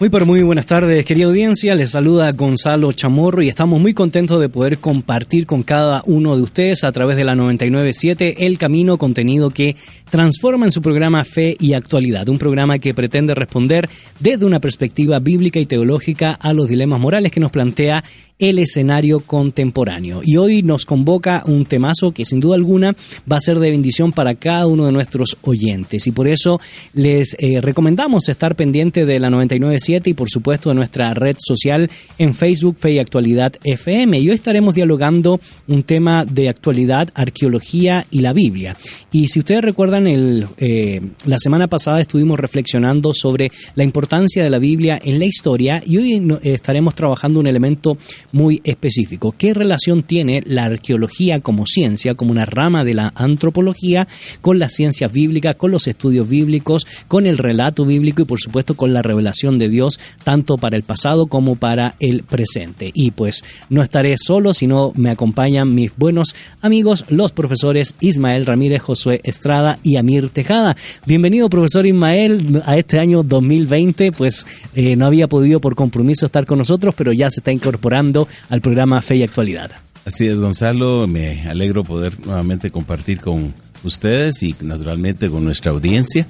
Muy 0.00 0.08
pero 0.08 0.24
muy 0.24 0.40
buenas 0.42 0.64
tardes, 0.64 1.04
querida 1.04 1.26
audiencia. 1.26 1.74
Les 1.74 1.90
saluda 1.90 2.32
Gonzalo 2.32 2.90
Chamorro 2.90 3.42
y 3.42 3.50
estamos 3.50 3.78
muy 3.78 3.92
contentos 3.92 4.40
de 4.40 4.48
poder 4.48 4.78
compartir 4.78 5.44
con 5.44 5.62
cada 5.62 6.02
uno 6.06 6.34
de 6.36 6.42
ustedes 6.42 6.84
a 6.84 6.92
través 6.92 7.18
de 7.18 7.24
la 7.24 7.34
997 7.34 8.46
El 8.46 8.56
Camino, 8.56 8.96
contenido 8.96 9.50
que 9.50 9.76
transforma 10.08 10.64
en 10.64 10.72
su 10.72 10.80
programa 10.80 11.22
Fe 11.24 11.54
y 11.60 11.74
Actualidad, 11.74 12.30
un 12.30 12.38
programa 12.38 12.78
que 12.78 12.94
pretende 12.94 13.34
responder 13.34 13.90
desde 14.18 14.46
una 14.46 14.58
perspectiva 14.58 15.18
bíblica 15.18 15.60
y 15.60 15.66
teológica 15.66 16.32
a 16.32 16.54
los 16.54 16.66
dilemas 16.66 16.98
morales 16.98 17.30
que 17.30 17.40
nos 17.40 17.50
plantea 17.50 18.02
el 18.40 18.58
escenario 18.58 19.20
contemporáneo. 19.20 20.22
Y 20.24 20.36
hoy 20.36 20.62
nos 20.62 20.84
convoca 20.84 21.44
un 21.46 21.66
temazo 21.66 22.12
que 22.12 22.24
sin 22.24 22.40
duda 22.40 22.56
alguna 22.56 22.96
va 23.30 23.36
a 23.36 23.40
ser 23.40 23.58
de 23.58 23.70
bendición 23.70 24.12
para 24.12 24.34
cada 24.34 24.66
uno 24.66 24.86
de 24.86 24.92
nuestros 24.92 25.36
oyentes. 25.42 26.06
Y 26.06 26.10
por 26.10 26.26
eso 26.26 26.60
les 26.94 27.36
eh, 27.38 27.60
recomendamos 27.60 28.28
estar 28.28 28.56
pendiente 28.56 29.06
de 29.06 29.20
la 29.20 29.30
997 29.30 30.10
y 30.10 30.14
por 30.14 30.30
supuesto 30.30 30.70
de 30.70 30.74
nuestra 30.74 31.14
red 31.14 31.36
social 31.38 31.90
en 32.18 32.34
Facebook 32.34 32.76
Fe 32.78 32.92
y 32.92 32.98
Actualidad 32.98 33.52
FM. 33.62 34.18
Y 34.18 34.30
hoy 34.30 34.34
estaremos 34.34 34.74
dialogando 34.74 35.40
un 35.68 35.82
tema 35.82 36.24
de 36.24 36.48
actualidad, 36.48 37.10
arqueología 37.14 38.06
y 38.10 38.20
la 38.20 38.32
Biblia. 38.32 38.76
Y 39.12 39.28
si 39.28 39.40
ustedes 39.40 39.62
recuerdan, 39.62 40.06
el, 40.06 40.46
eh, 40.56 41.00
la 41.26 41.38
semana 41.38 41.68
pasada 41.68 42.00
estuvimos 42.00 42.40
reflexionando 42.40 43.12
sobre 43.12 43.50
la 43.74 43.84
importancia 43.84 44.42
de 44.42 44.50
la 44.50 44.58
Biblia 44.58 44.98
en 45.02 45.18
la 45.18 45.26
historia 45.26 45.82
y 45.84 45.98
hoy 45.98 46.38
estaremos 46.42 46.94
trabajando 46.94 47.40
un 47.40 47.46
elemento 47.46 47.98
muy 48.32 48.60
específico. 48.64 49.34
¿Qué 49.36 49.54
relación 49.54 50.02
tiene 50.02 50.42
la 50.46 50.64
arqueología 50.64 51.40
como 51.40 51.66
ciencia, 51.66 52.14
como 52.14 52.32
una 52.32 52.46
rama 52.46 52.84
de 52.84 52.94
la 52.94 53.12
antropología, 53.14 54.08
con 54.40 54.58
las 54.58 54.72
ciencias 54.72 55.12
bíblicas, 55.12 55.56
con 55.56 55.70
los 55.70 55.86
estudios 55.86 56.28
bíblicos, 56.28 56.86
con 57.08 57.26
el 57.26 57.38
relato 57.38 57.84
bíblico 57.84 58.22
y 58.22 58.26
por 58.26 58.40
supuesto 58.40 58.74
con 58.74 58.92
la 58.92 59.02
revelación 59.02 59.58
de 59.58 59.68
Dios, 59.68 59.98
tanto 60.24 60.58
para 60.58 60.76
el 60.76 60.82
pasado 60.82 61.26
como 61.26 61.56
para 61.56 61.94
el 62.00 62.22
presente? 62.22 62.90
Y 62.94 63.10
pues 63.10 63.44
no 63.68 63.82
estaré 63.82 64.14
solo, 64.18 64.54
sino 64.54 64.92
me 64.96 65.10
acompañan 65.10 65.74
mis 65.74 65.96
buenos 65.96 66.34
amigos, 66.60 67.04
los 67.08 67.32
profesores 67.32 67.94
Ismael 68.00 68.46
Ramírez, 68.46 68.82
Josué 68.82 69.20
Estrada 69.24 69.78
y 69.82 69.96
Amir 69.96 70.30
Tejada. 70.30 70.76
Bienvenido, 71.06 71.48
profesor 71.48 71.86
Ismael, 71.86 72.62
a 72.64 72.76
este 72.76 72.98
año 72.98 73.22
2020. 73.22 74.12
Pues 74.12 74.46
eh, 74.74 74.96
no 74.96 75.06
había 75.06 75.28
podido 75.28 75.60
por 75.60 75.74
compromiso 75.74 76.26
estar 76.26 76.46
con 76.46 76.58
nosotros, 76.58 76.94
pero 76.96 77.12
ya 77.12 77.30
se 77.30 77.40
está 77.40 77.52
incorporando 77.52 78.19
al 78.48 78.60
programa 78.60 79.02
Fe 79.02 79.16
y 79.16 79.22
Actualidad. 79.22 79.70
Así 80.04 80.26
es, 80.26 80.40
Gonzalo, 80.40 81.06
me 81.06 81.48
alegro 81.48 81.84
poder 81.84 82.18
nuevamente 82.24 82.70
compartir 82.70 83.20
con 83.20 83.54
ustedes 83.84 84.42
y 84.42 84.54
naturalmente 84.62 85.28
con 85.28 85.44
nuestra 85.44 85.72
audiencia. 85.72 86.26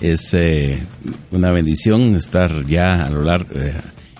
Es 0.00 0.32
eh, 0.32 0.78
una 1.30 1.50
bendición 1.50 2.14
estar 2.14 2.66
ya 2.66 3.04
a 3.06 3.10
lo 3.10 3.22
largo, 3.22 3.50
eh, 3.54 3.74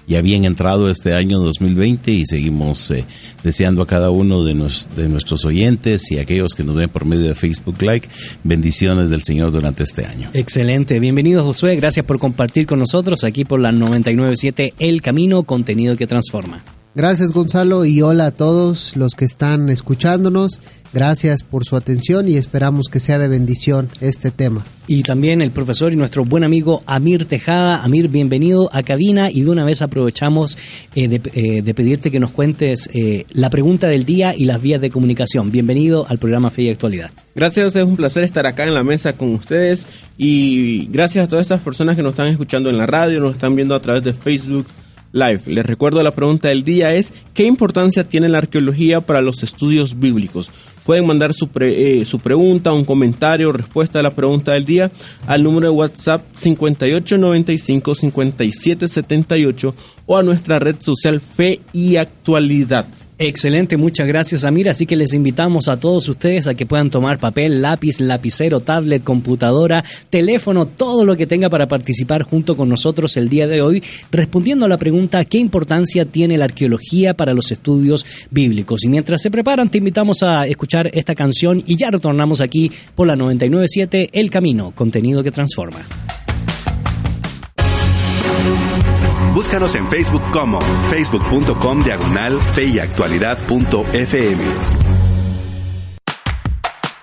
ya 0.07 0.21
bien 0.21 0.45
entrado 0.45 0.91
este 0.91 1.15
año 1.15 1.39
2020 1.39 2.11
y 2.11 2.27
seguimos 2.27 2.91
eh, 2.91 3.05
deseando 3.43 3.83
a 3.83 3.87
cada 3.87 4.11
uno 4.11 4.45
de, 4.45 4.55
de, 4.97 5.09
nuestros 5.09 5.45
oyentes 5.47 6.11
y 6.11 6.19
aquellos 6.19 6.55
que 6.55 6.65
nos 6.65 6.77
ven 6.77 6.91
por 6.91 7.07
medio 7.07 7.29
de 7.29 7.35
Facebook 7.35 7.81
Like 7.81 8.09
bendiciones 8.45 9.09
del 9.09 9.23
Señor 9.23 9.53
durante 9.53 9.85
este 9.85 10.05
año. 10.05 10.29
Excelente, 10.35 10.99
bienvenido 10.99 11.45
Josué, 11.45 11.77
gracias 11.77 12.05
por 12.05 12.19
compartir 12.19 12.67
con 12.67 12.81
nosotros 12.81 13.25
aquí 13.25 13.45
por 13.45 13.61
la 13.61 13.71
997 13.71 14.75
El 14.79 15.01
Camino, 15.01 15.45
contenido 15.45 15.97
que 15.97 16.07
transforma. 16.07 16.63
Gracias 16.93 17.33
Gonzalo 17.33 17.85
y 17.85 18.03
hola 18.03 18.27
a 18.27 18.31
todos 18.33 18.97
los 18.97 19.15
que 19.15 19.25
están 19.25 19.69
escuchándonos. 19.69 20.59
Gracias 20.93 21.45
por 21.45 21.65
su 21.65 21.77
atención 21.77 22.29
y 22.29 22.35
esperamos 22.35 22.89
que 22.89 22.99
sea 22.99 23.17
de 23.21 23.29
bendición 23.29 23.89
este 24.01 24.33
tema. 24.33 24.65
Y 24.89 25.05
también 25.05 25.41
el 25.41 25.53
profesor 25.53 25.93
y 25.93 25.97
nuestro 25.97 26.25
buen 26.25 26.43
amigo 26.43 26.83
Amir 26.87 27.27
Tejada. 27.27 27.85
Amir, 27.85 28.09
bienvenido 28.09 28.69
a 28.73 28.83
cabina 28.83 29.31
y 29.31 29.43
de 29.43 29.51
una 29.51 29.65
vez 29.65 29.83
aprovechamos 29.83 30.59
eh, 30.97 31.21
eh, 31.33 31.63
de, 31.63 31.75
pedirte 31.75 32.11
que 32.11 32.19
nos 32.19 32.33
cuentes 32.33 32.91
eh, 32.93 33.25
la 33.31 33.51
pregunta 33.51 33.87
del 33.87 34.05
día 34.05 34.35
y 34.37 34.47
las 34.47 34.61
vías 34.61 34.81
de 34.81 34.91
comunicación. 34.91 35.53
Bienvenido 35.53 36.07
al 36.09 36.19
programa 36.19 36.51
Fe 36.51 36.63
y 36.63 36.71
Actualidad. 36.71 37.13
Gracias, 37.37 37.77
es 37.77 37.85
un 37.85 37.95
placer 37.95 38.25
estar 38.25 38.47
acá 38.47 38.67
en 38.67 38.75
la 38.75 38.83
mesa 38.83 39.13
con 39.13 39.33
ustedes 39.33 39.87
y 40.19 40.87
gracias 40.87 41.27
a 41.27 41.29
todas 41.29 41.45
estas 41.45 41.61
personas 41.61 41.95
que 41.95 42.03
nos 42.03 42.15
están 42.15 42.27
escuchando 42.27 42.69
en 42.69 42.79
la 42.79 42.87
radio, 42.87 43.21
nos 43.21 43.35
están 43.35 43.55
viendo 43.55 43.77
a 43.77 43.81
través 43.81 44.03
de 44.03 44.13
Facebook, 44.13 44.67
Live. 45.13 45.43
Les 45.47 45.67
recuerdo 45.67 46.03
la 46.03 46.15
pregunta 46.15 46.49
del 46.49 46.63
día 46.63 46.95
es 46.95 47.13
¿qué 47.35 47.45
importancia 47.45 48.09
tiene 48.09 48.29
la 48.29 48.39
arqueología 48.39 49.01
para 49.01 49.21
los 49.21 49.43
estudios 49.43 49.99
bíblicos? 49.99 50.51
Pueden 50.85 51.07
mandar 51.07 51.35
su, 51.35 51.49
eh, 51.61 52.05
su 52.05 52.21
pregunta, 52.21 52.73
un 52.73 52.85
comentario, 52.85 53.53
respuesta 53.53 53.99
a 53.99 54.03
la 54.03 54.15
pregunta 54.15 54.53
del 54.53 54.65
día 54.65 54.91
al 55.27 55.43
número 55.43 55.67
de 55.67 55.77
WhatsApp 55.77 56.25
5895 56.33 57.95
5778 57.95 59.75
o 60.07 60.17
a 60.17 60.23
nuestra 60.23 60.59
red 60.59 60.77
social 60.81 61.21
Fe 61.21 61.61
y 61.73 61.97
Actualidad. 61.97 62.87
Excelente, 63.23 63.77
muchas 63.77 64.09
gracias 64.09 64.45
Amir. 64.45 64.71
Así 64.71 64.87
que 64.87 64.97
les 64.97 65.13
invitamos 65.13 65.69
a 65.69 65.79
todos 65.79 66.09
ustedes 66.09 66.47
a 66.47 66.55
que 66.55 66.65
puedan 66.65 66.89
tomar 66.89 67.19
papel, 67.19 67.61
lápiz, 67.61 68.01
lapicero, 68.01 68.61
tablet, 68.61 69.05
computadora, 69.05 69.85
teléfono, 70.09 70.65
todo 70.65 71.05
lo 71.05 71.19
que 71.19 71.27
tenga 71.27 71.51
para 71.51 71.69
participar 71.69 72.23
junto 72.23 72.57
con 72.57 72.71
nosotros 72.71 73.19
el 73.19 73.29
día 73.29 73.47
de 73.47 73.61
hoy, 73.61 73.85
respondiendo 74.11 74.65
a 74.65 74.71
la 74.71 74.79
pregunta 74.79 75.27
¿qué 75.27 75.37
importancia 75.37 76.07
tiene 76.07 76.39
la 76.39 76.47
arqueología 76.47 77.13
para 77.13 77.35
los 77.35 77.53
estudios 77.53 78.07
bíblicos? 78.31 78.85
Y 78.85 78.89
mientras 78.89 79.21
se 79.21 79.31
preparan, 79.31 79.69
te 79.69 79.77
invitamos 79.77 80.23
a 80.23 80.47
escuchar 80.47 80.91
esta 80.95 81.15
canción 81.15 81.63
y 81.67 81.77
ya 81.77 81.91
retornamos 81.91 82.41
aquí 82.41 82.73
por 82.95 83.07
la 83.07 83.17
997 83.17 84.09
El 84.15 84.31
Camino, 84.31 84.73
contenido 84.75 85.23
que 85.23 85.31
transforma. 85.31 85.81
Búscanos 89.35 89.77
en 89.77 89.89
Facebook 89.89 90.23
como 90.33 90.61
facebook.com 90.91 91.85
diagonal 91.85 92.37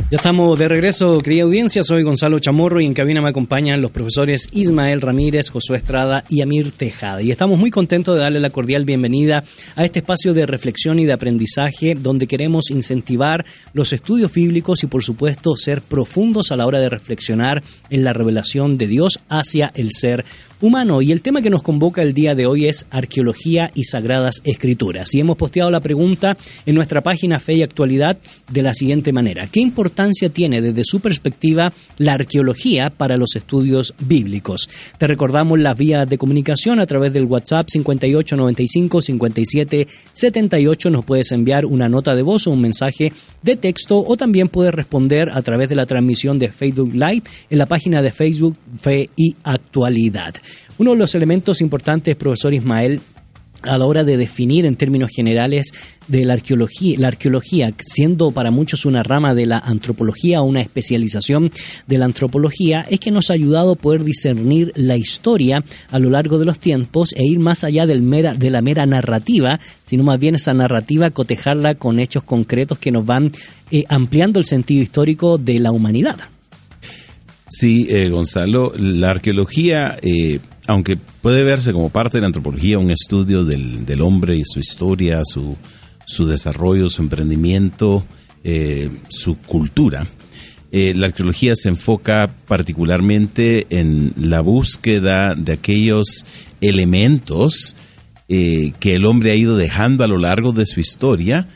Ya 0.10 0.16
estamos 0.18 0.58
de 0.60 0.70
regreso, 0.70 1.20
querida 1.20 1.44
audiencia. 1.44 1.84
Soy 1.84 2.04
Gonzalo 2.04 2.40
Chamorro 2.40 2.80
y 2.82 2.86
en 2.86 2.94
cabina 2.94 3.22
me 3.22 3.28
acompañan 3.28 3.82
los 3.82 3.92
profesores 3.92 4.48
Ismael 4.52 5.02
Ramírez, 5.02 5.50
Josué 5.50 5.78
Estrada 5.78 6.24
y 6.30 6.42
Amir 6.42 6.72
Tejada. 6.72 7.22
Y 7.22 7.32
estamos 7.32 7.60
muy 7.60 7.72
contentos 7.72 8.16
de 8.16 8.22
darle 8.22 8.40
la 8.40 8.50
cordial 8.50 8.86
bienvenida 8.86 9.44
a 9.76 9.86
este 9.86 10.00
espacio 10.00 10.34
de 10.34 10.46
reflexión 10.46 11.00
y 11.00 11.06
de 11.06 11.14
aprendizaje 11.14 11.96
donde 11.96 12.28
queremos 12.28 12.72
incentivar 12.72 13.46
los 13.74 13.92
estudios 13.92 14.34
bíblicos 14.34 14.84
y, 14.84 14.88
por 14.88 15.04
supuesto, 15.04 15.56
ser 15.58 15.82
profundos 15.82 16.52
a 16.52 16.58
la 16.58 16.66
hora 16.66 16.80
de 16.80 16.90
reflexionar 16.90 17.62
en 17.90 18.06
la 18.06 18.14
revelación 18.14 18.78
de 18.78 18.88
Dios 18.88 19.20
hacia 19.28 19.74
el 19.76 19.92
ser 19.92 20.24
humano. 20.62 21.01
Y 21.01 21.12
el 21.12 21.22
tema 21.22 21.41
que 21.41 21.50
nos 21.50 21.62
convoca 21.62 22.01
el 22.01 22.13
día 22.13 22.35
de 22.35 22.45
hoy 22.45 22.66
es 22.66 22.85
arqueología 22.90 23.72
y 23.73 23.84
sagradas 23.84 24.41
escrituras. 24.44 25.13
Y 25.13 25.19
hemos 25.19 25.38
posteado 25.38 25.72
la 25.72 25.79
pregunta 25.79 26.38
en 26.66 26.75
nuestra 26.75 27.01
página 27.01 27.40
Fe 27.40 27.56
y 27.56 27.63
Actualidad 27.63 28.18
de 28.51 28.62
la 28.62 28.73
siguiente 28.73 29.12
manera. 29.13 29.47
¿Qué 29.47 29.59
importancia 29.59 30.29
tiene 30.29 30.62
desde 30.62 30.84
su 30.85 31.00
perspectiva 31.00 31.73
la 31.97 32.13
arqueología 32.13 32.90
para 32.90 33.17
los 33.17 33.35
estudios 33.35 33.94
bíblicos? 34.00 34.69
Te 34.97 35.07
recordamos 35.07 35.59
las 35.59 35.78
vías 35.78 36.09
de 36.09 36.17
comunicación 36.17 36.79
a 36.79 36.85
través 36.85 37.13
del 37.13 37.25
WhatsApp 37.25 37.67
5895 37.69 39.01
57 39.01 39.88
78. 40.13 40.90
Nos 40.90 41.06
puedes 41.06 41.31
enviar 41.31 41.66
una 41.66 41.90
nota 41.90 42.16
de 42.16 42.22
voz 42.22 42.47
o 42.47 42.51
un 42.51 42.62
mensaje 42.62 43.12
de 43.44 43.56
texto 43.56 44.03
o 44.06 44.17
también 44.17 44.50
puedes 44.50 44.73
responder 44.73 45.29
a 45.31 45.41
través 45.41 45.69
de 45.69 45.75
la 45.75 45.85
transmisión 45.85 46.40
de 46.40 46.51
Facebook 46.51 46.94
Live 46.94 47.23
en 47.50 47.57
la 47.57 47.66
página 47.66 48.01
de 48.01 48.12
Facebook 48.12 48.57
Fe 48.79 49.09
y 49.16 49.35
Actualidad. 49.44 50.35
Uno 50.78 50.91
de 50.91 50.97
los 50.97 51.16
elementos 51.16 51.61
importantes, 51.61 52.16
profesor 52.16 52.53
Ismael, 52.53 53.02
a 53.64 53.78
la 53.78 53.85
hora 53.85 54.03
de 54.03 54.17
definir 54.17 54.66
en 54.66 54.76
términos 54.76 55.09
generales 55.14 55.73
de 56.08 56.26
la 56.26 56.34
arqueología, 56.34 56.97
la 56.99 57.08
arqueología, 57.08 57.73
siendo 57.79 58.32
para 58.32 58.52
muchos 58.52 58.85
una 58.85 59.03
rama 59.03 59.34
de 59.34 59.46
la 59.46 59.59
antropología 59.59 60.41
o 60.41 60.46
una 60.46 60.61
especialización 60.61 61.52
de 61.85 61.97
la 61.97 62.05
antropología, 62.05 62.85
es 62.90 62.99
que 62.99 63.11
nos 63.11 63.29
ha 63.29 63.34
ayudado 63.34 63.73
a 63.73 63.76
poder 63.76 64.03
discernir 64.03 64.72
la 64.76 64.96
historia 64.96 65.64
a 65.90 65.99
lo 65.99 66.09
largo 66.09 66.40
de 66.40 66.46
los 66.46 66.59
tiempos 66.59 67.14
e 67.14 67.26
ir 67.26 67.40
más 67.40 67.64
allá 67.64 67.85
del 67.85 68.02
mera, 68.02 68.35
de 68.35 68.49
la 68.49 68.61
mera 68.61 68.85
narrativa, 68.85 69.59
sino 69.84 70.03
más 70.03 70.20
bien 70.20 70.35
esa 70.35 70.53
narrativa 70.53 71.09
cotejarla 71.09 71.76
con 71.76 71.99
hechos 71.99 72.23
concretos 72.23 72.78
que 72.79 72.91
nos 72.91 73.05
van 73.05 73.32
eh, 73.72 73.84
ampliando 73.90 74.40
el 74.40 74.46
sentido 74.46 74.84
histórico 74.84 75.38
de 75.38 75.59
la 75.59 75.72
humanidad. 75.72 76.17
Sí, 77.49 77.88
eh, 77.90 78.09
Gonzalo, 78.09 78.73
la 78.78 79.11
arqueología, 79.11 79.97
eh, 80.02 80.40
aunque 80.67 80.97
puede 80.97 81.44
verse 81.44 81.73
como 81.73 81.90
parte 81.90 82.17
de 82.17 82.22
la 82.22 82.28
antropología, 82.28 82.78
un 82.78 82.91
estudio 82.91 83.46
del, 83.46 83.85
del 83.85 84.02
hombre 84.02 84.35
y 84.35 84.44
su 84.46 84.59
historia, 84.59 85.22
su, 85.23 85.55
su 86.05 86.26
desarrollo, 86.26 86.90
su 86.90 87.02
emprendimiento, 87.02 88.05
eh, 88.44 88.90
su 89.09 89.38
cultura, 89.38 90.08
eh, 90.72 90.94
la 90.96 91.08
arqueología 91.08 91.55
se 91.55 91.70
enfoca 91.70 92.35
particularmente 92.46 93.67
en 93.70 94.14
la 94.17 94.41
búsqueda 94.41 95.34
de 95.34 95.53
aquellos 95.53 96.26
elementos 96.59 97.76
eh, 98.28 98.73
que 98.79 98.96
el 98.96 99.05
hombre 99.05 99.32
ha 99.32 99.35
ido 99.35 99.55
dejando 99.55 100.03
a 100.03 100.08
lo 100.08 100.17
largo 100.17 100.52
de 100.52 100.66
su 100.66 100.82
historia 100.82 101.47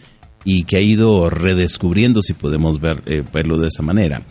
y 0.45 0.63
que 0.63 0.77
ha 0.77 0.81
ido 0.81 1.29
redescubriendo, 1.29 2.21
si 2.21 2.33
podemos 2.33 2.79
ver, 2.79 3.03
eh, 3.05 3.23
verlo 3.33 3.57
de 3.57 3.67
esa 3.67 3.83
manera. 3.83 4.21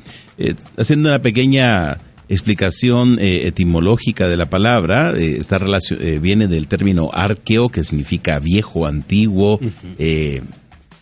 Haciendo 0.77 1.09
una 1.09 1.23
pequeña 1.23 1.99
explicación 2.29 3.19
etimológica 3.21 4.29
de 4.29 4.37
la 4.37 4.49
palabra, 4.49 5.13
esta 5.17 5.59
viene 6.21 6.47
del 6.47 6.69
término 6.69 7.11
arqueo, 7.13 7.71
que 7.71 7.83
significa 7.83 8.39
viejo, 8.39 8.87
antiguo, 8.87 9.59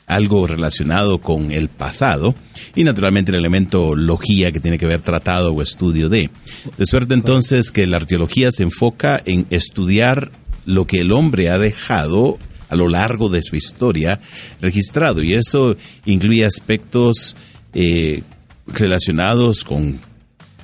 algo 0.09 0.47
relacionado 0.47 1.19
con 1.19 1.53
el 1.53 1.69
pasado 1.69 2.35
y 2.75 2.83
naturalmente 2.83 3.31
el 3.31 3.39
elemento 3.39 3.95
logía 3.95 4.51
que 4.51 4.59
tiene 4.59 4.79
que 4.79 4.87
ver 4.87 5.01
tratado 5.01 5.53
o 5.53 5.63
estudio 5.63 6.09
de. 6.09 6.31
De 6.77 6.87
suerte 6.87 7.15
entonces 7.15 7.71
que 7.71 7.87
la 7.87 7.99
arqueología 7.99 8.51
se 8.51 8.65
enfoca 8.65 9.23
en 9.25 9.47
estudiar 9.51 10.33
lo 10.65 10.87
que 10.87 11.01
el 11.01 11.13
hombre 11.13 11.51
ha 11.51 11.59
dejado 11.59 12.39
a 12.71 12.77
lo 12.77 12.89
largo 12.89 13.29
de 13.29 13.43
su 13.43 13.57
historia 13.57 14.21
registrado 14.61 15.23
y 15.23 15.35
eso 15.35 15.77
incluye 16.05 16.45
aspectos 16.45 17.37
eh, 17.75 18.23
relacionados 18.73 19.65
con 19.65 19.99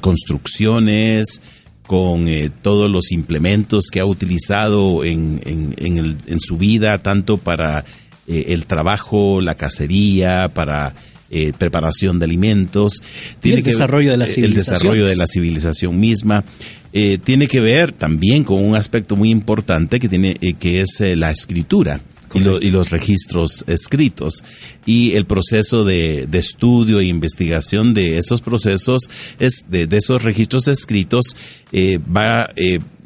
construcciones, 0.01 1.41
con 1.87 2.29
eh, 2.29 2.51
todos 2.63 2.91
los 2.91 3.13
implementos 3.13 3.87
que 3.91 4.01
ha 4.01 4.07
utilizado 4.07 5.05
en, 5.05 5.41
en, 5.45 6.41
su 6.41 6.57
vida, 6.57 7.03
tanto 7.03 7.37
para 7.37 7.85
eh, 8.27 8.47
el 8.49 8.67
trabajo, 8.67 9.41
la 9.41 9.55
cacería, 9.55 10.51
para 10.55 10.95
eh, 11.31 11.53
preparación 11.57 12.19
de 12.19 12.25
alimentos. 12.25 13.03
Tiene 13.41 13.59
el 13.59 13.65
desarrollo 13.65 14.11
de 14.13 14.17
la 14.17 14.29
civilización. 14.29 14.77
El 14.77 14.79
desarrollo 14.79 15.07
de 15.07 15.17
la 15.17 15.27
civilización 15.27 15.99
misma. 15.99 16.45
Eh, 16.93 17.19
tiene 17.23 17.49
que 17.49 17.61
ver 17.61 17.93
también 17.93 18.45
con 18.45 18.65
un 18.65 18.77
aspecto 18.77 19.17
muy 19.17 19.31
importante 19.31 19.99
que, 19.99 20.09
tiene, 20.09 20.35
que 20.35 20.81
es 20.81 21.01
la 21.01 21.31
escritura. 21.31 22.01
Y, 22.35 22.71
los 22.71 22.91
registros 22.91 23.65
escritos. 23.69 24.43
Y 24.85 25.13
el 25.13 25.25
proceso 25.25 25.85
de, 25.85 26.29
estudio 26.33 26.99
e 26.99 27.05
investigación 27.05 27.95
de 27.95 28.19
esos 28.19 28.41
procesos, 28.41 29.09
es 29.39 29.67
de, 29.69 29.89
esos 29.91 30.23
registros 30.23 30.67
escritos, 30.69 31.37
va 31.73 32.51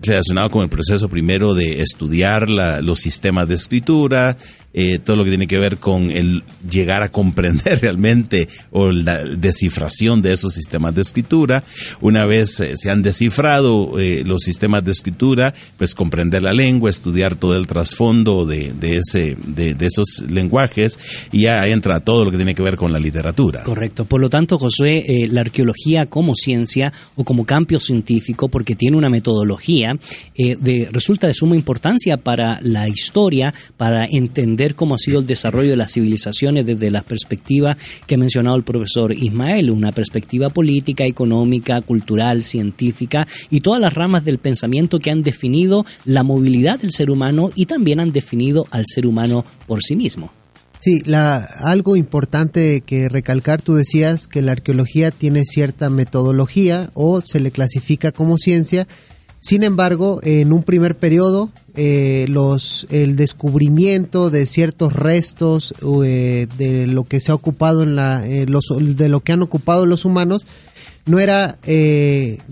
relacionado 0.00 0.50
con 0.50 0.62
el 0.62 0.68
proceso 0.68 1.08
primero 1.08 1.54
de 1.54 1.82
estudiar 1.82 2.48
los 2.48 3.00
sistemas 3.00 3.48
de 3.48 3.56
escritura, 3.56 4.36
eh, 4.74 4.98
todo 4.98 5.16
lo 5.16 5.24
que 5.24 5.30
tiene 5.30 5.46
que 5.46 5.58
ver 5.58 5.78
con 5.78 6.10
el 6.10 6.44
llegar 6.70 7.02
a 7.02 7.10
comprender 7.10 7.78
realmente 7.80 8.48
o 8.70 8.92
la 8.92 9.24
descifración 9.24 10.20
de 10.20 10.34
esos 10.34 10.52
sistemas 10.52 10.94
de 10.94 11.00
escritura. 11.00 11.64
Una 12.02 12.26
vez 12.26 12.60
eh, 12.60 12.74
se 12.76 12.90
han 12.90 13.02
descifrado 13.02 13.98
eh, 13.98 14.24
los 14.26 14.42
sistemas 14.42 14.84
de 14.84 14.92
escritura, 14.92 15.54
pues 15.78 15.94
comprender 15.94 16.42
la 16.42 16.52
lengua, 16.52 16.90
estudiar 16.90 17.34
todo 17.34 17.56
el 17.56 17.66
trasfondo 17.66 18.44
de, 18.44 18.74
ese, 18.82 19.38
de, 19.46 19.74
esos 19.80 20.22
lenguajes 20.28 20.98
y 21.32 21.42
ya 21.42 21.66
entra 21.66 22.00
todo 22.00 22.26
lo 22.26 22.30
que 22.30 22.36
tiene 22.36 22.54
que 22.54 22.62
ver 22.62 22.76
con 22.76 22.92
la 22.92 22.98
literatura. 22.98 23.62
Correcto. 23.64 24.04
Por 24.04 24.20
lo 24.20 24.28
tanto, 24.28 24.58
Josué, 24.58 25.26
la 25.30 25.40
arqueología 25.40 26.06
como 26.06 26.34
ciencia 26.34 26.92
o 27.16 27.24
como 27.24 27.46
cambio 27.46 27.80
científico, 27.80 28.48
porque 28.48 28.74
tiene 28.74 28.98
una 28.98 29.08
metodología, 29.08 29.98
de, 30.36 30.88
resulta 30.92 31.26
de 31.26 31.34
suma 31.34 31.56
importancia 31.56 32.18
para 32.18 32.60
la 32.60 32.86
historia, 32.86 33.54
para 33.76 34.04
entender 34.04 34.57
cómo 34.74 34.94
ha 34.94 34.98
sido 34.98 35.20
el 35.20 35.26
desarrollo 35.26 35.70
de 35.70 35.76
las 35.76 35.92
civilizaciones 35.92 36.66
desde 36.66 36.90
la 36.90 37.02
perspectiva 37.02 37.76
que 38.06 38.16
ha 38.16 38.18
mencionado 38.18 38.56
el 38.56 38.64
profesor 38.64 39.12
Ismael, 39.12 39.70
una 39.70 39.92
perspectiva 39.92 40.50
política, 40.50 41.04
económica, 41.04 41.80
cultural, 41.80 42.42
científica 42.42 43.26
y 43.50 43.60
todas 43.60 43.80
las 43.80 43.94
ramas 43.94 44.24
del 44.24 44.38
pensamiento 44.38 44.98
que 44.98 45.10
han 45.10 45.22
definido 45.22 45.86
la 46.04 46.22
movilidad 46.22 46.80
del 46.80 46.92
ser 46.92 47.10
humano 47.10 47.50
y 47.54 47.66
también 47.66 48.00
han 48.00 48.12
definido 48.12 48.66
al 48.70 48.84
ser 48.86 49.06
humano 49.06 49.44
por 49.66 49.82
sí 49.82 49.96
mismo. 49.96 50.32
Sí, 50.80 51.00
la, 51.04 51.38
algo 51.38 51.96
importante 51.96 52.82
que 52.82 53.08
recalcar, 53.08 53.60
tú 53.60 53.74
decías 53.74 54.28
que 54.28 54.42
la 54.42 54.52
arqueología 54.52 55.10
tiene 55.10 55.44
cierta 55.44 55.90
metodología 55.90 56.90
o 56.94 57.20
se 57.20 57.40
le 57.40 57.50
clasifica 57.50 58.12
como 58.12 58.38
ciencia, 58.38 58.86
sin 59.40 59.62
embargo, 59.62 60.20
en 60.22 60.52
un 60.52 60.64
primer 60.64 60.96
periodo, 60.96 61.50
eh, 61.76 62.26
los, 62.28 62.88
el 62.90 63.14
descubrimiento 63.14 64.30
de 64.30 64.46
ciertos 64.46 64.92
restos 64.92 65.74
eh, 66.04 66.48
de 66.58 66.88
lo 66.88 67.04
que 67.04 67.20
se 67.20 67.30
ha 67.30 67.36
ocupado 67.36 67.84
en 67.84 67.94
la, 67.94 68.26
eh, 68.26 68.46
los, 68.46 68.64
de 68.80 69.08
lo 69.08 69.20
que 69.20 69.32
han 69.32 69.42
ocupado 69.42 69.86
los 69.86 70.04
humanos, 70.04 70.46
no 71.06 71.20
era 71.20 71.56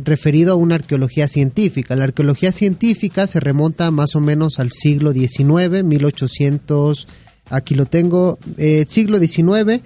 referido 0.02 0.52
a 0.52 0.56
una 0.56 0.76
arqueología 0.76 1.28
científica. 1.28 1.94
La 1.94 2.04
arqueología 2.04 2.52
científica 2.52 3.26
se 3.26 3.38
remonta 3.38 3.90
más 3.90 4.14
o 4.16 4.20
menos 4.20 4.58
al 4.58 4.70
siglo 4.70 5.12
XIX, 5.12 5.84
1800, 5.84 7.06
aquí 7.50 7.74
lo 7.74 7.84
tengo, 7.84 8.38
siglo 8.88 9.18
XIX, 9.18 9.82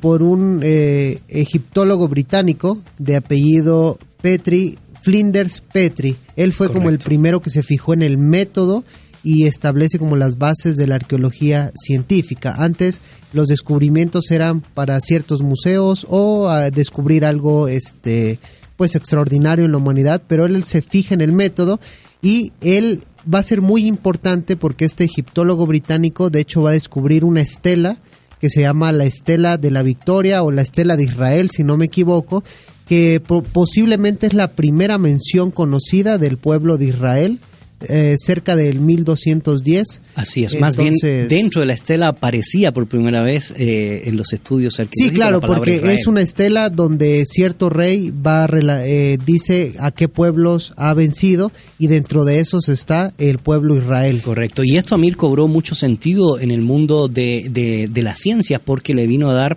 por 0.00 0.22
un 0.22 0.60
egiptólogo 0.62 2.08
británico 2.08 2.76
de 2.98 3.16
apellido 3.16 3.98
Petri 4.20 4.76
Flinders 5.08 5.62
Petrie. 5.62 6.16
Él 6.36 6.52
fue 6.52 6.70
como 6.70 6.90
el 6.90 6.98
primero 6.98 7.40
que 7.40 7.48
se 7.48 7.62
fijó 7.62 7.94
en 7.94 8.02
el 8.02 8.18
método 8.18 8.84
y 9.24 9.46
establece 9.46 9.98
como 9.98 10.16
las 10.16 10.36
bases 10.36 10.76
de 10.76 10.86
la 10.86 10.96
arqueología 10.96 11.72
científica. 11.82 12.54
Antes 12.58 13.00
los 13.32 13.48
descubrimientos 13.48 14.30
eran 14.30 14.60
para 14.60 15.00
ciertos 15.00 15.40
museos 15.40 16.06
o 16.10 16.50
a 16.50 16.70
descubrir 16.70 17.24
algo 17.24 17.68
este 17.68 18.38
pues 18.76 18.96
extraordinario 18.96 19.64
en 19.64 19.72
la 19.72 19.78
humanidad, 19.78 20.20
pero 20.28 20.44
él 20.44 20.62
se 20.62 20.82
fija 20.82 21.14
en 21.14 21.22
el 21.22 21.32
método 21.32 21.80
y 22.20 22.52
él 22.60 23.02
va 23.32 23.38
a 23.38 23.44
ser 23.44 23.62
muy 23.62 23.86
importante 23.86 24.56
porque 24.56 24.84
este 24.84 25.04
egiptólogo 25.04 25.66
británico 25.66 26.28
de 26.28 26.40
hecho 26.40 26.60
va 26.60 26.70
a 26.70 26.74
descubrir 26.74 27.24
una 27.24 27.40
estela 27.40 27.96
que 28.42 28.50
se 28.50 28.60
llama 28.60 28.92
la 28.92 29.04
estela 29.04 29.56
de 29.56 29.70
la 29.70 29.82
victoria 29.82 30.42
o 30.42 30.50
la 30.50 30.60
estela 30.60 30.96
de 30.96 31.04
Israel 31.04 31.48
si 31.50 31.64
no 31.64 31.78
me 31.78 31.86
equivoco 31.86 32.44
que 32.88 33.20
posiblemente 33.52 34.26
es 34.26 34.34
la 34.34 34.52
primera 34.52 34.98
mención 34.98 35.50
conocida 35.50 36.18
del 36.18 36.38
pueblo 36.38 36.78
de 36.78 36.86
Israel. 36.86 37.38
Eh, 37.80 38.16
cerca 38.18 38.56
del 38.56 38.80
1210. 38.80 40.02
Así 40.16 40.42
es, 40.42 40.58
más 40.58 40.76
bien 40.76 40.94
dentro 41.28 41.60
de 41.60 41.66
la 41.68 41.74
estela 41.74 42.08
aparecía 42.08 42.72
por 42.72 42.88
primera 42.88 43.22
vez 43.22 43.54
eh, 43.56 44.02
en 44.06 44.16
los 44.16 44.32
estudios 44.32 44.80
arqueológicos. 44.80 45.08
Sí, 45.08 45.14
claro, 45.14 45.40
porque 45.40 45.76
es 45.94 46.08
una 46.08 46.20
estela 46.20 46.70
donde 46.70 47.22
cierto 47.24 47.70
rey 47.70 48.10
va 48.10 48.48
eh, 48.84 49.16
dice 49.24 49.74
a 49.78 49.92
qué 49.92 50.08
pueblos 50.08 50.74
ha 50.76 50.92
vencido 50.92 51.52
y 51.78 51.86
dentro 51.86 52.24
de 52.24 52.40
esos 52.40 52.68
está 52.68 53.14
el 53.16 53.38
pueblo 53.38 53.76
Israel. 53.76 54.22
Correcto, 54.22 54.64
y 54.64 54.76
esto 54.76 54.96
a 54.96 54.98
mí 54.98 55.12
cobró 55.12 55.46
mucho 55.46 55.76
sentido 55.76 56.40
en 56.40 56.50
el 56.50 56.62
mundo 56.62 57.06
de, 57.06 57.46
de, 57.48 57.86
de 57.88 58.02
las 58.02 58.18
ciencias 58.18 58.60
porque 58.64 58.92
le 58.92 59.06
vino 59.06 59.30
a 59.30 59.34
dar 59.34 59.56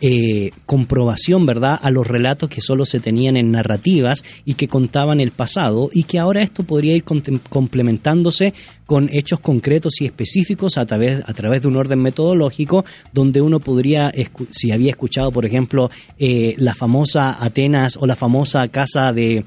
eh, 0.00 0.52
comprobación, 0.66 1.46
¿verdad?, 1.46 1.78
a 1.82 1.90
los 1.90 2.06
relatos 2.06 2.48
que 2.48 2.60
solo 2.60 2.84
se 2.84 3.00
tenían 3.00 3.36
en 3.36 3.50
narrativas 3.50 4.24
y 4.44 4.54
que 4.54 4.68
contaban 4.68 5.20
el 5.20 5.30
pasado 5.30 5.90
y 5.92 6.04
que 6.04 6.18
ahora 6.18 6.42
esto 6.42 6.62
podría 6.62 6.94
ir 6.94 7.04
complementándose 7.04 8.54
con 8.86 9.08
hechos 9.12 9.40
concretos 9.40 10.00
y 10.00 10.06
específicos 10.06 10.78
a 10.78 10.86
través, 10.86 11.22
a 11.26 11.32
través 11.32 11.62
de 11.62 11.68
un 11.68 11.76
orden 11.76 12.00
metodológico 12.00 12.84
donde 13.12 13.40
uno 13.40 13.60
podría, 13.60 14.12
si 14.50 14.72
había 14.72 14.90
escuchado, 14.90 15.30
por 15.30 15.46
ejemplo, 15.46 15.90
eh, 16.18 16.54
la 16.58 16.74
famosa 16.74 17.44
Atenas 17.44 17.96
o 18.00 18.06
la 18.06 18.16
famosa 18.16 18.66
casa 18.68 19.12
de 19.12 19.44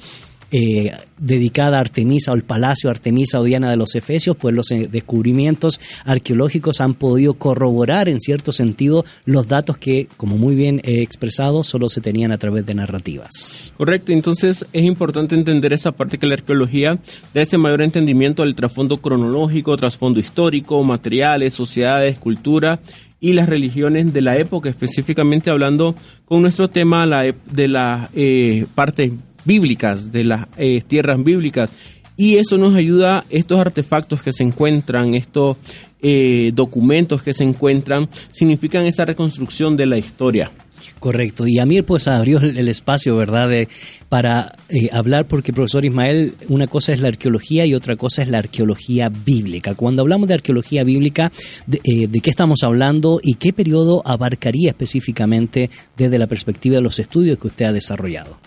eh, 0.55 0.91
dedicada 1.17 1.77
a 1.77 1.81
Artemisa 1.81 2.31
o 2.31 2.36
el 2.36 2.43
palacio 2.43 2.91
Artemisa 2.91 3.39
o 3.39 3.43
Diana 3.43 3.72
de 3.72 3.75
los 3.75 3.95
Efesios, 3.95 4.38
pues 4.38 4.53
los 4.53 4.69
eh, 4.69 4.88
descubrimientos 4.91 5.79
arqueológicos 6.05 6.79
han 6.79 6.93
podido 6.93 7.33
corroborar 7.33 8.07
en 8.07 8.19
cierto 8.19 8.51
sentido 8.51 9.03
los 9.25 9.48
datos 9.48 9.79
que, 9.79 10.07
como 10.15 10.38
muy 10.38 10.53
bien 10.53 10.79
he 10.83 11.01
expresado, 11.01 11.63
solo 11.63 11.89
se 11.89 12.01
tenían 12.01 12.31
a 12.31 12.38
través 12.38 12.67
de 12.67 12.75
narrativas. 12.75 13.74
Correcto, 13.77 14.12
entonces 14.12 14.63
es 14.72 14.83
importante 14.83 15.33
entender 15.33 15.74
esa 15.74 15.91
parte 15.91 16.19
que 16.19 16.27
la 16.27 16.36
arqueología 16.36 17.00
da 17.33 17.41
ese 17.41 17.57
mayor 17.57 17.81
entendimiento 17.81 18.43
del 18.43 18.53
trasfondo 18.53 19.01
cronológico, 19.01 19.75
trasfondo 19.75 20.19
histórico, 20.19 20.83
materiales, 20.83 21.55
sociedades, 21.55 22.19
cultura 22.19 22.79
y 23.19 23.33
las 23.33 23.50
religiones 23.50 24.13
de 24.13 24.22
la 24.22 24.38
época, 24.38 24.69
específicamente 24.69 25.50
hablando 25.50 25.95
con 26.25 26.43
nuestro 26.43 26.67
tema 26.67 27.07
de 27.07 27.67
la 27.67 28.12
eh, 28.13 28.67
parte 28.75 29.13
bíblicas, 29.45 30.12
de 30.12 30.23
las 30.23 30.47
eh, 30.57 30.81
tierras 30.85 31.23
bíblicas. 31.23 31.69
Y 32.15 32.35
eso 32.35 32.57
nos 32.57 32.75
ayuda, 32.75 33.25
estos 33.29 33.59
artefactos 33.59 34.21
que 34.21 34.33
se 34.33 34.43
encuentran, 34.43 35.15
estos 35.15 35.57
eh, 36.01 36.51
documentos 36.53 37.23
que 37.23 37.33
se 37.33 37.43
encuentran, 37.43 38.07
significan 38.31 38.85
esa 38.85 39.05
reconstrucción 39.05 39.75
de 39.75 39.88
la 39.88 39.97
historia. 39.97 40.51
Correcto. 41.00 41.47
Y 41.47 41.59
Amir 41.59 41.85
pues 41.85 42.07
abrió 42.07 42.39
el 42.39 42.67
espacio, 42.67 43.15
¿verdad?, 43.15 43.50
de, 43.50 43.67
para 44.09 44.55
eh, 44.69 44.89
hablar, 44.91 45.27
porque 45.27 45.53
profesor 45.53 45.85
Ismael, 45.85 46.33
una 46.50 46.67
cosa 46.67 46.93
es 46.93 47.00
la 47.00 47.07
arqueología 47.07 47.65
y 47.65 47.73
otra 47.73 47.95
cosa 47.95 48.21
es 48.21 48.27
la 48.27 48.39
arqueología 48.39 49.09
bíblica. 49.09 49.75
Cuando 49.75 50.01
hablamos 50.01 50.27
de 50.27 50.35
arqueología 50.35 50.83
bíblica, 50.83 51.31
¿de, 51.67 52.07
¿de 52.07 52.19
qué 52.19 52.29
estamos 52.29 52.63
hablando 52.63 53.19
y 53.23 53.35
qué 53.35 53.53
periodo 53.53 54.01
abarcaría 54.05 54.69
específicamente 54.69 55.69
desde 55.97 56.19
la 56.19 56.27
perspectiva 56.27 56.75
de 56.75 56.81
los 56.81 57.00
estudios 57.00 57.39
que 57.39 57.47
usted 57.47 57.65
ha 57.65 57.73
desarrollado? 57.73 58.38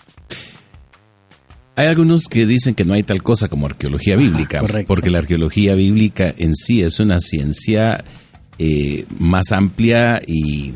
Hay 1.77 1.85
algunos 1.85 2.23
que 2.27 2.47
dicen 2.47 2.73
que 2.73 2.85
no 2.85 2.95
hay 2.95 3.03
tal 3.03 3.21
cosa 3.21 3.49
como 3.49 3.67
arqueología 3.67 4.15
bíblica, 4.15 4.63
porque 4.87 5.11
la 5.11 5.19
arqueología 5.19 5.75
bíblica 5.75 6.33
en 6.35 6.55
sí 6.55 6.81
es 6.81 6.99
una 6.99 7.19
ciencia 7.19 8.03
eh, 8.57 9.05
más 9.19 9.51
amplia 9.51 10.19
y, 10.25 10.73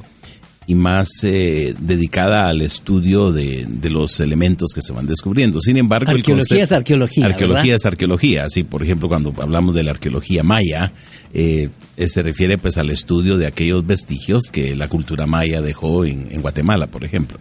y 0.67 0.75
más 0.75 1.09
eh, 1.23 1.73
dedicada 1.79 2.49
al 2.49 2.61
estudio 2.61 3.31
de, 3.31 3.65
de, 3.67 3.89
los 3.89 4.19
elementos 4.19 4.73
que 4.75 4.83
se 4.83 4.93
van 4.93 5.07
descubriendo. 5.07 5.59
Sin 5.59 5.77
embargo, 5.77 6.11
arqueología 6.11 6.61
es 6.61 6.71
arqueología. 6.71 7.25
Arqueología 7.25 7.75
es 7.77 7.85
arqueología. 7.87 8.47
Sí, 8.49 8.63
por 8.63 8.83
ejemplo, 8.83 9.09
cuando 9.09 9.33
hablamos 9.41 9.73
de 9.73 9.81
la 9.81 9.89
arqueología 9.89 10.43
maya, 10.43 10.93
eh, 11.33 11.69
se 11.97 12.21
refiere 12.21 12.59
pues 12.59 12.77
al 12.77 12.91
estudio 12.91 13.37
de 13.37 13.47
aquellos 13.47 13.83
vestigios 13.87 14.43
que 14.51 14.75
la 14.75 14.87
cultura 14.87 15.25
maya 15.25 15.63
dejó 15.63 16.05
en, 16.05 16.27
en 16.29 16.43
Guatemala, 16.43 16.85
por 16.85 17.03
ejemplo. 17.03 17.39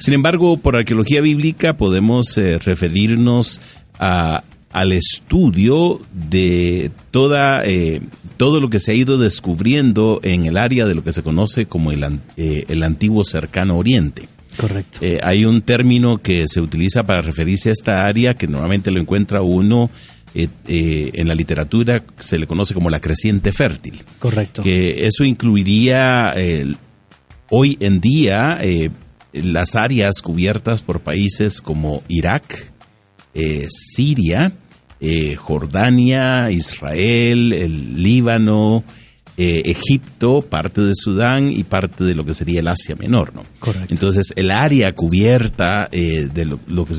Sin 0.00 0.14
embargo, 0.14 0.56
por 0.56 0.76
arqueología 0.76 1.20
bíblica 1.20 1.76
podemos 1.76 2.36
eh, 2.38 2.58
referirnos 2.58 3.60
a, 3.98 4.44
al 4.72 4.92
estudio 4.92 6.00
de 6.12 6.90
toda, 7.10 7.62
eh, 7.64 8.00
todo 8.36 8.60
lo 8.60 8.70
que 8.70 8.80
se 8.80 8.92
ha 8.92 8.94
ido 8.94 9.18
descubriendo 9.18 10.20
en 10.22 10.44
el 10.44 10.56
área 10.56 10.86
de 10.86 10.94
lo 10.94 11.04
que 11.04 11.12
se 11.12 11.22
conoce 11.22 11.66
como 11.66 11.92
el, 11.92 12.20
eh, 12.36 12.64
el 12.68 12.82
antiguo 12.82 13.24
cercano 13.24 13.76
oriente. 13.76 14.28
Correcto. 14.56 14.98
hay 15.22 15.44
un 15.44 15.62
término 15.62 16.18
que 16.18 16.46
se 16.48 16.60
utiliza 16.60 17.04
para 17.04 17.22
referirse 17.22 17.68
a 17.68 17.72
esta 17.72 18.06
área 18.06 18.34
que 18.34 18.48
normalmente 18.48 18.90
lo 18.90 19.00
encuentra 19.00 19.40
uno 19.40 19.88
en 20.34 21.28
la 21.28 21.36
literatura, 21.36 22.02
se 22.18 22.40
le 22.40 22.48
conoce 22.48 22.74
como 22.74 22.90
la 22.90 23.00
creciente 23.00 23.52
fértil. 23.52 24.02
Correcto. 24.18 24.64
Que 24.64 25.06
eso 25.06 25.22
incluiría 25.22 26.34
hoy 27.50 27.76
en 27.78 28.00
día 28.00 28.58
las 29.42 29.74
áreas 29.74 30.20
cubiertas 30.22 30.82
por 30.82 31.00
países 31.00 31.60
como 31.60 32.02
Irak, 32.08 32.72
eh, 33.34 33.66
Siria, 33.70 34.52
eh, 35.00 35.36
Jordania, 35.36 36.50
Israel, 36.50 37.52
el 37.52 38.02
Líbano, 38.02 38.84
eh, 39.36 39.62
Egipto, 39.66 40.42
parte 40.42 40.80
de 40.80 40.92
Sudán 40.94 41.52
y 41.52 41.62
parte 41.62 42.02
de 42.04 42.14
lo 42.14 42.24
que 42.24 42.34
sería 42.34 42.60
el 42.60 42.68
Asia 42.68 42.96
Menor, 42.96 43.34
¿no? 43.34 43.44
Correcto. 43.60 43.94
Entonces, 43.94 44.32
el 44.34 44.50
área 44.50 44.92
cubierta 44.94 45.88
de 45.90 46.44
lo, 46.44 46.84
que 46.84 46.94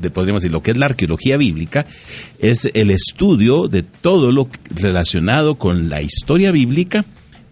de, 0.00 0.10
podríamos 0.10 0.42
decir 0.42 0.52
lo 0.52 0.62
que 0.62 0.70
es 0.70 0.76
la 0.76 0.86
arqueología 0.86 1.36
bíblica 1.36 1.86
es 2.38 2.70
el 2.74 2.90
estudio 2.92 3.66
de 3.66 3.82
todo 3.82 4.30
lo 4.30 4.48
relacionado 4.70 5.56
con 5.56 5.88
la 5.88 6.02
historia 6.02 6.52
bíblica 6.52 7.04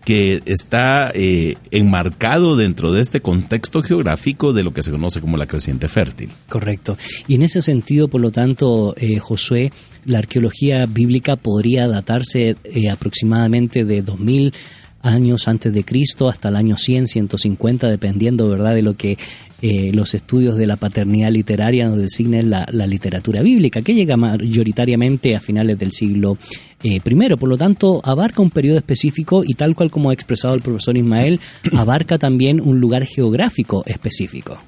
que 0.05 0.43
está 0.47 1.11
eh, 1.15 1.57
enmarcado 1.71 2.57
dentro 2.57 2.93
de 2.93 3.03
este 3.03 3.21
contexto 3.21 3.83
geográfico 3.83 4.53
de 4.53 4.63
lo 4.63 4.73
que 4.73 4.83
se 4.83 4.91
conoce 4.91 5.21
como 5.21 5.37
la 5.37 5.47
creciente 5.47 5.89
fértil. 5.89 6.31
Correcto. 6.49 6.97
Y 7.27 7.35
en 7.35 7.43
ese 7.43 7.61
sentido, 7.61 8.09
por 8.09 8.21
lo 8.21 8.31
tanto, 8.31 8.95
eh, 8.97 9.19
Josué, 9.19 9.73
la 10.05 10.19
arqueología 10.19 10.87
bíblica 10.87 11.37
podría 11.37 11.87
datarse 11.87 12.57
eh, 12.65 12.89
aproximadamente 12.91 13.85
de 13.85 14.03
2000 14.03 14.55
años 15.03 15.49
antes 15.49 15.73
de 15.73 15.85
Cristo 15.85 16.29
hasta 16.29 16.49
el 16.49 16.57
año 16.57 16.77
100, 16.77 17.07
150, 17.07 17.89
dependiendo, 17.89 18.49
¿verdad?, 18.49 18.75
de 18.75 18.83
lo 18.83 18.95
que 18.95 19.19
eh, 19.61 19.91
los 19.93 20.15
estudios 20.15 20.57
de 20.57 20.67
la 20.67 20.77
paternidad 20.77 21.33
literaria 21.33 21.89
nos 21.89 21.99
designen 21.99 22.49
la, 22.51 22.67
literatura 22.87 23.43
bíblica, 23.43 23.83
que 23.83 23.95
llega 23.95 24.17
mayoritariamente 24.17 25.35
a 25.35 25.41
finales 25.41 25.79
del 25.79 25.91
siglo 25.91 26.39
eh, 26.85 27.01
I. 27.05 27.37
Por 27.37 27.49
lo 27.49 27.59
tanto, 27.59 28.01
abarca 28.05 28.41
un 28.41 28.51
periodo 28.51 28.79
específico 28.79 29.43
y 29.45 29.55
tal 29.55 29.75
cual 29.75 29.91
como 29.91 30.11
ha 30.11 30.15
expresado 30.15 30.55
el 30.55 30.63
profesor 30.63 30.97
Ismael, 30.97 31.41
abarca 31.73 32.19
también 32.19 32.61
un 32.61 32.79
lugar 32.79 33.05
geográfico 33.05 33.83
específico. 33.87 34.59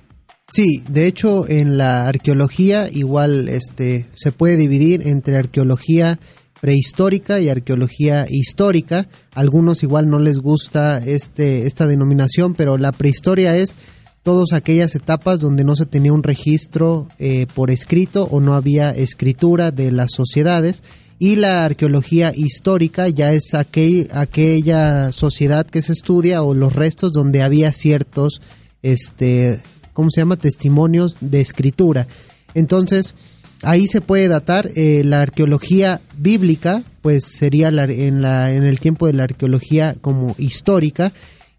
Sí, 0.48 0.82
de 0.88 1.06
hecho 1.06 1.48
en 1.48 1.78
la 1.78 2.08
arqueología 2.08 2.88
igual 2.92 3.48
este 3.48 4.06
se 4.14 4.32
puede 4.32 4.56
dividir 4.56 5.06
entre 5.06 5.36
arqueología 5.36 6.18
prehistórica 6.60 7.40
y 7.40 7.48
arqueología 7.48 8.26
histórica. 8.28 9.08
Algunos 9.34 9.82
igual 9.82 10.08
no 10.10 10.18
les 10.18 10.38
gusta 10.38 10.98
este 10.98 11.66
esta 11.66 11.86
denominación, 11.86 12.54
pero 12.54 12.76
la 12.76 12.92
prehistoria 12.92 13.56
es 13.56 13.76
todas 14.22 14.52
aquellas 14.52 14.94
etapas 14.94 15.40
donde 15.40 15.64
no 15.64 15.76
se 15.76 15.86
tenía 15.86 16.12
un 16.12 16.22
registro 16.22 17.08
eh, 17.18 17.46
por 17.54 17.70
escrito 17.70 18.28
o 18.30 18.40
no 18.40 18.54
había 18.54 18.90
escritura 18.90 19.70
de 19.70 19.90
las 19.92 20.10
sociedades 20.12 20.82
y 21.18 21.36
la 21.36 21.64
arqueología 21.64 22.32
histórica 22.34 23.08
ya 23.08 23.32
es 23.32 23.54
aquel, 23.54 24.08
aquella 24.12 25.12
sociedad 25.12 25.66
que 25.66 25.82
se 25.82 25.92
estudia 25.92 26.42
o 26.42 26.54
los 26.54 26.74
restos 26.74 27.12
donde 27.12 27.42
había 27.42 27.72
ciertos 27.72 28.40
este 28.82 29.60
¿cómo 29.92 30.10
se 30.10 30.22
llama? 30.22 30.36
testimonios 30.36 31.16
de 31.20 31.40
escritura. 31.40 32.06
Entonces, 32.54 33.14
ahí 33.62 33.86
se 33.86 34.00
puede 34.00 34.28
datar 34.28 34.70
eh, 34.74 35.02
la 35.04 35.22
arqueología 35.22 36.00
bíblica, 36.16 36.82
pues 37.02 37.24
sería 37.24 37.68
en, 37.68 38.22
la, 38.22 38.52
en 38.52 38.64
el 38.64 38.80
tiempo 38.80 39.06
de 39.06 39.14
la 39.14 39.24
arqueología 39.24 39.94
como 40.00 40.34
histórica 40.38 41.12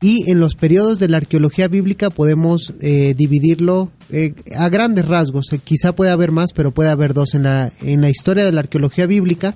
y 0.03 0.31
en 0.31 0.39
los 0.39 0.55
periodos 0.55 0.97
de 0.97 1.07
la 1.07 1.17
arqueología 1.17 1.67
bíblica 1.67 2.09
podemos 2.09 2.73
eh, 2.81 3.13
dividirlo 3.15 3.91
eh, 4.09 4.33
a 4.57 4.67
grandes 4.67 5.07
rasgos. 5.07 5.53
Eh, 5.53 5.59
quizá 5.63 5.93
puede 5.93 6.09
haber 6.09 6.31
más, 6.31 6.53
pero 6.53 6.71
puede 6.71 6.89
haber 6.89 7.13
dos. 7.13 7.35
En 7.35 7.43
la, 7.43 7.71
en 7.81 8.01
la 8.01 8.09
historia 8.09 8.43
de 8.43 8.51
la 8.51 8.61
arqueología 8.61 9.05
bíblica 9.05 9.55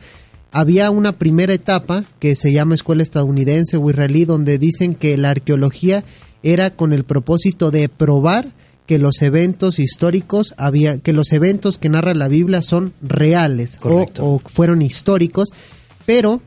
había 0.51 0.91
una 0.91 1.13
primera 1.13 1.51
etapa 1.51 2.03
que 2.19 2.35
se 2.35 2.53
llama 2.53 2.75
escuela 2.75 3.01
estadounidense 3.01 3.77
o 3.77 3.89
israelí, 3.89 4.25
donde 4.25 4.59
dicen 4.59 4.93
que 4.93 5.17
la 5.17 5.31
arqueología 5.31 6.05
era 6.43 6.69
con 6.69 6.93
el 6.93 7.05
propósito 7.05 7.71
de 7.71 7.89
probar 7.89 8.53
que 8.85 8.99
los 8.99 9.21
eventos 9.21 9.79
históricos 9.79 10.53
había 10.57 10.99
que 10.99 11.13
los 11.13 11.31
eventos 11.31 11.79
que 11.79 11.89
narra 11.89 12.13
la 12.13 12.27
Biblia 12.27 12.61
son 12.61 12.93
reales 13.01 13.79
o, 13.81 14.05
o, 14.19 14.39
fueron 14.45 14.81
históricos, 14.81 15.49
pero 16.05 16.41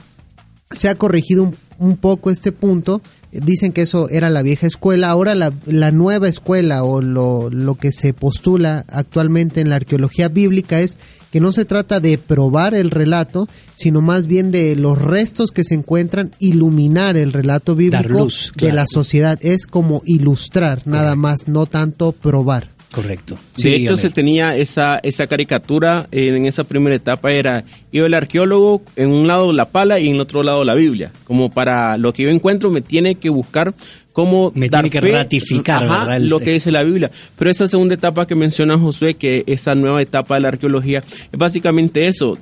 se 0.70 0.88
ha 0.88 0.94
corregido 0.94 1.42
un, 1.44 1.56
un 1.78 1.96
poco 1.96 2.30
este 2.30 2.52
punto 2.52 3.00
dicen 3.30 3.72
que 3.72 3.82
eso 3.82 4.08
era 4.08 4.30
la 4.30 4.42
vieja 4.42 4.66
escuela, 4.66 5.10
ahora 5.10 5.34
la, 5.34 5.52
la 5.66 5.90
nueva 5.90 6.28
escuela 6.28 6.82
o 6.82 7.02
lo, 7.02 7.50
lo, 7.50 7.74
que 7.74 7.92
se 7.92 8.14
postula 8.14 8.84
actualmente 8.88 9.60
en 9.60 9.68
la 9.68 9.76
arqueología 9.76 10.28
bíblica 10.28 10.80
es 10.80 10.98
que 11.30 11.40
no 11.40 11.52
se 11.52 11.66
trata 11.66 12.00
de 12.00 12.16
probar 12.16 12.74
el 12.74 12.90
relato, 12.90 13.48
sino 13.74 14.00
más 14.00 14.26
bien 14.26 14.50
de 14.50 14.76
los 14.76 14.98
restos 14.98 15.50
que 15.50 15.64
se 15.64 15.74
encuentran, 15.74 16.32
iluminar 16.38 17.16
el 17.16 17.32
relato 17.32 17.74
bíblico 17.74 18.28
de 18.56 18.72
la 18.72 18.86
sociedad, 18.86 19.38
es 19.42 19.66
como 19.66 20.02
ilustrar, 20.06 20.86
nada 20.86 21.14
más, 21.14 21.48
no 21.48 21.66
tanto 21.66 22.12
probar. 22.12 22.77
Correcto. 22.90 23.38
de 23.56 23.76
hecho, 23.76 23.98
se 23.98 24.08
tenía 24.08 24.56
esa, 24.56 24.98
esa 25.02 25.26
caricatura 25.26 26.06
en 26.10 26.46
esa 26.46 26.64
primera 26.64 26.96
etapa, 26.96 27.30
era, 27.32 27.64
iba 27.92 28.06
el 28.06 28.14
arqueólogo 28.14 28.82
en 28.96 29.10
un 29.10 29.26
lado 29.26 29.52
la 29.52 29.66
pala 29.66 29.98
y 29.98 30.08
en 30.08 30.14
el 30.14 30.20
otro 30.20 30.42
lado 30.42 30.64
la 30.64 30.74
Biblia. 30.74 31.12
Como 31.24 31.50
para 31.50 31.98
lo 31.98 32.14
que 32.14 32.22
yo 32.22 32.30
encuentro 32.30 32.70
me 32.70 32.80
tiene 32.80 33.16
que 33.16 33.28
buscar 33.28 33.74
cómo 34.14 34.52
me 34.54 34.68
dar 34.68 34.88
tiene 34.88 35.00
que 35.00 35.12
ratificar 35.12 36.20
lo 36.20 36.40
que 36.40 36.52
dice 36.52 36.72
la 36.72 36.82
Biblia. 36.82 37.10
Pero 37.36 37.50
esa 37.50 37.68
segunda 37.68 37.94
etapa 37.94 38.26
que 38.26 38.34
menciona 38.34 38.78
Josué, 38.78 39.14
que 39.14 39.44
esa 39.46 39.74
nueva 39.74 40.00
etapa 40.00 40.36
de 40.36 40.40
la 40.40 40.48
arqueología, 40.48 41.04
es 41.30 41.38
básicamente 41.38 42.06
eso, 42.06 42.38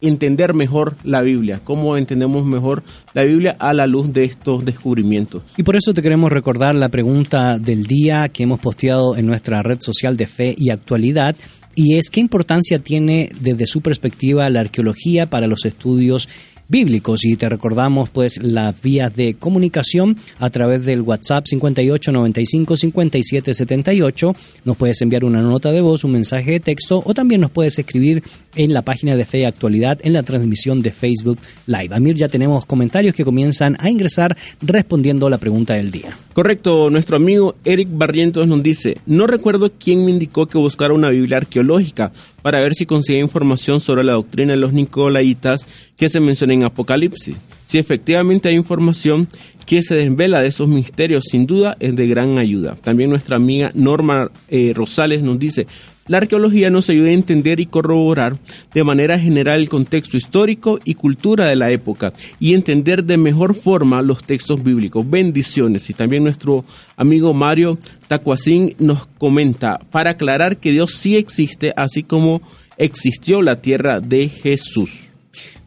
entender 0.00 0.54
mejor 0.54 0.96
la 1.04 1.22
Biblia, 1.22 1.60
cómo 1.62 1.96
entendemos 1.96 2.44
mejor 2.44 2.82
la 3.14 3.22
Biblia 3.24 3.56
a 3.58 3.72
la 3.72 3.86
luz 3.86 4.12
de 4.12 4.24
estos 4.24 4.64
descubrimientos. 4.64 5.42
Y 5.56 5.62
por 5.62 5.76
eso 5.76 5.92
te 5.94 6.02
queremos 6.02 6.32
recordar 6.32 6.74
la 6.74 6.88
pregunta 6.88 7.58
del 7.58 7.86
día 7.86 8.28
que 8.28 8.44
hemos 8.44 8.60
posteado 8.60 9.16
en 9.16 9.26
nuestra 9.26 9.62
red 9.62 9.78
social 9.80 10.16
de 10.16 10.26
fe 10.26 10.54
y 10.56 10.70
actualidad. 10.70 11.36
Y 11.74 11.96
es 11.96 12.10
qué 12.10 12.20
importancia 12.20 12.80
tiene 12.80 13.30
desde 13.40 13.66
su 13.66 13.80
perspectiva 13.80 14.50
la 14.50 14.60
arqueología 14.60 15.26
para 15.30 15.46
los 15.46 15.64
estudios 15.64 16.28
bíblicos 16.70 17.24
y 17.24 17.36
te 17.36 17.48
recordamos 17.48 18.10
pues 18.10 18.40
las 18.42 18.80
vías 18.80 19.14
de 19.16 19.34
comunicación 19.34 20.16
a 20.38 20.50
través 20.50 20.84
del 20.86 21.02
WhatsApp 21.02 21.44
58 21.46 22.12
95 22.12 22.76
57 22.76 23.54
78 23.54 24.36
nos 24.64 24.76
puedes 24.76 25.02
enviar 25.02 25.24
una 25.24 25.42
nota 25.42 25.72
de 25.72 25.80
voz 25.80 26.04
un 26.04 26.12
mensaje 26.12 26.52
de 26.52 26.60
texto 26.60 27.02
o 27.04 27.12
también 27.12 27.40
nos 27.40 27.50
puedes 27.50 27.76
escribir 27.78 28.22
en 28.54 28.72
la 28.72 28.82
página 28.82 29.16
de 29.16 29.24
Fe 29.24 29.40
y 29.40 29.44
Actualidad 29.44 29.98
en 30.02 30.12
la 30.12 30.22
transmisión 30.22 30.80
de 30.80 30.92
Facebook 30.92 31.38
Live. 31.66 31.94
Amir 31.94 32.14
ya 32.14 32.28
tenemos 32.28 32.66
comentarios 32.66 33.14
que 33.14 33.24
comienzan 33.24 33.76
a 33.80 33.90
ingresar 33.90 34.36
respondiendo 34.62 35.28
la 35.28 35.38
pregunta 35.38 35.74
del 35.74 35.90
día. 35.90 36.16
Correcto, 36.32 36.88
nuestro 36.90 37.16
amigo 37.16 37.56
Eric 37.64 37.88
Barrientos 37.90 38.46
nos 38.46 38.62
dice, 38.62 38.98
no 39.06 39.26
recuerdo 39.26 39.72
quién 39.78 40.04
me 40.04 40.12
indicó 40.12 40.46
que 40.46 40.58
buscara 40.58 40.94
una 40.94 41.10
Biblia 41.10 41.38
arqueológica 41.38 42.12
para 42.42 42.60
ver 42.60 42.74
si 42.74 42.86
conseguía 42.86 43.20
información 43.20 43.80
sobre 43.80 44.04
la 44.04 44.12
doctrina 44.12 44.52
de 44.52 44.58
los 44.58 44.72
Nicolaitas 44.72 45.66
que 45.96 46.08
se 46.08 46.20
menciona 46.20 46.54
en 46.54 46.64
Apocalipsis. 46.64 47.36
Si 47.66 47.78
efectivamente 47.78 48.48
hay 48.48 48.56
información 48.56 49.28
que 49.66 49.82
se 49.82 49.94
desvela 49.94 50.42
de 50.42 50.48
esos 50.48 50.68
misterios, 50.68 51.24
sin 51.30 51.46
duda 51.46 51.76
es 51.78 51.94
de 51.94 52.08
gran 52.08 52.38
ayuda. 52.38 52.76
También 52.82 53.10
nuestra 53.10 53.36
amiga 53.36 53.70
Norma 53.74 54.30
eh, 54.48 54.72
Rosales 54.74 55.22
nos 55.22 55.38
dice, 55.38 55.66
la 56.10 56.18
arqueología 56.18 56.70
nos 56.70 56.90
ayuda 56.90 57.10
a 57.10 57.12
entender 57.12 57.60
y 57.60 57.66
corroborar 57.66 58.36
de 58.74 58.82
manera 58.82 59.16
general 59.16 59.60
el 59.60 59.68
contexto 59.68 60.16
histórico 60.16 60.80
y 60.84 60.94
cultura 60.94 61.46
de 61.46 61.54
la 61.54 61.70
época 61.70 62.12
y 62.40 62.54
entender 62.54 63.04
de 63.04 63.16
mejor 63.16 63.54
forma 63.54 64.02
los 64.02 64.24
textos 64.24 64.60
bíblicos. 64.60 65.08
Bendiciones. 65.08 65.88
Y 65.88 65.94
también 65.94 66.24
nuestro 66.24 66.64
amigo 66.96 67.32
Mario 67.32 67.78
Tacuacín 68.08 68.74
nos 68.80 69.06
comenta, 69.06 69.78
para 69.92 70.10
aclarar 70.10 70.56
que 70.56 70.72
Dios 70.72 70.94
sí 70.94 71.16
existe, 71.16 71.72
así 71.76 72.02
como 72.02 72.42
existió 72.76 73.40
la 73.40 73.62
tierra 73.62 74.00
de 74.00 74.28
Jesús. 74.28 75.10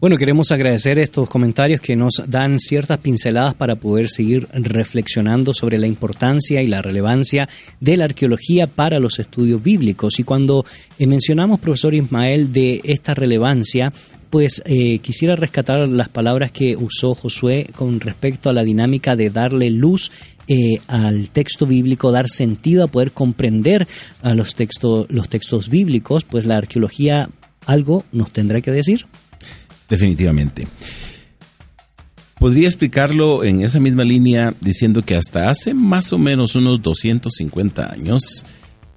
Bueno, 0.03 0.17
queremos 0.17 0.51
agradecer 0.51 0.99
estos 0.99 1.29
comentarios 1.29 1.79
que 1.79 1.95
nos 1.95 2.23
dan 2.27 2.59
ciertas 2.59 2.97
pinceladas 2.97 3.53
para 3.53 3.77
poder 3.77 4.09
seguir 4.09 4.49
reflexionando 4.51 5.53
sobre 5.53 5.77
la 5.77 5.87
importancia 5.87 6.61
y 6.61 6.67
la 6.67 6.81
relevancia 6.81 7.47
de 7.79 7.95
la 7.95 8.03
arqueología 8.03 8.67
para 8.67 8.99
los 8.99 9.19
estudios 9.19 9.63
bíblicos. 9.63 10.19
Y 10.19 10.25
cuando 10.25 10.65
eh, 10.99 11.07
mencionamos, 11.07 11.61
profesor 11.61 11.93
Ismael, 11.93 12.51
de 12.51 12.81
esta 12.83 13.13
relevancia, 13.13 13.93
pues 14.29 14.61
eh, 14.65 14.99
quisiera 14.99 15.37
rescatar 15.37 15.87
las 15.87 16.09
palabras 16.09 16.51
que 16.51 16.75
usó 16.75 17.15
Josué 17.15 17.67
con 17.73 18.01
respecto 18.01 18.49
a 18.49 18.53
la 18.53 18.65
dinámica 18.65 19.15
de 19.15 19.29
darle 19.29 19.69
luz 19.69 20.11
eh, 20.49 20.79
al 20.87 21.29
texto 21.29 21.65
bíblico, 21.65 22.11
dar 22.11 22.27
sentido 22.27 22.83
a 22.83 22.87
poder 22.87 23.13
comprender 23.13 23.87
a 24.21 24.33
los, 24.33 24.53
textos 24.55 25.05
los 25.07 25.29
textos 25.29 25.69
bíblicos, 25.69 26.25
pues 26.25 26.45
la 26.45 26.57
arqueología 26.57 27.29
algo 27.65 28.03
nos 28.11 28.31
tendrá 28.31 28.59
que 28.59 28.71
decir 28.71 29.05
definitivamente. 29.89 30.67
Podría 32.43 32.67
explicarlo 32.67 33.43
en 33.45 33.61
esa 33.61 33.79
misma 33.79 34.03
línea 34.03 34.53
diciendo 34.59 35.01
que 35.01 35.15
hasta 35.15 35.49
hace 35.49 35.73
más 35.73 36.11
o 36.11 36.17
menos 36.17 36.55
unos 36.55 36.81
250 36.81 37.89
años, 37.89 38.45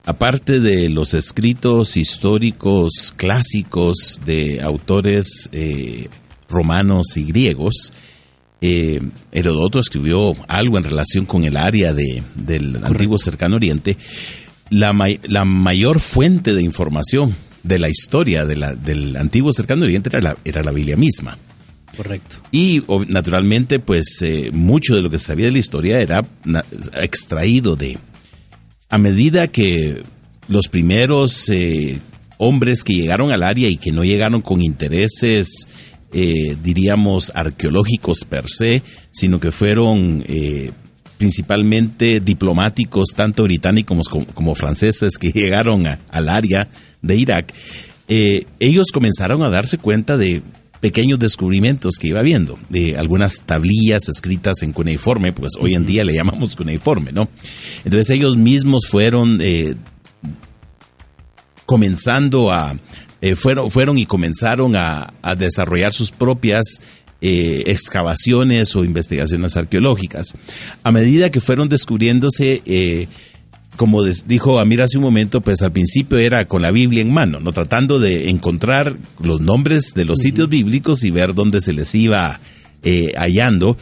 aparte 0.05 0.59
de 0.59 0.89
los 0.89 1.15
escritos 1.15 1.97
históricos 1.97 3.15
clásicos 3.17 4.21
de 4.27 4.61
autores 4.63 5.49
eh, 5.53 6.09
romanos 6.49 7.17
y 7.17 7.25
griegos, 7.25 7.93
eh, 8.61 9.01
Herodoto 9.31 9.79
escribió 9.79 10.35
algo 10.49 10.79
en 10.79 10.83
relación 10.83 11.25
con 11.25 11.45
el 11.45 11.57
área 11.57 11.93
de, 11.93 12.25
del 12.35 12.85
antiguo 12.85 13.17
cercano 13.17 13.55
oriente, 13.55 13.97
la, 14.71 14.93
la 15.23 15.45
mayor 15.45 16.01
fuente 16.01 16.53
de 16.53 16.63
información 16.63 17.33
de 17.67 17.79
la 17.79 17.89
historia 17.89 18.45
de 18.45 18.57
la, 18.57 18.75
del 18.75 19.17
antiguo 19.17 19.53
cercano 19.53 19.85
oriente 19.85 20.09
era 20.11 20.21
la, 20.21 20.37
era 20.45 20.63
la 20.63 20.73
Biblia 20.73 20.97
misma. 20.97 21.37
Correcto. 21.97 22.37
Y 22.53 22.83
naturalmente, 23.09 23.79
pues 23.79 24.19
eh, 24.23 24.51
mucho 24.53 24.95
de 24.95 25.03
lo 25.03 25.11
que 25.11 25.19
se 25.19 25.27
sabía 25.27 25.47
de 25.47 25.53
la 25.53 25.59
historia 25.59 26.01
era 26.01 26.25
extraído 26.95 27.75
de... 27.75 27.99
A 28.89 28.99
medida 28.99 29.49
que 29.49 30.03
los 30.49 30.69
primeros 30.69 31.49
eh, 31.49 31.99
hombres 32.39 32.85
que 32.85 32.95
llegaron 32.95 33.33
al 33.33 33.43
área 33.43 33.69
y 33.69 33.79
que 33.79 33.91
no 33.91 34.05
llegaron 34.05 34.43
con 34.43 34.63
intereses, 34.63 35.67
eh, 36.13 36.57
diríamos, 36.63 37.33
arqueológicos 37.35 38.25
per 38.29 38.45
se, 38.49 38.83
sino 39.11 39.41
que 39.41 39.51
fueron 39.51 40.23
principalmente 41.19 42.21
diplomáticos, 42.21 43.09
tanto 43.15 43.45
británicos 43.45 44.09
como, 44.09 44.55
franceses, 44.55 45.19
que 45.19 45.31
llegaron 45.35 45.87
al 45.87 46.29
área 46.29 46.69
de 47.03 47.17
Irak, 47.17 47.53
eh, 48.09 48.47
ellos 48.61 48.89
comenzaron 48.93 49.43
a 49.43 49.51
darse 49.51 49.79
cuenta 49.79 50.17
de 50.17 50.43
pequeños 50.81 51.19
descubrimientos 51.19 51.97
que 51.97 52.09
iba 52.09 52.23
viendo, 52.23 52.59
de 52.69 52.97
algunas 52.97 53.43
tablillas 53.43 54.09
escritas 54.09 54.63
en 54.63 54.73
cuneiforme, 54.73 55.33
pues 55.33 55.53
hoy 55.59 55.75
en 55.75 55.87
día 55.87 56.05
le 56.05 56.15
llamamos 56.15 56.55
cuneiforme, 56.55 57.13
¿no? 57.13 57.29
Entonces 57.85 58.11
ellos 58.11 58.37
mismos 58.37 58.87
fueron 58.89 59.41
eh, 59.41 59.75
comenzando 61.65 62.53
a, 62.53 62.77
eh, 63.21 63.35
fueron, 63.35 63.71
fueron 63.71 63.99
y 63.99 64.07
comenzaron 64.07 64.77
a, 64.77 65.15
a 65.23 65.35
desarrollar 65.35 65.93
sus 65.93 66.13
propias 66.13 66.81
eh, 67.21 67.65
excavaciones 67.67 68.75
o 68.77 68.85
investigaciones 68.85 69.57
arqueológicas. 69.57 70.35
A 70.83 70.93
medida 70.93 71.31
que 71.31 71.41
fueron 71.41 71.69
descubriéndose, 71.69 72.63
eh, 72.67 73.09
como 73.77 74.03
dijo 74.05 74.59
Amir 74.59 74.83
hace 74.83 74.99
un 74.99 75.05
momento, 75.05 75.41
pues 75.41 75.63
al 75.63 75.73
principio 75.73 76.19
era 76.19 76.47
con 76.47 76.63
la 76.63 76.71
Biblia 76.71 77.03
en 77.03 77.13
mano, 77.13 77.41
no 77.41 77.53
tratando 77.53 77.99
de 77.99 78.31
encontrar 78.31 78.97
los 79.21 79.41
nombres 79.41 79.93
de 79.95 80.05
los 80.05 80.21
sitios 80.21 80.49
bíblicos 80.49 81.05
y 81.05 81.11
ver 81.11 81.35
dónde 81.35 81.61
se 81.61 81.73
les 81.73 81.95
iba 81.95 82.41
eh, 82.83 83.13
hallando. 83.17 83.77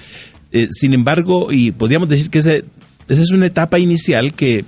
sin 0.70 0.94
embargo, 0.94 1.49
y 1.51 1.73
podríamos 1.73 2.09
decir 2.09 2.31
que 2.31 2.38
ese 2.38 2.64
esa 3.09 3.23
es 3.23 3.33
una 3.33 3.47
etapa 3.47 3.79
inicial 3.79 4.33
que, 4.33 4.64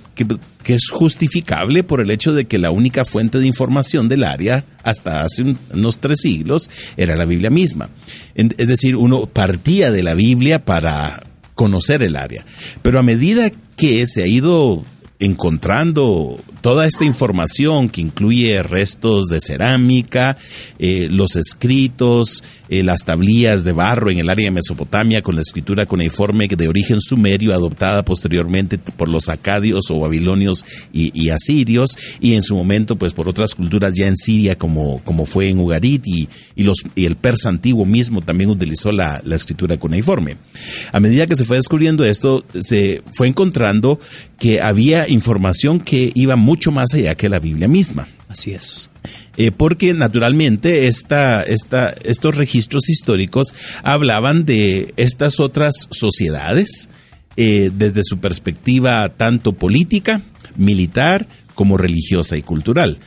es 0.73 0.89
justificable 0.89 1.83
por 1.83 2.01
el 2.01 2.11
hecho 2.11 2.33
de 2.33 2.45
que 2.45 2.57
la 2.57 2.71
única 2.71 3.05
fuente 3.05 3.39
de 3.39 3.47
información 3.47 4.09
del 4.09 4.23
área 4.23 4.65
hasta 4.83 5.23
hace 5.23 5.55
unos 5.73 5.99
tres 5.99 6.19
siglos 6.21 6.69
era 6.97 7.15
la 7.15 7.25
Biblia 7.25 7.49
misma. 7.49 7.89
Es 8.35 8.67
decir, 8.67 8.95
uno 8.95 9.25
partía 9.25 9.91
de 9.91 10.03
la 10.03 10.13
Biblia 10.13 10.63
para 10.65 11.23
conocer 11.55 12.03
el 12.03 12.15
área. 12.15 12.45
Pero 12.81 12.99
a 12.99 13.03
medida 13.03 13.51
que 13.75 14.05
se 14.07 14.23
ha 14.23 14.27
ido 14.27 14.83
encontrando 15.19 16.39
toda 16.61 16.85
esta 16.85 17.05
información 17.05 17.89
que 17.89 18.01
incluye 18.01 18.61
restos 18.63 19.27
de 19.27 19.39
cerámica, 19.41 20.37
eh, 20.79 21.07
los 21.09 21.35
escritos, 21.35 22.43
eh, 22.69 22.83
las 22.83 23.05
tablillas 23.05 23.63
de 23.63 23.71
barro 23.71 24.09
en 24.09 24.19
el 24.19 24.29
área 24.29 24.45
de 24.45 24.51
Mesopotamia 24.51 25.21
con 25.21 25.35
la 25.35 25.41
escritura 25.41 25.85
cuneiforme 25.85 26.47
de 26.47 26.67
origen 26.67 26.99
sumerio 26.99 27.53
adoptada 27.53 28.03
posteriormente 28.03 28.77
por 28.77 29.07
los 29.07 29.29
acadios 29.29 29.89
o 29.89 29.99
babilonios 29.99 30.65
y, 30.91 31.29
asirios 31.29 31.97
y 32.21 32.33
en 32.35 32.43
su 32.43 32.55
momento 32.55 32.95
pues 32.95 33.13
por 33.13 33.27
otras 33.27 33.53
culturas 33.53 33.93
ya 33.93 34.07
en 34.07 34.15
Siria 34.15 34.57
como, 34.57 35.03
como 35.03 35.25
fue 35.25 35.49
en 35.49 35.59
Ugarit 35.59 36.03
y, 36.07 36.27
los, 36.55 36.77
y 36.95 37.05
el 37.05 37.15
persa 37.15 37.49
antiguo 37.49 37.85
mismo 37.85 38.21
también 38.21 38.49
utilizó 38.49 38.91
la, 38.91 39.21
la 39.23 39.35
escritura 39.35 39.77
cuneiforme. 39.77 40.37
A 40.91 40.99
medida 40.99 41.27
que 41.27 41.35
se 41.35 41.45
fue 41.45 41.57
descubriendo 41.57 42.05
esto, 42.05 42.45
se 42.59 43.01
fue 43.11 43.27
encontrando 43.27 43.99
que 44.39 44.61
había 44.61 45.09
información 45.09 45.79
que 45.79 46.11
iba 46.13 46.35
mucho 46.35 46.71
más 46.71 46.93
allá 46.93 47.15
que 47.15 47.29
la 47.29 47.39
Biblia 47.39 47.67
misma. 47.67 48.07
Así 48.29 48.51
es. 48.51 48.89
Eh, 49.37 49.51
porque 49.51 49.93
naturalmente 49.93 50.87
esta, 50.87 51.41
esta, 51.41 51.89
estos 52.03 52.35
registros 52.35 52.89
históricos 52.89 53.55
hablaban 53.83 54.45
de 54.45 54.93
estas 54.97 55.39
otras 55.39 55.87
sociedades 55.91 56.89
eh, 57.35 57.71
desde 57.73 58.03
su 58.03 58.19
perspectiva 58.19 59.09
tanto 59.09 59.53
política, 59.53 60.21
militar, 60.55 61.27
como 61.55 61.77
religiosa 61.77 62.37
y 62.37 62.41
cultural. 62.41 62.99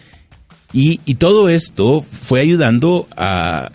Y, 0.73 1.01
y 1.05 1.17
todo 1.17 1.49
esto 1.49 2.03
fue 2.09 2.41
ayudando 2.41 3.09
a, 3.17 3.71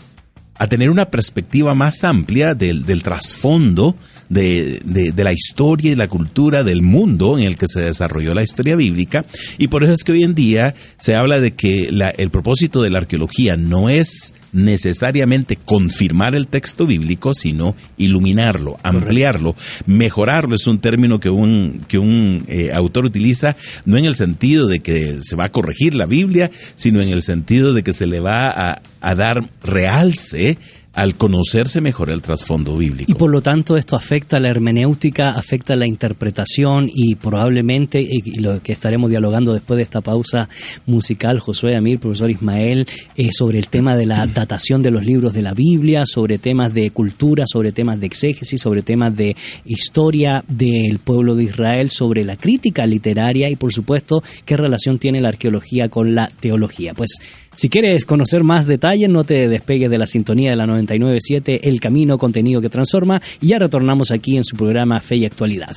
a 0.55 0.67
tener 0.67 0.89
una 0.89 1.05
perspectiva 1.11 1.75
más 1.75 2.03
amplia 2.03 2.55
del, 2.55 2.85
del 2.85 3.03
trasfondo 3.03 3.95
de, 4.29 4.81
de, 4.83 5.23
la 5.23 5.33
historia 5.33 5.91
y 5.91 5.95
la 5.95 6.07
cultura 6.07 6.63
del 6.63 6.81
mundo 6.81 7.37
en 7.37 7.43
el 7.43 7.57
que 7.57 7.67
se 7.67 7.81
desarrolló 7.81 8.33
la 8.33 8.43
historia 8.43 8.75
bíblica. 8.75 9.25
Y 9.57 9.67
por 9.67 9.83
eso 9.83 9.93
es 9.93 10.03
que 10.03 10.11
hoy 10.11 10.23
en 10.23 10.35
día 10.35 10.75
se 10.97 11.15
habla 11.15 11.39
de 11.39 11.53
que 11.53 11.89
la, 11.91 12.09
el 12.09 12.29
propósito 12.29 12.81
de 12.81 12.89
la 12.89 12.99
arqueología 12.99 13.57
no 13.57 13.89
es 13.89 14.33
necesariamente 14.55 15.57
confirmar 15.57 16.33
el 16.33 16.47
texto 16.47 16.87
bíblico, 16.87 17.33
sino 17.33 17.75
iluminarlo, 17.97 18.77
ampliarlo, 18.83 19.55
mejorarlo. 19.85 20.55
Es 20.55 20.65
un 20.65 20.79
término 20.79 21.19
que 21.19 21.29
un, 21.29 21.83
que 21.87 21.97
un 21.97 22.45
eh, 22.47 22.71
autor 22.73 23.05
utiliza 23.05 23.57
no 23.83 23.97
en 23.97 24.05
el 24.05 24.15
sentido 24.15 24.67
de 24.67 24.79
que 24.79 25.19
se 25.21 25.35
va 25.35 25.45
a 25.45 25.51
corregir 25.51 25.93
la 25.93 26.05
Biblia, 26.05 26.49
sino 26.75 27.01
en 27.01 27.09
el 27.09 27.21
sentido 27.21 27.73
de 27.73 27.83
que 27.83 27.93
se 27.93 28.07
le 28.07 28.21
va 28.21 28.49
a, 28.49 28.81
a 29.01 29.15
dar 29.15 29.49
realce 29.61 30.57
al 30.95 31.15
conocerse 31.15 31.81
mejor 31.81 32.09
el 32.09 32.21
trasfondo 32.21 32.77
bíblico. 32.77 33.11
Y 33.11 33.15
por 33.15 33.29
lo 33.29 33.41
tanto 33.41 33.75
esto 33.75 33.97
afecta 33.97 34.39
la 34.39 34.47
hermenéutica, 34.47 35.31
afecta 35.31 35.75
la 35.75 35.85
interpretación 35.85 36.89
y 36.91 37.15
probablemente, 37.15 38.01
y 38.01 38.39
lo 38.39 38.61
que 38.61 38.71
estaremos 38.71 39.09
dialogando 39.09 39.53
después 39.53 39.75
de 39.77 39.83
esta 39.83 39.99
pausa 39.99 40.47
musical, 40.85 41.39
Josué 41.39 41.75
Amir, 41.75 41.99
profesor 41.99 42.31
Ismael, 42.31 42.87
sobre 43.31 43.59
el 43.59 43.67
tema 43.67 43.97
de 43.97 44.05
la 44.05 44.25
datación 44.25 44.81
de 44.81 44.91
los 44.91 45.05
libros 45.05 45.33
de 45.33 45.41
la 45.41 45.53
Biblia, 45.53 46.05
sobre 46.05 46.37
temas 46.37 46.73
de 46.73 46.89
cultura, 46.91 47.43
sobre 47.45 47.73
temas 47.73 47.99
de 47.99 48.05
exégesis, 48.05 48.61
sobre 48.61 48.81
temas 48.81 49.15
de 49.15 49.35
historia 49.65 50.45
del 50.47 50.99
pueblo 50.99 51.35
de 51.35 51.43
Israel, 51.43 51.89
sobre 51.89 52.23
la 52.23 52.37
crítica 52.37 52.85
literaria 52.85 53.49
y 53.49 53.57
por 53.57 53.73
supuesto 53.73 54.23
qué 54.45 54.55
relación 54.55 54.97
tiene 54.97 55.19
la 55.19 55.29
arqueología 55.29 55.89
con 55.89 56.15
la 56.15 56.29
teología. 56.39 56.93
Pues 56.93 57.17
si 57.55 57.69
quieres 57.69 58.05
conocer 58.05 58.43
más 58.43 58.67
detalles, 58.67 59.09
no 59.09 59.23
te 59.23 59.47
despegues 59.47 59.89
de 59.89 59.97
la 59.97 60.07
sintonía 60.07 60.49
de 60.51 60.57
la 60.57 60.65
997 60.65 61.67
El 61.67 61.79
Camino, 61.79 62.17
contenido 62.17 62.61
que 62.61 62.69
transforma, 62.69 63.21
y 63.41 63.47
ya 63.47 63.59
retornamos 63.59 64.11
aquí 64.11 64.37
en 64.37 64.43
su 64.43 64.55
programa 64.55 64.99
Fe 64.99 65.15
y 65.17 65.25
Actualidad. 65.25 65.75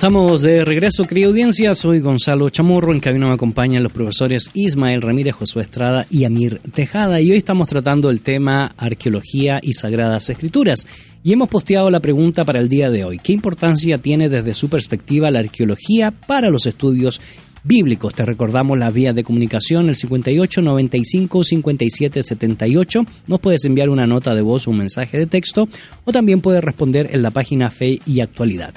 Estamos 0.00 0.40
de 0.40 0.64
regreso, 0.64 1.06
querida 1.06 1.26
audiencia. 1.26 1.74
Soy 1.74 2.00
Gonzalo 2.00 2.48
Chamorro. 2.48 2.90
En 2.90 3.00
cabina 3.00 3.26
me 3.26 3.34
acompañan 3.34 3.82
los 3.82 3.92
profesores 3.92 4.50
Ismael 4.54 5.02
Ramírez, 5.02 5.34
Josué 5.34 5.64
Estrada 5.64 6.06
y 6.08 6.24
Amir 6.24 6.58
Tejada. 6.72 7.20
Y 7.20 7.30
hoy 7.30 7.36
estamos 7.36 7.68
tratando 7.68 8.08
el 8.08 8.22
tema 8.22 8.72
arqueología 8.78 9.60
y 9.62 9.74
sagradas 9.74 10.30
escrituras. 10.30 10.86
Y 11.22 11.34
hemos 11.34 11.50
posteado 11.50 11.90
la 11.90 12.00
pregunta 12.00 12.46
para 12.46 12.60
el 12.60 12.70
día 12.70 12.90
de 12.90 13.04
hoy. 13.04 13.18
¿Qué 13.18 13.34
importancia 13.34 13.98
tiene 13.98 14.30
desde 14.30 14.54
su 14.54 14.70
perspectiva 14.70 15.30
la 15.30 15.40
arqueología 15.40 16.12
para 16.12 16.48
los 16.48 16.64
estudios 16.64 17.20
bíblicos. 17.62 18.14
Te 18.14 18.24
recordamos 18.24 18.78
la 18.78 18.90
vía 18.90 19.12
de 19.12 19.22
comunicación, 19.22 19.90
el 19.90 19.96
58 19.96 20.62
95 20.62 21.44
57 21.44 22.22
78. 22.22 23.04
Nos 23.26 23.40
puedes 23.40 23.66
enviar 23.66 23.90
una 23.90 24.06
nota 24.06 24.34
de 24.34 24.40
voz 24.40 24.66
o 24.66 24.70
un 24.70 24.78
mensaje 24.78 25.18
de 25.18 25.26
texto 25.26 25.68
o 26.06 26.10
también 26.10 26.40
puedes 26.40 26.64
responder 26.64 27.10
en 27.12 27.20
la 27.20 27.32
página 27.32 27.68
Fe 27.68 28.00
y 28.06 28.20
Actualidad. 28.20 28.72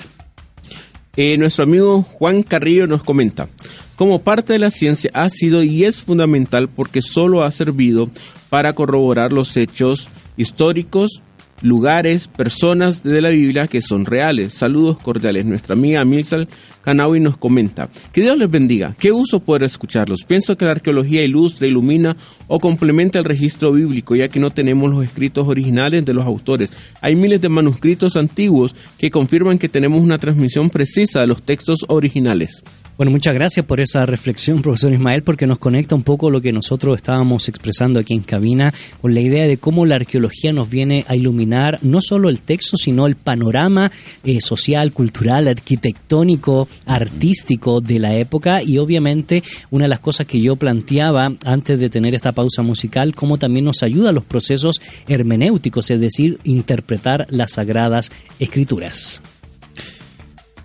Eh, 1.15 1.37
nuestro 1.37 1.65
amigo 1.65 2.01
Juan 2.01 2.41
Carrillo 2.41 2.87
nos 2.87 3.03
comenta, 3.03 3.47
como 3.95 4.23
parte 4.23 4.53
de 4.53 4.57
la 4.57 4.71
ciencia 4.71 5.11
ha 5.13 5.29
sido 5.29 5.61
y 5.61 5.85
es 5.85 6.01
fundamental 6.01 6.69
porque 6.69 7.03
solo 7.03 7.43
ha 7.43 7.51
servido 7.51 8.09
para 8.49 8.73
corroborar 8.73 9.31
los 9.31 9.55
hechos 9.55 10.09
históricos, 10.37 11.21
lugares, 11.63 12.27
personas 12.27 13.01
de 13.01 13.21
la 13.21 13.29
Biblia 13.29 13.67
que 13.67 13.81
son 13.81 14.05
reales. 14.05 14.53
Saludos 14.53 14.99
cordiales. 14.99 15.45
Nuestra 15.45 15.73
amiga 15.73 16.05
Milsal 16.05 16.47
Canawi 16.83 17.19
nos 17.19 17.37
comenta. 17.37 17.89
Que 18.11 18.21
Dios 18.21 18.37
les 18.37 18.51
bendiga. 18.51 18.95
¿Qué 18.99 19.11
uso 19.11 19.39
poder 19.39 19.63
escucharlos? 19.63 20.25
Pienso 20.27 20.55
que 20.57 20.65
la 20.65 20.71
arqueología 20.71 21.23
ilustra, 21.23 21.65
ilumina 21.65 22.15
o 22.47 22.59
complementa 22.59 23.17
el 23.17 23.25
registro 23.25 23.71
bíblico, 23.71 24.15
ya 24.15 24.27
que 24.27 24.39
no 24.39 24.51
tenemos 24.51 24.91
los 24.91 25.03
escritos 25.03 25.47
originales 25.47 26.05
de 26.05 26.13
los 26.13 26.25
autores. 26.25 26.71
Hay 27.01 27.15
miles 27.15 27.41
de 27.41 27.49
manuscritos 27.49 28.17
antiguos 28.17 28.75
que 28.97 29.09
confirman 29.09 29.57
que 29.57 29.69
tenemos 29.69 30.01
una 30.01 30.19
transmisión 30.19 30.69
precisa 30.69 31.21
de 31.21 31.27
los 31.27 31.41
textos 31.41 31.85
originales. 31.87 32.63
Bueno, 32.95 33.11
muchas 33.11 33.33
gracias 33.33 33.65
por 33.65 33.79
esa 33.79 34.05
reflexión, 34.05 34.61
profesor 34.61 34.93
Ismael, 34.93 35.23
porque 35.23 35.47
nos 35.47 35.57
conecta 35.57 35.95
un 35.95 36.03
poco 36.03 36.29
lo 36.29 36.41
que 36.41 36.51
nosotros 36.51 36.95
estábamos 36.95 37.49
expresando 37.49 37.99
aquí 37.99 38.13
en 38.13 38.21
cabina 38.21 38.71
con 39.01 39.15
la 39.15 39.19
idea 39.19 39.47
de 39.47 39.57
cómo 39.57 39.87
la 39.87 39.95
arqueología 39.95 40.53
nos 40.53 40.69
viene 40.69 41.03
a 41.07 41.15
iluminar 41.15 41.79
no 41.81 42.01
solo 42.01 42.29
el 42.29 42.41
texto, 42.41 42.77
sino 42.77 43.07
el 43.07 43.15
panorama 43.15 43.91
eh, 44.23 44.41
social, 44.41 44.91
cultural, 44.91 45.47
arquitectónico, 45.47 46.67
artístico 46.85 47.81
de 47.81 47.97
la 47.97 48.15
época 48.15 48.61
y 48.61 48.77
obviamente 48.77 49.41
una 49.71 49.85
de 49.85 49.89
las 49.89 49.99
cosas 49.99 50.27
que 50.27 50.39
yo 50.39 50.55
planteaba 50.55 51.33
antes 51.45 51.79
de 51.79 51.89
tener 51.89 52.13
esta 52.13 52.31
pausa 52.31 52.61
musical, 52.61 53.15
cómo 53.15 53.39
también 53.39 53.65
nos 53.65 53.81
ayuda 53.81 54.09
a 54.09 54.13
los 54.13 54.23
procesos 54.23 54.79
hermenéuticos, 55.07 55.89
es 55.89 55.99
decir, 55.99 56.37
interpretar 56.43 57.25
las 57.31 57.53
sagradas 57.53 58.11
escrituras. 58.37 59.19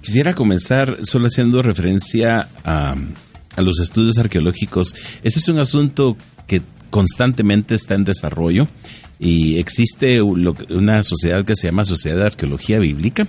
Quisiera 0.01 0.35
comenzar 0.35 0.99
solo 1.03 1.27
haciendo 1.27 1.63
referencia 1.63 2.49
a, 2.65 2.97
los 3.57 3.81
estudios 3.81 4.19
arqueológicos. 4.19 4.95
Ese 5.25 5.41
es 5.41 5.49
un 5.49 5.59
asunto 5.59 6.17
que 6.47 6.63
constantemente 6.91 7.75
está 7.75 7.97
en 7.97 8.05
desarrollo 8.05 8.69
y 9.19 9.59
existe 9.59 10.23
una 10.23 11.03
sociedad 11.03 11.45
que 11.45 11.57
se 11.57 11.67
llama 11.67 11.85
Sociedad 11.85 12.19
de 12.19 12.27
Arqueología 12.27 12.79
Bíblica, 12.79 13.27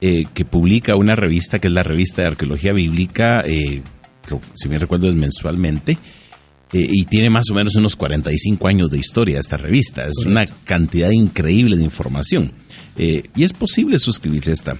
eh, 0.00 0.26
que 0.34 0.44
publica 0.44 0.94
una 0.94 1.16
revista 1.16 1.58
que 1.58 1.66
es 1.66 1.74
la 1.74 1.82
revista 1.82 2.22
de 2.22 2.28
Arqueología 2.28 2.72
Bíblica, 2.72 3.42
eh, 3.44 3.82
si 4.54 4.68
me 4.68 4.78
recuerdo 4.78 5.08
es 5.08 5.16
mensualmente, 5.16 5.98
eh, 6.72 6.86
y 6.88 7.04
tiene 7.06 7.30
más 7.30 7.50
o 7.50 7.54
menos 7.54 7.74
unos 7.76 7.96
45 7.96 8.68
años 8.68 8.90
de 8.90 8.98
historia 8.98 9.40
esta 9.40 9.56
revista. 9.56 10.06
Es 10.06 10.24
una 10.24 10.46
cantidad 10.46 11.10
increíble 11.10 11.76
de 11.76 11.84
información. 11.84 12.52
y 12.98 13.44
es 13.44 13.52
posible 13.52 13.98
suscribirse 13.98 14.50
a 14.50 14.54
esta. 14.54 14.78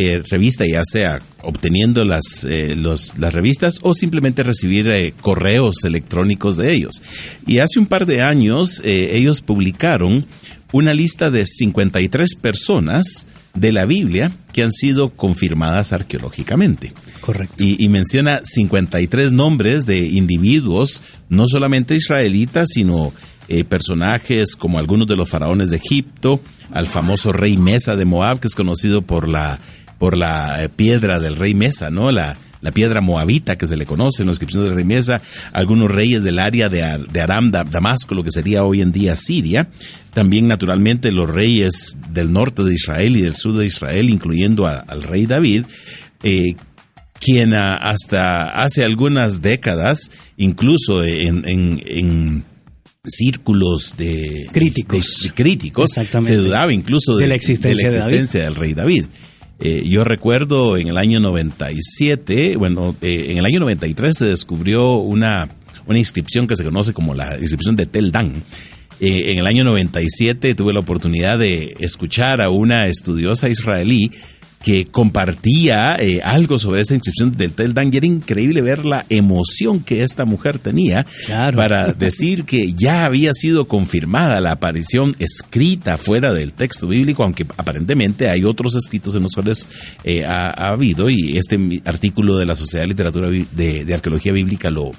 Eh, 0.00 0.22
revista, 0.30 0.64
ya 0.64 0.82
sea 0.84 1.20
obteniendo 1.42 2.04
las, 2.04 2.44
eh, 2.48 2.76
las 2.76 3.34
revistas 3.34 3.80
o 3.82 3.94
simplemente 3.94 4.44
recibir 4.44 4.88
eh, 4.88 5.12
correos 5.20 5.82
electrónicos 5.82 6.56
de 6.56 6.72
ellos. 6.72 7.02
Y 7.48 7.58
hace 7.58 7.80
un 7.80 7.86
par 7.86 8.06
de 8.06 8.22
años 8.22 8.80
ellos 8.84 9.40
publicaron 9.40 10.24
una 10.70 10.94
lista 10.94 11.32
de 11.32 11.44
53 11.46 12.36
personas 12.36 13.26
de 13.54 13.72
la 13.72 13.86
Biblia 13.86 14.30
que 14.52 14.62
han 14.62 14.70
sido 14.70 15.10
confirmadas 15.10 15.92
arqueológicamente. 15.92 16.92
Correcto. 17.20 17.64
Y, 17.64 17.84
y, 17.84 17.88
menciona 17.88 18.42
53 18.44 19.32
nombres 19.32 19.84
de 19.84 20.06
individuos, 20.06 21.02
no 21.28 21.48
solamente 21.48 21.96
israelitas, 21.96 22.68
sino 22.72 23.12
personajes 23.68 24.54
como 24.56 24.78
algunos 24.78 25.08
de 25.08 25.16
los 25.16 25.28
faraones 25.28 25.70
de 25.70 25.78
Egipto, 25.78 26.38
al 26.70 26.86
famoso 26.86 27.32
rey 27.32 27.56
Mesa 27.56 27.96
de 27.96 28.04
Moab, 28.04 28.40
que 28.40 28.48
es 28.48 28.54
conocido 28.54 29.00
por 29.00 29.26
la 29.26 29.58
por 29.98 30.16
la 30.16 30.62
eh, 30.62 30.68
piedra 30.68 31.18
del 31.20 31.36
rey 31.36 31.54
Mesa, 31.54 31.90
¿no? 31.90 32.10
La, 32.10 32.36
la 32.60 32.72
piedra 32.72 33.00
moabita 33.00 33.56
que 33.56 33.66
se 33.66 33.76
le 33.76 33.86
conoce 33.86 34.22
en 34.22 34.26
la 34.26 34.32
inscripción 34.32 34.64
del 34.64 34.74
rey 34.74 34.84
Mesa, 34.84 35.22
algunos 35.52 35.90
reyes 35.90 36.22
del 36.22 36.38
área 36.38 36.68
de, 36.68 37.06
de 37.10 37.20
Aram, 37.20 37.50
Damasco, 37.50 38.14
lo 38.14 38.24
que 38.24 38.30
sería 38.30 38.64
hoy 38.64 38.80
en 38.80 38.92
día 38.92 39.16
Siria, 39.16 39.68
también 40.14 40.48
naturalmente 40.48 41.12
los 41.12 41.28
reyes 41.28 41.96
del 42.10 42.32
norte 42.32 42.64
de 42.64 42.74
Israel 42.74 43.16
y 43.16 43.22
del 43.22 43.36
sur 43.36 43.56
de 43.56 43.66
Israel, 43.66 44.10
incluyendo 44.10 44.66
al 44.66 45.02
rey 45.02 45.26
David, 45.26 45.64
eh, 46.22 46.54
quien 47.20 47.54
hasta 47.54 48.62
hace 48.62 48.84
algunas 48.84 49.42
décadas, 49.42 50.10
incluso 50.36 51.04
en, 51.04 52.44
círculos 53.06 53.94
de 53.96 54.48
críticos, 54.52 55.32
críticos 55.34 55.92
se 55.92 56.36
dudaba 56.36 56.74
incluso 56.74 57.16
de, 57.16 57.26
la 57.26 57.36
existencia 57.36 58.42
del 58.42 58.54
rey 58.54 58.74
David. 58.74 59.06
Eh, 59.60 59.84
yo 59.88 60.04
recuerdo 60.04 60.76
en 60.76 60.88
el 60.88 60.96
año 60.96 61.18
97, 61.18 62.56
bueno, 62.56 62.94
eh, 63.02 63.26
en 63.30 63.38
el 63.38 63.44
año 63.44 63.58
93 63.60 64.16
se 64.16 64.26
descubrió 64.26 64.98
una, 64.98 65.48
una 65.86 65.98
inscripción 65.98 66.46
que 66.46 66.54
se 66.54 66.64
conoce 66.64 66.92
como 66.92 67.14
la 67.14 67.36
inscripción 67.38 67.74
de 67.74 67.86
Tel 67.86 68.12
Dan. 68.12 68.34
Eh, 69.00 69.32
en 69.32 69.38
el 69.38 69.46
año 69.46 69.64
97 69.64 70.54
tuve 70.54 70.72
la 70.72 70.80
oportunidad 70.80 71.38
de 71.38 71.74
escuchar 71.80 72.40
a 72.40 72.50
una 72.50 72.86
estudiosa 72.86 73.48
israelí 73.48 74.10
que 74.62 74.86
compartía 74.86 75.96
eh, 75.96 76.20
algo 76.22 76.58
sobre 76.58 76.82
esa 76.82 76.94
inscripción 76.94 77.32
del 77.32 77.52
Tel 77.52 77.74
Dan 77.74 77.90
y 77.92 77.96
era 77.96 78.06
increíble 78.06 78.60
ver 78.60 78.84
la 78.84 79.06
emoción 79.08 79.80
que 79.80 80.02
esta 80.02 80.24
mujer 80.24 80.58
tenía 80.58 81.06
para 81.54 81.92
decir 81.92 82.44
que 82.44 82.74
ya 82.74 83.04
había 83.04 83.32
sido 83.34 83.68
confirmada 83.68 84.40
la 84.40 84.52
aparición 84.52 85.14
escrita 85.18 85.96
fuera 85.96 86.32
del 86.32 86.52
texto 86.52 86.88
bíblico, 86.88 87.22
aunque 87.22 87.46
aparentemente 87.56 88.28
hay 88.28 88.44
otros 88.44 88.74
escritos 88.74 89.16
en 89.16 89.22
los 89.22 89.32
cuales 89.32 89.66
eh, 90.04 90.24
ha, 90.24 90.50
habido 90.68 91.08
y 91.08 91.38
este 91.38 91.58
artículo 91.84 92.36
de 92.36 92.46
la 92.46 92.56
Sociedad 92.56 92.82
de 92.82 92.88
Literatura 92.88 93.30
de, 93.30 93.94
Arqueología 93.94 94.32
Bíblica 94.32 94.70
lo, 94.70 94.92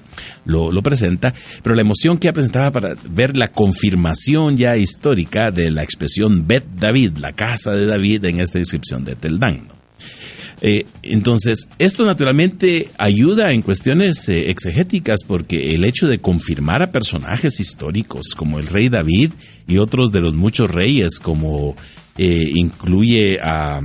lo, 0.45 0.71
lo 0.71 0.81
presenta, 0.81 1.33
pero 1.61 1.75
la 1.75 1.81
emoción 1.81 2.17
que 2.17 2.27
ha 2.27 2.33
presentaba 2.39 2.71
para 2.71 2.95
ver 3.09 3.35
la 3.35 3.49
confirmación 3.49 4.55
ya 4.55 4.77
histórica 4.77 5.51
de 5.51 5.71
la 5.71 5.83
expresión 5.83 6.47
Bet 6.47 6.65
David, 6.79 7.17
la 7.17 7.33
casa 7.33 7.73
de 7.73 7.85
David 7.85 8.23
en 8.25 8.39
esta 8.39 8.59
inscripción 8.59 9.03
de 9.03 9.15
Tel 9.15 9.39
Dan. 9.39 9.58
Eh, 10.61 10.85
entonces, 11.03 11.69
esto 11.77 12.05
naturalmente 12.05 12.89
ayuda 12.97 13.53
en 13.53 13.61
cuestiones 13.61 14.27
eh, 14.27 14.49
exegéticas 14.49 15.19
porque 15.25 15.73
el 15.73 15.85
hecho 15.85 16.07
de 16.07 16.19
confirmar 16.19 16.81
a 16.81 16.91
personajes 16.91 17.59
históricos 17.59 18.33
como 18.35 18.59
el 18.59 18.67
rey 18.67 18.89
David 18.89 19.31
y 19.67 19.77
otros 19.77 20.11
de 20.11 20.21
los 20.21 20.33
muchos 20.33 20.69
reyes, 20.69 21.19
como 21.21 21.77
eh, 22.17 22.51
incluye 22.53 23.37
a, 23.41 23.81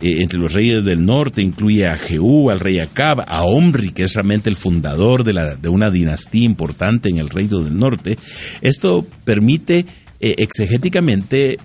entre 0.00 0.38
los 0.38 0.52
reyes 0.52 0.84
del 0.84 1.04
norte, 1.04 1.42
incluye 1.42 1.86
a 1.86 1.98
Jehú, 1.98 2.50
al 2.50 2.60
rey 2.60 2.78
Acab, 2.78 3.20
a 3.26 3.44
Omri, 3.44 3.90
que 3.90 4.04
es 4.04 4.14
realmente 4.14 4.48
el 4.48 4.56
fundador 4.56 5.22
de, 5.22 5.34
la, 5.34 5.56
de 5.56 5.68
una 5.68 5.90
dinastía 5.90 6.44
importante 6.44 7.10
en 7.10 7.18
el 7.18 7.28
reino 7.28 7.60
del 7.60 7.76
norte, 7.76 8.18
esto 8.62 9.06
permite 9.24 9.84
exegéticamente 10.18 11.58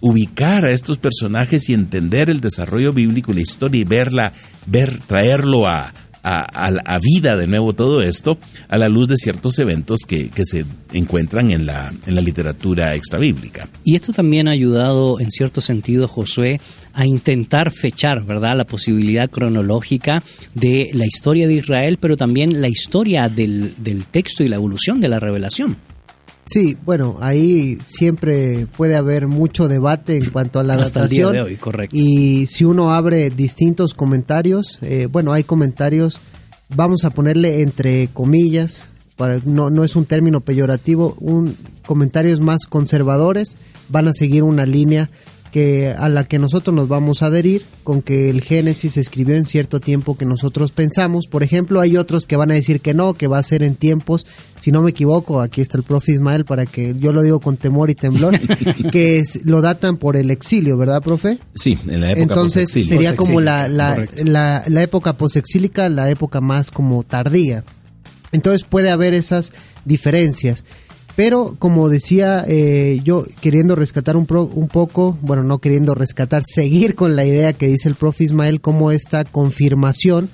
ubicar 0.00 0.64
a 0.64 0.72
estos 0.72 0.98
personajes 0.98 1.68
y 1.68 1.74
entender 1.74 2.30
el 2.30 2.40
desarrollo 2.40 2.92
bíblico 2.92 3.32
y 3.32 3.36
la 3.36 3.40
historia 3.40 3.80
y 3.80 3.84
verla, 3.84 4.32
ver, 4.66 4.98
traerlo 5.06 5.66
a, 5.66 5.92
a, 6.22 6.98
vida 7.00 7.36
de 7.36 7.46
nuevo 7.46 7.72
todo 7.72 8.02
esto 8.02 8.38
a 8.68 8.78
la 8.78 8.88
luz 8.88 9.08
de 9.08 9.16
ciertos 9.16 9.58
eventos 9.58 10.00
que, 10.06 10.28
que 10.28 10.42
se 10.44 10.64
encuentran 10.92 11.50
en 11.50 11.66
la, 11.66 11.92
en 12.06 12.14
la 12.14 12.20
literatura 12.20 12.94
extrabíblica. 12.94 13.68
Y 13.84 13.96
esto 13.96 14.12
también 14.12 14.48
ha 14.48 14.52
ayudado 14.52 15.20
en 15.20 15.30
cierto 15.30 15.60
sentido, 15.60 16.08
Josué, 16.08 16.60
a 16.92 17.06
intentar 17.06 17.70
fechar, 17.70 18.24
¿verdad?, 18.24 18.56
la 18.56 18.66
posibilidad 18.66 19.30
cronológica 19.30 20.22
de 20.54 20.90
la 20.92 21.06
historia 21.06 21.46
de 21.46 21.54
Israel, 21.54 21.98
pero 22.00 22.16
también 22.16 22.60
la 22.60 22.68
historia 22.68 23.28
del, 23.28 23.74
del 23.78 24.04
texto 24.06 24.42
y 24.42 24.48
la 24.48 24.56
evolución 24.56 25.00
de 25.00 25.08
la 25.08 25.20
revelación. 25.20 25.76
Sí, 26.48 26.76
bueno, 26.84 27.18
ahí 27.20 27.78
siempre 27.82 28.66
puede 28.76 28.96
haber 28.96 29.26
mucho 29.26 29.68
debate 29.68 30.16
en 30.16 30.30
cuanto 30.30 30.58
a 30.58 30.64
la 30.64 30.74
Hasta 30.74 31.00
datación. 31.00 31.36
correcto. 31.60 31.94
Y 31.96 32.46
si 32.46 32.64
uno 32.64 32.92
abre 32.92 33.30
distintos 33.30 33.94
comentarios, 33.94 34.78
eh, 34.82 35.06
bueno, 35.10 35.32
hay 35.32 35.44
comentarios 35.44 36.20
vamos 36.68 37.04
a 37.04 37.10
ponerle 37.10 37.62
entre 37.62 38.08
comillas, 38.08 38.90
para, 39.16 39.40
no, 39.44 39.70
no 39.70 39.84
es 39.84 39.96
un 39.96 40.04
término 40.04 40.40
peyorativo, 40.40 41.16
un 41.20 41.56
comentarios 41.86 42.40
más 42.40 42.66
conservadores 42.66 43.56
van 43.88 44.08
a 44.08 44.12
seguir 44.12 44.42
una 44.42 44.66
línea 44.66 45.10
que 45.50 45.94
a 45.98 46.10
la 46.10 46.24
que 46.24 46.38
nosotros 46.38 46.76
nos 46.76 46.88
vamos 46.88 47.22
a 47.22 47.26
adherir 47.26 47.64
con 47.82 48.02
que 48.02 48.28
el 48.28 48.42
Génesis 48.42 48.92
se 48.92 49.00
escribió 49.00 49.34
en 49.34 49.46
cierto 49.46 49.80
tiempo 49.80 50.16
que 50.18 50.26
nosotros 50.26 50.72
pensamos. 50.72 51.26
Por 51.26 51.42
ejemplo, 51.42 51.80
hay 51.80 51.96
otros 51.96 52.26
que 52.26 52.36
van 52.36 52.50
a 52.50 52.54
decir 52.54 52.82
que 52.82 52.92
no, 52.92 53.14
que 53.14 53.28
va 53.28 53.38
a 53.38 53.42
ser 53.42 53.62
en 53.62 53.74
tiempos, 53.74 54.26
si 54.68 54.72
no 54.72 54.82
me 54.82 54.90
equivoco, 54.90 55.40
aquí 55.40 55.62
está 55.62 55.78
el 55.78 55.82
profe 55.82 56.12
Ismael 56.12 56.44
para 56.44 56.66
que 56.66 56.94
yo 56.98 57.10
lo 57.10 57.22
digo 57.22 57.40
con 57.40 57.56
temor 57.56 57.88
y 57.88 57.94
temblor, 57.94 58.38
que 58.92 59.22
lo 59.44 59.62
datan 59.62 59.96
por 59.96 60.14
el 60.14 60.30
exilio, 60.30 60.76
¿verdad, 60.76 61.00
profe? 61.00 61.38
Sí, 61.54 61.78
en 61.88 62.02
la 62.02 62.08
época 62.08 62.22
Entonces 62.22 62.70
sería 62.86 63.16
como 63.16 63.40
la, 63.40 63.66
la, 63.66 64.06
la, 64.22 64.62
la 64.66 64.82
época 64.82 65.14
posexílica, 65.14 65.88
la 65.88 66.10
época 66.10 66.42
más 66.42 66.70
como 66.70 67.02
tardía. 67.02 67.64
Entonces 68.30 68.64
puede 68.68 68.90
haber 68.90 69.14
esas 69.14 69.54
diferencias. 69.86 70.66
Pero 71.16 71.56
como 71.58 71.88
decía 71.88 72.44
eh, 72.46 73.00
yo, 73.02 73.24
queriendo 73.40 73.74
rescatar 73.74 74.18
un, 74.18 74.26
un 74.28 74.68
poco, 74.68 75.16
bueno, 75.22 75.44
no 75.44 75.60
queriendo 75.60 75.94
rescatar, 75.94 76.42
seguir 76.44 76.94
con 76.94 77.16
la 77.16 77.24
idea 77.24 77.54
que 77.54 77.68
dice 77.68 77.88
el 77.88 77.94
profe 77.94 78.24
Ismael, 78.24 78.60
como 78.60 78.90
esta 78.90 79.24
confirmación, 79.24 80.28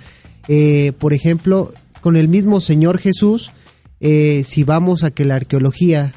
eh, 0.49 0.91
por 0.99 1.15
ejemplo, 1.15 1.73
con 2.01 2.17
el 2.17 2.27
mismo 2.27 2.61
Señor 2.61 2.99
Jesús, 2.99 3.53
eh, 4.01 4.43
si 4.45 4.65
vamos 4.65 5.03
a 5.03 5.11
que 5.11 5.25
la 5.25 5.37
arqueología 5.37 6.15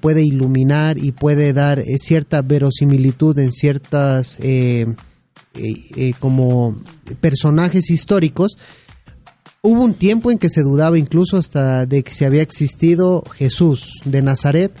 puede 0.00 0.24
iluminar 0.24 0.98
y 0.98 1.12
puede 1.12 1.52
dar 1.52 1.84
cierta 1.98 2.42
verosimilitud 2.42 3.38
en 3.38 3.52
ciertas 3.52 4.38
como 6.20 6.82
personajes 7.20 7.90
históricos, 7.90 8.56
Hubo 9.60 9.82
un 9.82 9.94
tiempo 9.94 10.30
en 10.30 10.38
que 10.38 10.50
se 10.50 10.62
dudaba 10.62 10.98
incluso 10.98 11.36
hasta 11.36 11.84
de 11.84 12.04
que 12.04 12.12
se 12.12 12.24
había 12.24 12.42
existido 12.42 13.24
Jesús 13.36 14.00
de 14.04 14.22
Nazaret. 14.22 14.72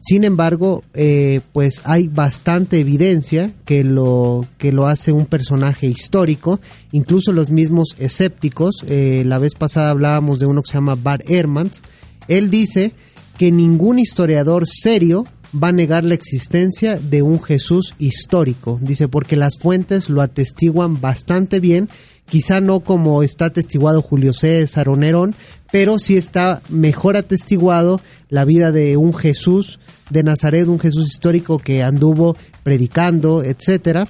Sin 0.00 0.24
embargo, 0.24 0.82
eh, 0.94 1.40
pues 1.52 1.82
hay 1.84 2.08
bastante 2.08 2.80
evidencia 2.80 3.52
que 3.66 3.84
lo, 3.84 4.46
que 4.56 4.72
lo 4.72 4.86
hace 4.86 5.12
un 5.12 5.26
personaje 5.26 5.86
histórico, 5.86 6.58
incluso 6.90 7.32
los 7.32 7.50
mismos 7.50 7.96
escépticos. 7.98 8.82
Eh, 8.88 9.24
la 9.26 9.38
vez 9.38 9.54
pasada 9.54 9.90
hablábamos 9.90 10.38
de 10.38 10.46
uno 10.46 10.62
que 10.62 10.70
se 10.70 10.78
llama 10.78 10.94
Bar 10.94 11.22
Hermans. 11.28 11.82
Él 12.28 12.48
dice 12.48 12.92
que 13.36 13.52
ningún 13.52 13.98
historiador 13.98 14.66
serio 14.66 15.26
va 15.52 15.68
a 15.68 15.72
negar 15.72 16.04
la 16.04 16.14
existencia 16.14 16.98
de 16.98 17.22
un 17.22 17.42
Jesús 17.42 17.94
histórico. 17.98 18.78
Dice, 18.80 19.08
porque 19.08 19.36
las 19.36 19.58
fuentes 19.58 20.08
lo 20.08 20.22
atestiguan 20.22 21.00
bastante 21.00 21.60
bien 21.60 21.88
quizá 22.30 22.60
no 22.60 22.80
como 22.80 23.22
está 23.22 23.46
atestiguado 23.46 24.00
Julio 24.00 24.32
César 24.32 24.88
o 24.88 24.96
Nerón, 24.96 25.34
pero 25.70 25.98
sí 25.98 26.16
está 26.16 26.62
mejor 26.68 27.16
atestiguado 27.16 28.00
la 28.28 28.44
vida 28.44 28.72
de 28.72 28.96
un 28.96 29.12
Jesús 29.12 29.80
de 30.08 30.22
Nazaret, 30.22 30.66
un 30.68 30.80
Jesús 30.80 31.08
histórico 31.08 31.58
que 31.58 31.82
anduvo 31.82 32.36
predicando, 32.62 33.42
etcétera. 33.42 34.08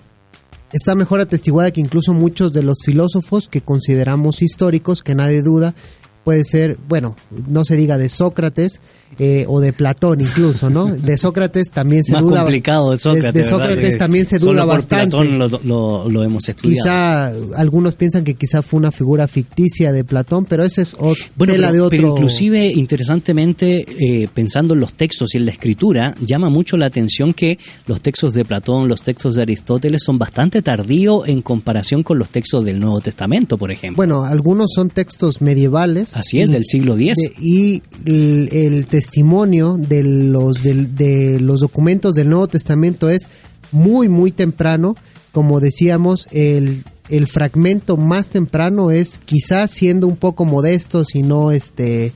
Está 0.72 0.94
mejor 0.94 1.20
atestiguada 1.20 1.72
que 1.72 1.80
incluso 1.80 2.12
muchos 2.12 2.52
de 2.52 2.62
los 2.62 2.78
filósofos 2.84 3.48
que 3.48 3.62
consideramos 3.62 4.42
históricos, 4.42 5.02
que 5.02 5.14
nadie 5.14 5.42
duda, 5.42 5.74
puede 6.22 6.44
ser, 6.44 6.78
bueno, 6.88 7.16
no 7.48 7.64
se 7.64 7.76
diga 7.76 7.98
de 7.98 8.08
Sócrates 8.08 8.80
eh, 9.22 9.44
o 9.46 9.60
de 9.60 9.74
Platón 9.74 10.22
incluso, 10.22 10.70
¿no? 10.70 10.86
De 10.86 11.18
Sócrates 11.18 11.70
también 11.70 12.02
se 12.02 12.12
Más 12.12 12.22
duda. 12.22 12.40
complicado 12.40 12.90
de 12.90 12.96
Sócrates. 12.96 13.34
De, 13.34 13.44
Sócrates 13.44 13.98
también 13.98 14.24
se 14.24 14.38
duda 14.38 14.64
bastante. 14.64 15.14
Platón 15.14 15.38
lo, 15.38 16.08
lo, 16.08 16.24
hemos 16.24 16.48
estudiado. 16.48 16.82
Quizá 16.82 17.26
algunos 17.60 17.96
piensan 17.96 18.24
que 18.24 18.32
quizá 18.32 18.62
fue 18.62 18.78
una 18.78 18.90
figura 18.90 19.28
ficticia 19.28 19.92
de 19.92 20.04
Platón, 20.04 20.46
pero 20.46 20.64
ese 20.64 20.80
es 20.80 20.94
otra 20.98 21.22
bueno, 21.36 21.52
de 21.52 21.80
otro. 21.82 21.90
Pero 21.90 22.16
inclusive, 22.16 22.72
interesantemente, 22.74 23.84
eh, 23.98 24.26
pensando 24.32 24.72
en 24.72 24.80
los 24.80 24.94
textos 24.94 25.34
y 25.34 25.36
en 25.36 25.44
la 25.44 25.52
escritura, 25.52 26.14
llama 26.24 26.48
mucho 26.48 26.78
la 26.78 26.86
atención 26.86 27.34
que 27.34 27.58
los 27.86 28.00
textos 28.00 28.32
de 28.32 28.46
Platón, 28.46 28.88
los 28.88 29.02
textos 29.02 29.34
de 29.34 29.42
Aristóteles 29.42 30.00
son 30.02 30.16
bastante 30.16 30.62
tardíos 30.62 31.28
en 31.28 31.42
comparación 31.42 32.02
con 32.02 32.18
los 32.18 32.30
textos 32.30 32.64
del 32.64 32.80
Nuevo 32.80 33.02
Testamento, 33.02 33.58
por 33.58 33.70
ejemplo. 33.70 33.98
Bueno, 33.98 34.24
algunos 34.24 34.68
son 34.74 34.88
textos 34.88 35.42
medievales 35.42 36.16
Así 36.16 36.40
es, 36.40 36.50
del 36.50 36.64
siglo 36.64 36.96
X. 36.96 37.18
y 37.38 37.82
el, 38.06 38.86
testimonio 38.86 39.09
de 39.10 40.02
los, 40.04 40.62
de, 40.62 41.38
los 41.40 41.60
documentos 41.60 42.14
del 42.14 42.30
Nuevo 42.30 42.48
Testamento 42.48 43.10
es 43.10 43.28
muy, 43.72 44.08
muy 44.08 44.32
temprano. 44.32 44.96
Como 45.32 45.60
decíamos, 45.60 46.26
el, 46.30 46.84
el 47.08 47.26
fragmento 47.26 47.96
más 47.96 48.28
temprano 48.28 48.90
es 48.90 49.18
quizás 49.18 49.72
siendo 49.72 50.06
un 50.06 50.16
poco 50.16 50.44
modesto, 50.44 51.04
si 51.04 51.22
no, 51.22 51.50
este, 51.50 52.12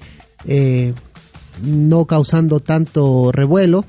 eh, 0.47 0.95
no 1.63 2.07
causando 2.07 2.61
tanto 2.61 3.31
revuelo. 3.33 3.85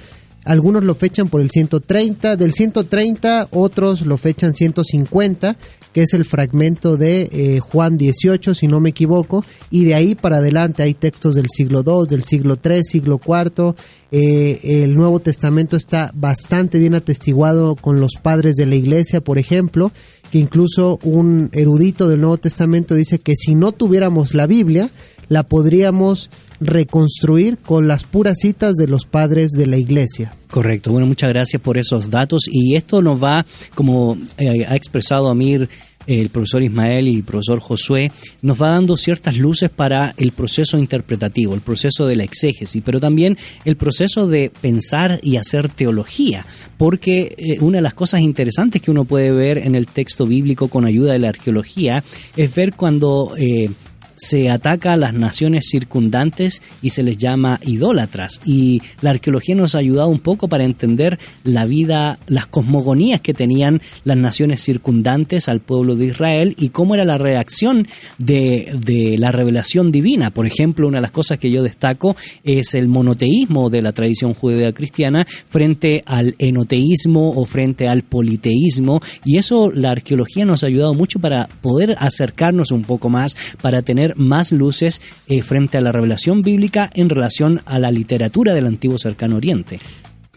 Algunos 0.45 0.83
lo 0.83 0.95
fechan 0.95 1.27
por 1.27 1.41
el 1.41 1.49
130, 1.49 2.35
del 2.37 2.53
130 2.53 3.49
otros 3.51 4.05
lo 4.05 4.17
fechan 4.17 4.53
150 4.53 5.57
que 5.95 6.01
es 6.01 6.13
el 6.13 6.25
fragmento 6.25 6.97
de 6.97 7.29
eh, 7.31 7.59
Juan 7.61 7.97
18, 7.97 8.53
si 8.53 8.67
no 8.67 8.81
me 8.81 8.89
equivoco, 8.89 9.45
y 9.71 9.85
de 9.85 9.95
ahí 9.95 10.13
para 10.13 10.39
adelante 10.39 10.83
hay 10.83 10.93
textos 10.93 11.35
del 11.35 11.47
siglo 11.49 11.85
II, 11.87 12.09
del 12.09 12.25
siglo 12.25 12.59
III, 12.61 12.83
siglo 12.83 13.21
IV. 13.25 13.75
Eh, 14.11 14.83
el 14.83 14.93
Nuevo 14.97 15.21
Testamento 15.21 15.77
está 15.77 16.11
bastante 16.13 16.79
bien 16.79 16.95
atestiguado 16.95 17.77
con 17.77 18.01
los 18.01 18.15
padres 18.21 18.55
de 18.57 18.65
la 18.65 18.75
iglesia, 18.75 19.21
por 19.21 19.37
ejemplo, 19.37 19.93
que 20.33 20.39
incluso 20.39 20.99
un 21.01 21.49
erudito 21.53 22.09
del 22.09 22.19
Nuevo 22.19 22.39
Testamento 22.39 22.93
dice 22.93 23.19
que 23.19 23.37
si 23.37 23.55
no 23.55 23.71
tuviéramos 23.71 24.33
la 24.33 24.47
Biblia, 24.47 24.89
la 25.29 25.43
podríamos 25.43 26.29
reconstruir 26.59 27.57
con 27.57 27.87
las 27.87 28.03
puras 28.03 28.37
citas 28.39 28.75
de 28.75 28.87
los 28.87 29.05
padres 29.05 29.51
de 29.51 29.67
la 29.67 29.77
iglesia. 29.77 30.33
Correcto, 30.49 30.91
bueno, 30.91 31.07
muchas 31.07 31.29
gracias 31.29 31.61
por 31.61 31.77
esos 31.77 32.09
datos 32.09 32.43
y 32.51 32.75
esto 32.75 33.01
nos 33.01 33.21
va, 33.21 33.45
como 33.73 34.17
eh, 34.37 34.65
ha 34.65 34.75
expresado 34.75 35.29
Amir, 35.29 35.69
el 36.07 36.29
profesor 36.29 36.63
Ismael 36.63 37.07
y 37.07 37.15
el 37.17 37.23
profesor 37.23 37.59
Josué, 37.59 38.11
nos 38.41 38.61
va 38.61 38.69
dando 38.69 38.97
ciertas 38.97 39.37
luces 39.37 39.69
para 39.69 40.13
el 40.17 40.31
proceso 40.31 40.77
interpretativo, 40.77 41.53
el 41.53 41.61
proceso 41.61 42.05
de 42.05 42.15
la 42.15 42.23
exégesis, 42.23 42.81
pero 42.85 42.99
también 42.99 43.37
el 43.65 43.75
proceso 43.75 44.27
de 44.27 44.51
pensar 44.61 45.19
y 45.23 45.37
hacer 45.37 45.69
teología, 45.69 46.45
porque 46.77 47.35
eh, 47.37 47.57
una 47.59 47.79
de 47.79 47.83
las 47.83 47.93
cosas 47.93 48.21
interesantes 48.21 48.81
que 48.81 48.91
uno 48.91 49.05
puede 49.05 49.31
ver 49.31 49.57
en 49.57 49.75
el 49.75 49.87
texto 49.87 50.25
bíblico 50.25 50.67
con 50.67 50.85
ayuda 50.85 51.13
de 51.13 51.19
la 51.19 51.29
arqueología 51.29 52.03
es 52.35 52.53
ver 52.53 52.73
cuando... 52.73 53.33
Eh, 53.37 53.69
se 54.15 54.49
ataca 54.49 54.93
a 54.93 54.97
las 54.97 55.13
naciones 55.13 55.67
circundantes 55.69 56.61
y 56.81 56.91
se 56.91 57.03
les 57.03 57.17
llama 57.17 57.59
idólatras. 57.65 58.41
Y 58.45 58.81
la 59.01 59.11
arqueología 59.11 59.55
nos 59.55 59.75
ha 59.75 59.79
ayudado 59.79 60.09
un 60.09 60.19
poco 60.19 60.47
para 60.47 60.63
entender 60.63 61.19
la 61.43 61.65
vida, 61.65 62.19
las 62.27 62.47
cosmogonías 62.47 63.21
que 63.21 63.33
tenían 63.33 63.81
las 64.03 64.17
naciones 64.17 64.63
circundantes 64.63 65.49
al 65.49 65.59
pueblo 65.59 65.95
de 65.95 66.05
Israel 66.07 66.55
y 66.57 66.69
cómo 66.69 66.95
era 66.95 67.05
la 67.05 67.17
reacción 67.17 67.87
de, 68.17 68.77
de 68.79 69.17
la 69.17 69.31
revelación 69.31 69.91
divina. 69.91 70.31
Por 70.31 70.45
ejemplo, 70.45 70.87
una 70.87 70.97
de 70.97 71.03
las 71.03 71.11
cosas 71.11 71.37
que 71.37 71.51
yo 71.51 71.63
destaco 71.63 72.15
es 72.43 72.73
el 72.73 72.87
monoteísmo 72.87 73.69
de 73.69 73.81
la 73.81 73.91
tradición 73.91 74.33
judía 74.33 74.73
cristiana 74.73 75.25
frente 75.49 76.03
al 76.05 76.35
enoteísmo 76.39 77.31
o 77.31 77.45
frente 77.45 77.87
al 77.87 78.03
politeísmo. 78.03 79.01
Y 79.23 79.37
eso 79.37 79.71
la 79.71 79.91
arqueología 79.91 80.45
nos 80.45 80.63
ha 80.63 80.67
ayudado 80.67 80.93
mucho 80.93 81.19
para 81.19 81.47
poder 81.61 81.95
acercarnos 81.99 82.71
un 82.71 82.83
poco 82.83 83.09
más, 83.09 83.35
para 83.61 83.81
tener 83.81 84.04
más 84.17 84.51
luces 84.51 85.01
eh, 85.27 85.41
frente 85.41 85.77
a 85.77 85.81
la 85.81 85.91
revelación 85.91 86.41
bíblica 86.41 86.89
en 86.93 87.09
relación 87.09 87.61
a 87.65 87.79
la 87.79 87.91
literatura 87.91 88.53
del 88.53 88.67
antiguo 88.67 88.97
cercano 88.97 89.37
oriente. 89.37 89.79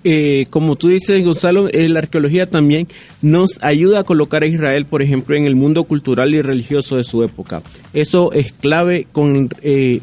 Eh, 0.05 0.47
como 0.51 0.77
tú 0.77 0.89
dices, 0.89 1.25
Gonzalo, 1.25 1.69
eh, 1.69 1.89
la 1.89 1.99
arqueología 2.01 2.49
también 2.49 2.89
nos 3.21 3.63
ayuda 3.63 4.01
a 4.01 4.05
colocar 4.05 4.43
a 4.43 4.47
Israel, 4.47 4.87
por 4.87 5.03
ejemplo, 5.03 5.37
en 5.37 5.45
el 5.45 5.57
mundo 5.57 5.85
cultural 5.85 6.35
y 6.35 6.43
religioso 6.43 6.97
de 6.97 7.05
su 7.05 7.23
época. 7.23 7.63
Eso 7.93 8.33
es 8.33 8.53
clave 8.53 9.07
con, 9.11 9.49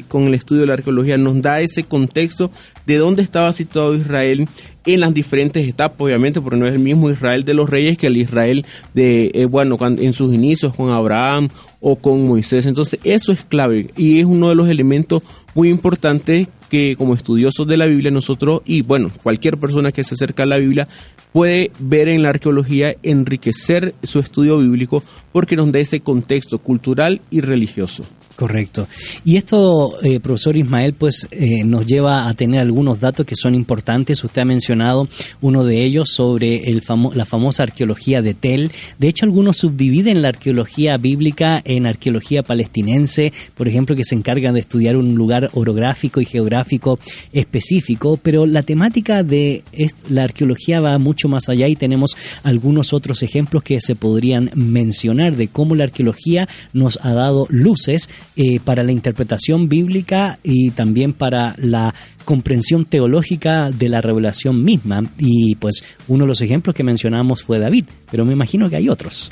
con 0.08 0.24
el 0.24 0.34
estudio 0.34 0.62
de 0.62 0.66
la 0.68 0.74
arqueología, 0.74 1.16
nos 1.16 1.40
da 1.40 1.60
ese 1.60 1.84
contexto 1.84 2.50
de 2.84 2.96
dónde 2.96 3.22
estaba 3.22 3.52
situado 3.52 3.94
Israel 3.94 4.46
en 4.84 5.00
las 5.00 5.12
diferentes 5.12 5.66
etapas, 5.66 6.00
obviamente, 6.00 6.40
porque 6.40 6.58
no 6.58 6.66
es 6.66 6.72
el 6.72 6.78
mismo 6.78 7.10
Israel 7.10 7.44
de 7.44 7.54
los 7.54 7.68
reyes 7.68 7.98
que 7.98 8.06
el 8.06 8.16
Israel 8.16 8.64
de, 8.94 9.48
bueno, 9.50 9.76
en 9.80 10.12
sus 10.12 10.32
inicios 10.32 10.74
con 10.74 10.90
Abraham 10.90 11.48
o 11.80 11.96
con 11.96 12.26
Moisés. 12.26 12.66
Entonces 12.66 13.00
eso 13.02 13.32
es 13.32 13.44
clave 13.44 13.90
y 13.96 14.20
es 14.20 14.26
uno 14.26 14.48
de 14.48 14.54
los 14.54 14.68
elementos 14.68 15.22
muy 15.54 15.70
importantes 15.70 16.48
que 16.68 16.96
como 16.96 17.14
estudiosos 17.14 17.66
de 17.66 17.76
la 17.76 17.86
Biblia 17.86 18.10
nosotros 18.10 18.62
y 18.64 18.82
bueno, 18.82 19.10
cualquier 19.22 19.58
persona 19.58 19.92
que 19.92 20.04
se 20.04 20.14
acerca 20.14 20.42
a 20.44 20.46
la 20.46 20.58
Biblia 20.58 20.88
puede 21.36 21.70
ver 21.78 22.08
en 22.08 22.22
la 22.22 22.30
arqueología 22.30 22.96
enriquecer 23.02 23.94
su 24.02 24.20
estudio 24.20 24.56
bíblico 24.56 25.02
porque 25.32 25.54
nos 25.54 25.70
da 25.70 25.80
ese 25.80 26.00
contexto 26.00 26.60
cultural 26.60 27.20
y 27.30 27.42
religioso. 27.42 28.04
Correcto. 28.36 28.86
Y 29.24 29.36
esto, 29.36 29.96
eh, 30.02 30.20
profesor 30.20 30.58
Ismael, 30.58 30.92
pues 30.92 31.26
eh, 31.30 31.64
nos 31.64 31.86
lleva 31.86 32.28
a 32.28 32.34
tener 32.34 32.60
algunos 32.60 33.00
datos 33.00 33.24
que 33.24 33.34
son 33.34 33.54
importantes. 33.54 34.22
Usted 34.22 34.42
ha 34.42 34.44
mencionado 34.44 35.08
uno 35.40 35.64
de 35.64 35.84
ellos 35.84 36.10
sobre 36.10 36.70
el 36.70 36.82
la 37.14 37.24
famosa 37.24 37.62
arqueología 37.62 38.20
de 38.20 38.34
Tel. 38.34 38.70
De 38.98 39.08
hecho, 39.08 39.24
algunos 39.24 39.56
subdividen 39.56 40.20
la 40.20 40.28
arqueología 40.28 40.98
bíblica 40.98 41.62
en 41.64 41.86
arqueología 41.86 42.42
palestinense, 42.42 43.32
por 43.54 43.68
ejemplo, 43.68 43.96
que 43.96 44.04
se 44.04 44.14
encargan 44.14 44.54
de 44.54 44.60
estudiar 44.60 44.98
un 44.98 45.14
lugar 45.14 45.48
orográfico 45.54 46.20
y 46.20 46.26
geográfico 46.26 46.98
específico, 47.32 48.18
pero 48.22 48.44
la 48.44 48.62
temática 48.62 49.22
de 49.22 49.64
la 50.10 50.24
arqueología 50.24 50.80
va 50.80 50.98
mucho 50.98 51.25
más 51.28 51.48
allá 51.48 51.68
y 51.68 51.76
tenemos 51.76 52.16
algunos 52.42 52.92
otros 52.92 53.22
ejemplos 53.22 53.62
que 53.62 53.80
se 53.80 53.94
podrían 53.94 54.50
mencionar 54.54 55.36
de 55.36 55.48
cómo 55.48 55.74
la 55.74 55.84
arqueología 55.84 56.48
nos 56.72 56.98
ha 57.02 57.12
dado 57.14 57.46
luces 57.48 58.08
eh, 58.36 58.60
para 58.60 58.82
la 58.82 58.92
interpretación 58.92 59.68
bíblica 59.68 60.38
y 60.42 60.70
también 60.70 61.12
para 61.12 61.54
la 61.58 61.94
comprensión 62.24 62.84
teológica 62.84 63.70
de 63.70 63.88
la 63.88 64.00
revelación 64.00 64.64
misma. 64.64 65.02
Y 65.18 65.54
pues 65.56 65.82
uno 66.08 66.24
de 66.24 66.28
los 66.28 66.40
ejemplos 66.40 66.74
que 66.74 66.82
mencionamos 66.82 67.42
fue 67.42 67.58
David, 67.58 67.84
pero 68.10 68.24
me 68.24 68.32
imagino 68.32 68.68
que 68.68 68.76
hay 68.76 68.88
otros. 68.88 69.30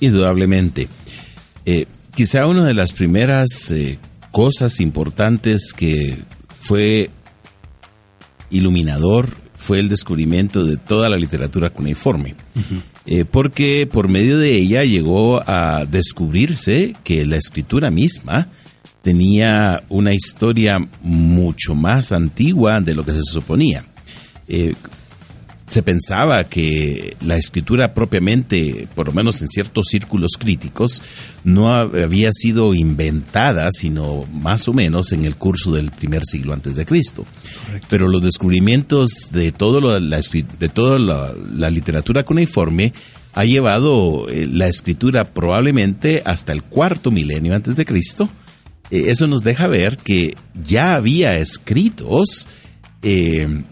Indudablemente. 0.00 0.88
Eh, 1.64 1.86
quizá 2.14 2.46
una 2.46 2.64
de 2.64 2.74
las 2.74 2.92
primeras 2.92 3.70
eh, 3.70 3.98
cosas 4.32 4.80
importantes 4.80 5.72
que 5.76 6.18
fue 6.58 7.10
iluminador 8.50 9.41
fue 9.62 9.78
el 9.78 9.88
descubrimiento 9.88 10.64
de 10.64 10.76
toda 10.76 11.08
la 11.08 11.16
literatura 11.16 11.70
cuneiforme. 11.70 12.34
Eh, 13.06 13.24
porque 13.24 13.88
por 13.90 14.08
medio 14.08 14.38
de 14.38 14.56
ella 14.56 14.84
llegó 14.84 15.40
a 15.48 15.86
descubrirse 15.86 16.96
que 17.04 17.24
la 17.24 17.36
escritura 17.36 17.90
misma 17.90 18.48
tenía 19.02 19.84
una 19.88 20.14
historia 20.14 20.78
mucho 21.00 21.76
más 21.76 22.10
antigua 22.10 22.80
de 22.80 22.94
lo 22.94 23.04
que 23.04 23.12
se 23.12 23.22
suponía. 23.22 23.84
Eh, 24.48 24.74
se 25.72 25.82
pensaba 25.82 26.44
que 26.44 27.16
la 27.22 27.36
escritura 27.36 27.94
propiamente, 27.94 28.86
por 28.94 29.06
lo 29.06 29.12
menos 29.12 29.40
en 29.40 29.48
ciertos 29.48 29.86
círculos 29.88 30.32
críticos, 30.38 31.02
no 31.44 31.74
había 31.74 32.30
sido 32.32 32.74
inventada, 32.74 33.70
sino 33.72 34.26
más 34.32 34.68
o 34.68 34.74
menos 34.74 35.12
en 35.12 35.24
el 35.24 35.36
curso 35.36 35.72
del 35.72 35.90
primer 35.90 36.24
siglo 36.24 36.52
antes 36.52 36.76
de 36.76 36.84
Cristo. 36.84 37.24
Pero 37.88 38.08
los 38.08 38.20
descubrimientos 38.20 39.30
de, 39.32 39.50
todo 39.50 39.80
la, 39.80 39.98
de 39.98 40.68
toda 40.68 40.98
la, 40.98 41.70
literatura 41.70 42.24
cuneiforme 42.24 42.92
ha 43.32 43.46
llevado 43.46 44.28
eh, 44.28 44.46
la 44.46 44.68
escritura 44.68 45.32
probablemente 45.32 46.20
hasta 46.26 46.52
el 46.52 46.62
cuarto 46.62 47.10
milenio 47.10 47.54
antes 47.54 47.76
de 47.76 47.86
Cristo. 47.86 48.28
Eh, 48.90 49.04
eso 49.06 49.26
nos 49.26 49.42
deja 49.42 49.68
ver 49.68 49.96
que 49.96 50.36
ya 50.62 50.96
había 50.96 51.38
escritos 51.38 52.46
eh, 53.02 53.64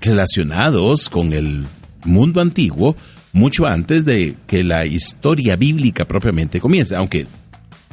relacionados 0.00 1.08
con 1.08 1.32
el 1.32 1.66
mundo 2.04 2.40
antiguo 2.40 2.96
mucho 3.32 3.66
antes 3.66 4.04
de 4.04 4.34
que 4.46 4.64
la 4.64 4.86
historia 4.86 5.56
bíblica 5.56 6.06
propiamente 6.06 6.60
comience, 6.60 6.96
aunque 6.96 7.26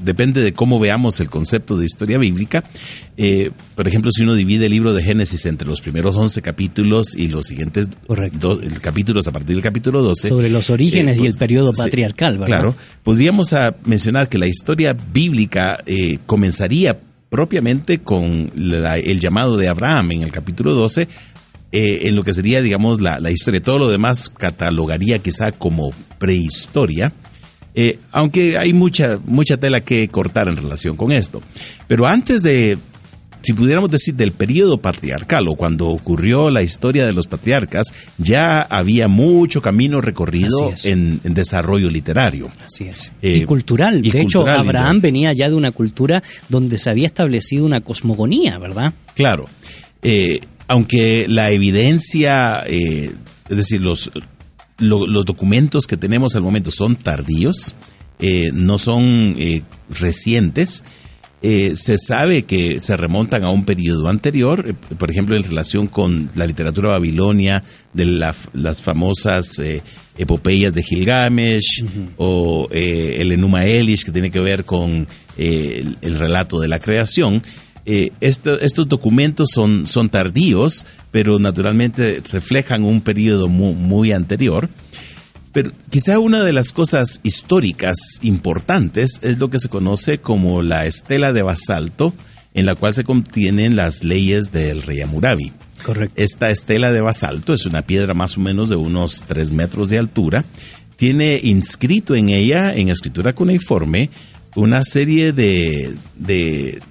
depende 0.02 0.42
de 0.42 0.54
cómo 0.54 0.80
veamos 0.80 1.20
el 1.20 1.30
concepto 1.30 1.78
de 1.78 1.86
historia 1.86 2.18
bíblica. 2.18 2.64
Eh, 3.18 3.52
por 3.76 3.88
ejemplo, 3.88 4.12
si 4.12 4.24
uno 4.24 4.36
divide 4.36 4.66
el 4.66 4.72
libro 4.72 4.94
de 4.94 5.04
Génesis 5.04 5.46
entre 5.46 5.68
los 5.68 5.82
primeros 5.82 6.16
11 6.16 6.42
capítulos 6.42 7.16
y 7.16 7.28
los 7.28 7.48
siguientes 7.48 7.88
capítulos 8.82 9.28
a 9.28 9.32
partir 9.32 9.56
del 9.56 9.64
capítulo 9.64 10.02
12. 10.02 10.30
Sobre 10.30 10.50
los 10.50 10.70
orígenes 10.70 11.18
y 11.18 11.22
el 11.22 11.28
pues, 11.28 11.38
periodo 11.38 11.72
patriarcal, 11.74 12.38
¿verdad? 12.38 12.48
Claro. 12.48 12.76
Podríamos 13.04 13.54
ah, 13.54 13.76
mencionar 13.86 14.30
que 14.30 14.38
la 14.38 14.48
historia 14.48 14.94
bíblica 14.94 15.84
eh, 15.86 16.20
comenzaría 16.26 17.00
propiamente 17.30 18.00
con 18.00 18.52
el 18.56 19.20
llamado 19.20 19.58
de 19.58 19.68
Abraham 19.68 20.12
en 20.12 20.22
el 20.24 20.32
capítulo 20.32 20.74
12 20.74 21.08
eh, 21.72 22.02
en 22.04 22.16
lo 22.16 22.24
que 22.24 22.34
sería, 22.34 22.62
digamos, 22.62 23.02
la, 23.02 23.32
historia. 23.32 23.62
Todo 23.62 23.80
lo 23.80 23.90
demás 23.90 24.30
catalogaría 24.30 25.20
quizá 25.20 25.52
como 25.52 25.92
prehistoria, 26.18 27.12
eh, 27.76 28.00
aunque 28.12 28.58
hay 28.58 28.74
mucha, 28.74 29.20
mucha 29.26 29.58
tela 29.58 29.82
que 29.82 30.08
cortar 30.08 30.48
en 30.48 30.58
relación 30.58 30.96
con 30.96 31.12
esto. 31.12 31.42
Pero 31.88 32.08
antes 32.08 32.42
de, 32.42 32.78
si 33.42 33.54
pudiéramos 33.54 33.92
decir, 33.92 34.16
del 34.16 34.32
periodo 34.32 34.78
patriarcal 34.80 35.48
o 35.48 35.56
cuando 35.56 35.90
ocurrió 35.90 36.50
la 36.50 36.64
historia 36.64 37.06
de 37.06 37.14
los 37.14 37.28
patriarcas, 37.28 37.94
ya 38.18 38.60
había 38.62 39.08
mucho 39.08 39.62
camino 39.62 40.02
recorrido 40.02 40.74
en, 40.84 41.22
desarrollo 41.24 41.90
literario. 41.90 42.50
Así 42.66 42.86
es. 42.86 43.12
Eh, 43.22 43.38
y 43.38 43.46
cultural. 43.46 44.02
de 44.02 44.22
hecho, 44.22 44.48
Abraham 44.48 45.02
venía 45.02 45.34
ya 45.34 45.50
de 45.50 45.56
una 45.56 45.72
cultura 45.72 46.24
donde 46.50 46.78
se 46.78 46.90
había 46.90 47.08
establecido 47.08 47.66
una 47.66 47.82
cosmogonía, 47.82 48.58
¿verdad? 48.58 48.94
Claro. 49.16 49.46
Eh, 50.02 50.42
aunque 50.68 51.28
la 51.28 51.52
evidencia, 51.52 52.64
eh, 52.68 53.12
es 53.50 53.58
decir, 53.58 53.82
los, 53.82 54.12
los 54.80 55.26
documentos 55.26 55.88
que 55.88 55.98
tenemos 55.98 56.36
al 56.36 56.44
momento 56.44 56.72
son 56.72 56.96
tardíos, 56.96 57.76
eh, 58.20 58.50
no 58.54 58.78
son 58.78 59.36
eh, 59.38 59.64
recientes, 59.90 60.84
se 61.40 61.98
sabe 61.98 62.44
que 62.44 62.82
se 62.82 62.98
remontan 62.98 63.46
a 63.46 63.52
un 63.52 63.64
periodo 63.64 64.10
anterior, 64.10 64.76
por 64.98 65.10
ejemplo, 65.10 65.38
en 65.38 65.44
relación 65.44 65.88
con 65.88 66.30
la 66.36 66.46
literatura 66.46 66.92
babilonia, 66.92 67.64
de 67.94 68.06
las 68.06 68.82
famosas 68.82 69.62
epopeyas 70.18 70.74
de 70.74 70.84
Gilgamesh, 70.84 71.86
o 72.18 72.68
el 72.72 73.32
Enuma 73.32 73.66
Elish, 73.66 74.04
que 74.04 74.12
tiene 74.12 74.30
que 74.30 74.42
ver 74.42 74.66
con 74.66 75.08
el, 75.38 76.20
relato 76.20 76.60
de 76.60 76.68
la 76.68 76.80
creación. 76.80 77.42
Eh, 77.90 78.12
estos 78.20 78.90
documentos 78.90 79.48
son, 79.54 79.88
son 79.88 80.10
tardíos, 80.10 80.86
pero 81.10 81.40
naturalmente 81.40 82.22
reflejan 82.34 82.84
un 82.84 83.00
periodo 83.00 83.48
muy, 83.48 84.12
anterior. 84.12 84.70
Pero 85.54 85.72
quizá 85.90 86.20
una 86.20 86.44
de 86.44 86.52
las 86.52 86.74
cosas 86.74 87.22
históricas 87.24 87.96
importantes 88.24 89.22
es 89.24 89.40
lo 89.40 89.50
que 89.50 89.60
se 89.60 89.70
conoce 89.70 90.18
como 90.18 90.62
la 90.64 90.86
estela 90.86 91.32
de 91.32 91.44
basalto, 91.44 92.14
en 92.54 92.66
la 92.66 92.76
cual 92.76 92.94
se 92.94 93.06
contienen 93.06 93.78
las 93.78 94.04
leyes 94.04 94.52
del 94.52 94.82
rey 94.82 95.00
Amurabi. 95.00 95.54
Correcto. 95.82 96.22
Esta 96.22 96.52
estela 96.52 96.92
de 96.92 97.00
basalto 97.00 97.54
es 97.54 97.66
una 97.66 97.84
piedra 97.84 98.14
más 98.14 98.36
o 98.36 98.42
menos 98.42 98.68
de 98.68 98.76
unos 98.76 99.24
3 99.26 99.52
metros 99.52 99.88
de 99.88 99.98
altura. 99.98 100.44
Tiene 100.98 101.40
inscrito 101.42 102.16
en 102.16 102.28
ella, 102.28 102.74
en 102.76 102.90
escritura 102.90 103.32
cuneiforme, 103.32 104.10
una 104.56 104.84
serie 104.84 105.32
de, 105.32 105.96
de 106.18 106.82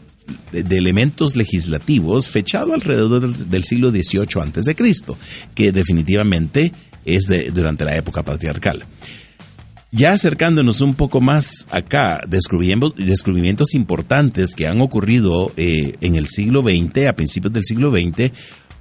de, 0.52 0.76
elementos 0.76 1.36
legislativos 1.36 2.28
fechado 2.28 2.74
alrededor 2.74 3.34
del, 3.34 3.64
siglo 3.64 3.90
XVIII 3.90 4.42
antes 4.42 4.64
de 4.64 4.74
Cristo, 4.74 5.16
que 5.54 5.72
definitivamente 5.72 6.72
es 7.04 7.24
de, 7.24 7.50
durante 7.50 7.84
la 7.84 7.96
época 7.96 8.22
patriarcal. 8.22 8.84
Ya 9.92 10.12
acercándonos 10.12 10.80
un 10.80 10.94
poco 10.94 11.20
más 11.20 11.66
acá, 11.70 12.20
descubrimientos, 12.28 13.74
importantes 13.74 14.54
que 14.54 14.66
han 14.66 14.80
ocurrido 14.80 15.52
eh, 15.56 15.94
en 16.00 16.16
el 16.16 16.26
siglo 16.26 16.62
XX, 16.62 17.06
a 17.06 17.14
principios 17.14 17.52
del 17.52 17.64
siglo 17.64 17.90
XX, 17.90 18.32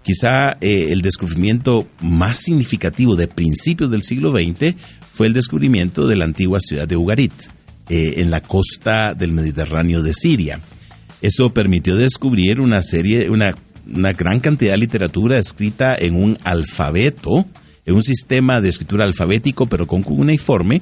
quizá 0.04 0.58
eh, 0.62 0.88
el 0.90 1.02
descubrimiento 1.02 1.88
más 2.02 2.40
significativo 2.40 3.16
de 3.16 3.28
principios 3.28 3.92
del 3.92 4.04
siglo 4.04 4.32
XX 4.32 4.76
fue 5.14 5.28
el 5.28 5.34
descubrimiento 5.34 6.08
de 6.08 6.18
la 6.18 6.26
antigua 6.26 6.60
ciudad 6.60 6.88
de 6.88 6.98
Ugarit, 6.98 7.32
eh, 7.88 8.16
en 8.18 8.32
la 8.32 8.42
costa 8.42 9.14
del 9.14 9.32
Mediterráneo 9.32 10.02
de 10.02 10.14
Siria. 10.14 10.60
Eso 11.22 11.52
permitió 11.54 11.96
descubrir 11.96 12.62
una 12.62 12.82
serie, 12.82 13.30
una, 13.30 13.56
una 13.94 14.14
gran 14.14 14.40
cantidad 14.40 14.74
de 14.74 14.78
literatura 14.78 15.40
escrita 15.40 15.96
en 15.96 16.16
un 16.16 16.38
alfabeto, 16.44 17.46
en 17.86 17.94
un 17.94 18.04
sistema 18.04 18.62
de 18.62 18.70
escritura 18.70 19.06
alfabético, 19.06 19.68
pero 19.68 19.86
con 19.86 20.02
cuneiforme, 20.02 20.82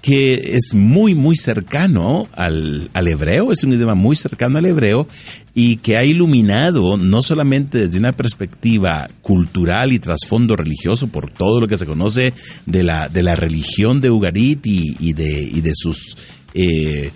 que 0.00 0.54
es 0.54 0.74
muy, 0.74 1.14
muy 1.14 1.36
cercano 1.36 2.28
al, 2.32 2.88
al, 2.92 3.08
hebreo, 3.08 3.50
es 3.50 3.64
un 3.64 3.72
idioma 3.72 3.96
muy 3.96 4.14
cercano 4.14 4.58
al 4.58 4.66
hebreo 4.66 5.08
y 5.54 5.78
que 5.78 5.96
ha 5.96 6.04
iluminado 6.04 6.96
no 6.96 7.22
solamente 7.22 7.78
desde 7.78 7.98
una 7.98 8.12
perspectiva 8.12 9.08
cultural 9.22 9.92
y 9.92 9.98
trasfondo 9.98 10.54
religioso 10.54 11.08
por 11.08 11.30
todo 11.30 11.60
lo 11.60 11.66
que 11.66 11.78
se 11.78 11.86
conoce 11.86 12.32
de 12.64 12.84
la, 12.84 13.08
de 13.08 13.24
la 13.24 13.34
religión 13.34 14.00
de 14.00 14.10
Ugarit 14.10 14.64
y, 14.66 15.12
de, 15.12 15.42
y 15.42 15.60
de 15.60 15.72
sus... 15.74 16.16
Eh, 16.54 17.10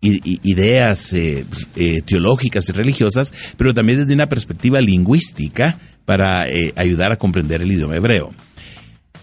ideas 0.00 1.12
eh, 1.12 1.44
eh, 1.76 2.02
teológicas 2.02 2.68
y 2.68 2.72
religiosas, 2.72 3.34
pero 3.56 3.74
también 3.74 4.00
desde 4.00 4.14
una 4.14 4.28
perspectiva 4.28 4.80
lingüística 4.80 5.78
para 6.04 6.48
eh, 6.48 6.72
ayudar 6.76 7.12
a 7.12 7.16
comprender 7.16 7.62
el 7.62 7.72
idioma 7.72 7.96
hebreo. 7.96 8.32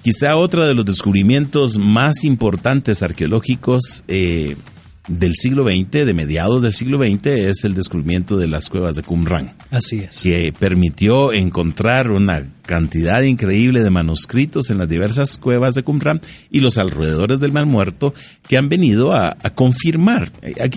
Quizá 0.03 0.35
otro 0.35 0.67
de 0.67 0.75
los 0.75 0.85
descubrimientos 0.85 1.77
más 1.77 2.23
importantes 2.25 3.01
arqueológicos 3.01 4.03
del 4.07 5.33
siglo 5.33 5.63
XX, 5.63 6.05
de 6.05 6.13
mediados 6.13 6.61
del 6.61 6.73
siglo 6.73 6.99
XX, 6.99 7.25
es 7.25 7.63
el 7.63 7.73
descubrimiento 7.73 8.37
de 8.37 8.47
las 8.47 8.69
cuevas 8.69 8.97
de 8.97 9.01
Qumran. 9.01 9.55
Así 9.71 10.01
es. 10.01 10.21
Que 10.21 10.53
permitió 10.53 11.33
encontrar 11.33 12.11
una 12.11 12.47
cantidad 12.65 13.21
increíble 13.21 13.81
de 13.81 13.89
manuscritos 13.89 14.69
en 14.69 14.77
las 14.77 14.89
diversas 14.89 15.37
cuevas 15.37 15.73
de 15.75 15.83
Qumran 15.83 16.21
y 16.51 16.59
los 16.59 16.77
alrededores 16.77 17.39
del 17.39 17.51
Mar 17.51 17.65
Muerto 17.65 18.13
que 18.47 18.57
han 18.57 18.69
venido 18.69 19.13
a, 19.13 19.35
confirmar. 19.55 20.31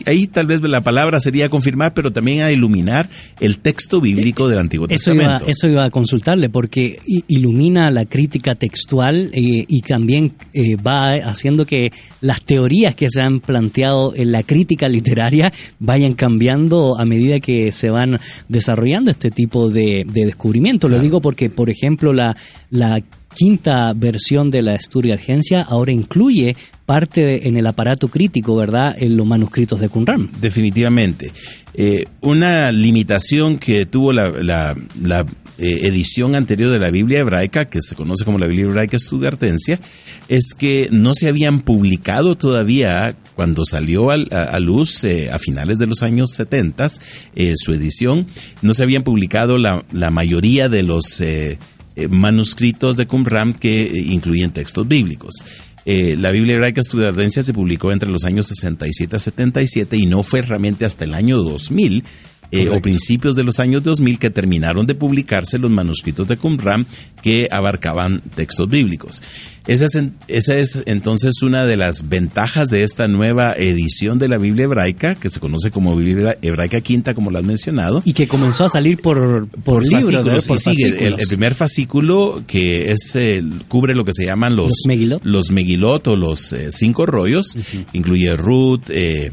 ahí 0.07 0.27
tal 0.27 0.46
vez 0.46 0.62
la 0.62 0.83
palabra 0.83 1.20
sería 1.20 1.49
confirmar, 1.49 1.95
pero 1.95 2.12
también 2.12 2.43
a 2.43 2.53
iluminar 2.53 3.09
el 3.41 3.59
texto 3.59 4.01
bíblico 4.01 4.49
del 4.49 4.61
Antiguo 4.61 4.86
eso 4.86 5.11
Testamento. 5.11 5.45
Iba, 5.45 5.51
eso 5.51 5.68
iba 5.68 5.84
a 5.84 5.91
consultarle, 5.91 6.49
porque 6.49 6.99
ilumina 7.07 7.91
la 7.91 8.05
crítica 8.05 8.55
textual 8.55 9.30
eh, 9.32 9.64
y 9.66 9.80
también 9.82 10.32
eh, 10.53 10.76
va 10.76 11.14
haciendo 11.14 11.66
que 11.66 11.91
las 12.20 12.43
teorías 12.43 12.95
que 12.95 13.09
se 13.11 13.22
han 13.22 13.41
planteado 13.41 14.14
en 14.14 14.32
la 14.32 14.43
crítica 14.43 14.89
literaria 14.89 15.53
vayan 15.78 16.14
cambiando 16.14 16.99
a 16.99 17.05
medida 17.05 17.41
que 17.41 17.72
se 17.72 17.91
van 17.91 18.18
desarrollando 18.49 19.11
este 19.11 19.30
tipo 19.30 19.70
de, 19.70 20.05
descubrimientos. 20.07 20.91
Lo 20.91 21.01
digo 21.01 21.20
porque, 21.20 21.51
por 21.51 21.70
ejemplo, 21.70 21.78
la, 22.12 22.37
la 22.70 23.03
quinta 23.35 23.93
versión 23.95 24.51
de 24.51 24.62
la 24.62 24.74
Agencia 25.14 25.62
ahora 25.62 25.93
incluye 25.93 26.57
parte 26.87 27.47
en 27.47 27.57
el 27.57 27.66
aparato 27.66 28.09
crítico, 28.09 28.57
¿verdad?, 28.57 28.97
en 28.99 29.16
los 29.16 29.26
manuscritos 29.26 29.79
de 29.79 29.89
Qumran. 29.89 30.31
Definitivamente. 30.41 31.33
Eh, 31.74 32.07
una 32.22 32.72
limitación 32.72 33.59
que 33.59 33.87
tuvo 33.87 34.12
la, 34.12 34.31
la, 34.31 35.26
eh, 35.59 35.86
edición 35.86 36.34
anterior 36.34 36.70
de 36.70 36.78
la 36.78 36.90
Biblia 36.90 37.20
hebraica, 37.20 37.68
que 37.68 37.80
se 37.82 37.94
conoce 37.94 38.24
como 38.24 38.38
la 38.38 38.46
Biblia 38.46 38.66
hebraica 38.66 38.96
estudiartencia, 38.96 39.80
es 40.28 40.54
que 40.56 40.88
no 40.90 41.14
se 41.14 41.28
habían 41.28 41.61
publicado 41.61 42.36
todavía 42.36 43.16
cuando 43.34 43.64
salió 43.64 44.11
a, 44.11 44.61
luz 44.61 45.04
eh, 45.04 45.30
a 45.30 45.38
finales 45.38 45.78
de 45.78 45.86
los 45.86 46.02
años 46.02 46.30
70 46.32 46.88
su 47.54 47.72
edición, 47.72 48.26
no 48.62 48.74
se 48.74 48.82
habían 48.82 49.04
publicado 49.04 49.59
la, 49.59 49.84
la 49.92 50.11
mayoría 50.11 50.68
de 50.68 50.82
los 50.82 51.20
eh, 51.98 52.06
manuscritos 52.06 52.96
de 52.96 53.09
Qumran 53.09 53.54
que 53.54 53.82
eh, 53.82 53.90
incluyen 53.98 54.52
textos 54.52 54.86
bíblicos. 54.86 55.44
Eh, 55.84 56.14
la 56.16 56.30
Biblia 56.30 56.54
hebraica 56.54 56.80
estudiantense 56.80 57.42
se 57.42 57.52
publicó 57.52 57.90
entre 57.90 58.09
los 58.09 58.22
años 58.24 58.46
67 58.46 59.16
a 59.16 59.18
77 59.18 59.96
y 59.96 60.06
no 60.06 60.22
fue 60.22 60.42
realmente 60.42 60.84
hasta 60.84 61.06
el 61.06 61.14
año 61.14 61.38
2000 61.38 62.04
eh, 62.51 62.68
o 62.70 62.80
principios 62.80 63.36
de 63.36 63.44
los 63.44 63.61
años 63.61 63.82
2000 63.82 64.18
que 64.18 64.30
terminaron 64.30 64.86
de 64.86 64.94
publicarse 64.94 65.59
los 65.59 65.70
manuscritos 65.70 66.26
de 66.28 66.36
Qumran 66.36 66.86
que 67.22 67.49
abarcaban 67.51 68.22
textos 68.34 68.68
bíblicos. 68.68 69.22
Esa 69.66 69.84
es, 69.84 70.03
esa 70.28 70.57
es 70.57 70.82
entonces 70.86 71.42
una 71.42 71.66
de 71.66 71.76
las 71.76 72.09
ventajas 72.09 72.70
de 72.70 72.84
esta 72.84 73.07
nueva 73.07 73.53
edición 73.53 74.18
de 74.18 74.28
la 74.28 74.38
Biblia 74.38 74.64
hebraica, 74.64 75.14
que 75.14 75.28
se 75.28 75.40
conoce 75.40 75.70
como 75.70 75.94
Biblia 75.94 76.38
hebraica 76.40 76.80
quinta, 76.80 77.12
como 77.12 77.30
lo 77.30 77.38
has 77.38 77.44
mencionado. 77.44 78.01
Y 78.07 78.14
que 78.14 78.26
comenzó 78.26 78.64
a 78.64 78.70
salir 78.70 78.96
por, 78.96 79.46
por, 79.49 79.82
libros, 79.82 80.49
El, 80.88 81.16
primer 81.28 81.55
fascículo, 81.55 82.42
que 82.46 82.92
es 82.92 83.18
cubre 83.68 83.94
lo 83.94 84.07
que 84.07 84.14
se 84.14 84.24
llaman 84.24 84.57
los, 84.57 84.72
los 85.22 85.51
Megilot, 85.51 86.09
o 86.09 86.16
los 86.16 86.55
eh, 86.55 86.68
cinco 86.72 87.05
rollos, 87.05 87.59
incluye 87.92 88.34
Ruth, 88.36 88.88
eh, 88.88 89.32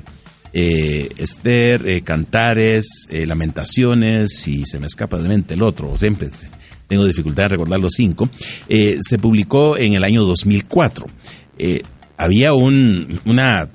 eh, 0.58 1.10
Esther, 1.18 1.86
eh, 1.86 2.02
Cantares, 2.02 3.10
eh, 3.10 3.26
Lamentaciones 3.26 4.48
y 4.48 4.66
se 4.66 4.80
me 4.80 4.88
escapa 4.88 5.18
de 5.18 5.28
mente 5.28 5.56
el 5.56 5.62
otro, 5.62 5.98
siempre 5.98 6.30
tengo 6.88 7.06
dificultad 7.06 7.44
de 7.44 7.50
recordar 7.50 7.82
los 7.82 7.92
cinco, 7.94 8.30
se 8.70 9.18
publicó 9.18 9.76
en 9.76 9.96
el 9.96 10.04
año 10.06 10.24
2004. 10.24 11.08
había 12.16 12.54
un, 12.54 13.20
una 13.26 13.70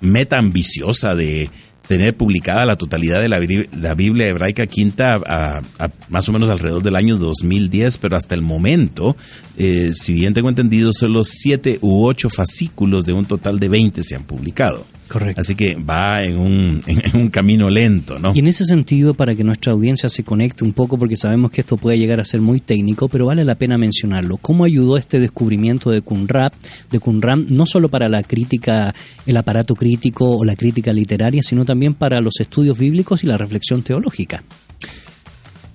meta 0.00 0.38
ambiciosa 0.38 1.14
de 1.14 1.50
tener 1.86 2.16
publicada 2.16 2.64
la 2.64 2.76
totalidad 2.76 3.20
de 3.20 3.28
la, 3.28 3.94
Biblia 3.94 4.26
hebraica 4.26 4.66
quinta 4.66 5.20
a, 5.24 5.60
más 6.08 6.28
o 6.28 6.32
menos 6.32 6.48
alrededor 6.48 6.82
del 6.82 6.96
año 6.96 7.16
2010, 7.16 7.98
pero 7.98 8.16
hasta 8.16 8.34
el 8.34 8.42
momento, 8.42 9.14
si 9.56 10.14
bien 10.14 10.34
tengo 10.34 10.48
entendido, 10.48 10.90
solo 10.92 11.22
siete 11.22 11.78
u 11.82 12.04
ocho 12.04 12.28
fascículos 12.28 13.04
de 13.04 13.12
un 13.12 13.26
total 13.26 13.60
de 13.60 13.68
20 13.68 14.02
se 14.02 14.16
han 14.16 14.24
publicado. 14.24 14.84
Correcto. 15.08 15.40
Así 15.40 15.54
que 15.54 15.74
va 15.74 16.22
en 16.22 16.38
un, 16.38 16.80
en 16.86 17.16
un 17.16 17.30
camino 17.30 17.70
lento, 17.70 18.18
¿no? 18.18 18.32
Y 18.34 18.40
en 18.40 18.46
ese 18.46 18.64
sentido, 18.64 19.14
para 19.14 19.34
que 19.34 19.42
nuestra 19.42 19.72
audiencia 19.72 20.08
se 20.08 20.22
conecte 20.22 20.64
un 20.64 20.72
poco, 20.72 20.98
porque 20.98 21.16
sabemos 21.16 21.50
que 21.50 21.62
esto 21.62 21.76
puede 21.76 21.98
llegar 21.98 22.20
a 22.20 22.24
ser 22.24 22.40
muy 22.40 22.60
técnico, 22.60 23.08
pero 23.08 23.26
vale 23.26 23.44
la 23.44 23.54
pena 23.54 23.78
mencionarlo. 23.78 24.36
¿Cómo 24.36 24.64
ayudó 24.64 24.96
este 24.96 25.18
descubrimiento 25.18 25.90
de 25.90 26.02
Qumran, 26.02 26.50
de 26.90 27.00
Qumran 27.00 27.46
no 27.48 27.66
solo 27.66 27.88
para 27.88 28.08
la 28.08 28.22
crítica, 28.22 28.94
el 29.26 29.36
aparato 29.36 29.74
crítico 29.74 30.30
o 30.30 30.44
la 30.44 30.56
crítica 30.56 30.92
literaria, 30.92 31.42
sino 31.42 31.64
también 31.64 31.94
para 31.94 32.20
los 32.20 32.40
estudios 32.40 32.78
bíblicos 32.78 33.24
y 33.24 33.26
la 33.26 33.38
reflexión 33.38 33.82
teológica? 33.82 34.44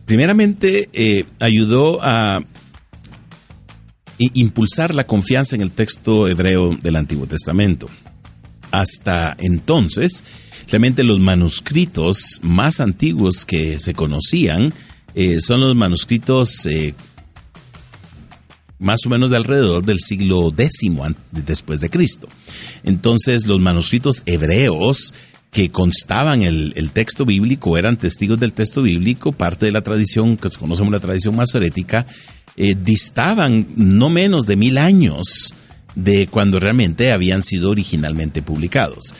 Primeramente, 0.06 0.90
eh, 0.94 1.26
ayudó 1.40 2.00
a 2.02 2.40
impulsar 4.20 4.94
la 4.94 5.06
confianza 5.06 5.56
en 5.56 5.62
el 5.62 5.72
texto 5.72 6.28
hebreo 6.28 6.76
del 6.76 6.96
Antiguo 6.96 7.26
Testamento 7.26 7.90
hasta 8.74 9.38
entonces, 9.38 10.26
realmente 10.68 11.04
los 11.04 11.20
manuscritos 11.20 12.40
más 12.42 12.80
antiguos 12.80 13.46
que 13.46 13.78
se 13.78 13.94
conocían 13.94 14.74
eh, 15.14 15.38
son 15.42 15.62
los 15.62 15.76
manuscritos 15.76 16.66
eh, 16.66 16.96
más 18.80 19.06
o 19.06 19.10
menos 19.12 19.30
de 19.30 19.38
alrededor 19.38 19.86
del 19.86 20.00
siglo 20.00 20.52
X 20.58 20.90
después 21.32 21.82
de 21.82 21.92
Cristo. 21.92 22.28
Entonces, 22.84 23.46
los 23.46 23.60
manuscritos 23.60 24.24
hebreos 24.26 25.14
que 25.52 25.70
constaban 25.70 26.42
el, 26.42 26.90
texto 26.94 27.26
bíblico, 27.26 27.78
eran 27.78 27.98
testigos 27.98 28.40
del 28.40 28.54
texto 28.54 28.82
bíblico, 28.82 29.34
parte 29.34 29.68
de 29.68 29.72
la 29.72 29.84
tradición 29.84 30.36
que 30.36 30.50
se 30.50 30.58
conoce 30.58 30.80
como 30.80 30.90
la 30.90 31.00
tradición 31.00 31.36
masorética, 31.36 32.08
eh, 32.58 32.76
distaban 32.76 33.68
no 33.76 34.10
menos 34.10 34.48
de 34.48 34.56
mil 34.56 34.80
años 34.80 35.54
de 35.96 36.28
cuando 36.28 36.60
realmente 36.60 37.12
habían 37.12 37.44
sido 37.44 37.70
originalmente 37.70 38.42
publicados. 38.42 39.14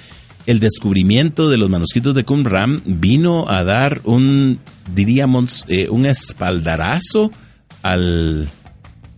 El 0.46 0.60
descubrimiento 0.60 1.50
de 1.50 1.58
los 1.58 1.70
manuscritos 1.70 2.16
de 2.16 2.26
Qumran 2.26 2.82
vino 2.86 3.50
a 3.50 3.64
dar 3.64 4.02
un, 4.04 4.60
diríamos, 4.94 5.66
eh, 5.70 5.88
un 5.90 6.06
espaldarazo 6.06 7.32
al 7.82 8.50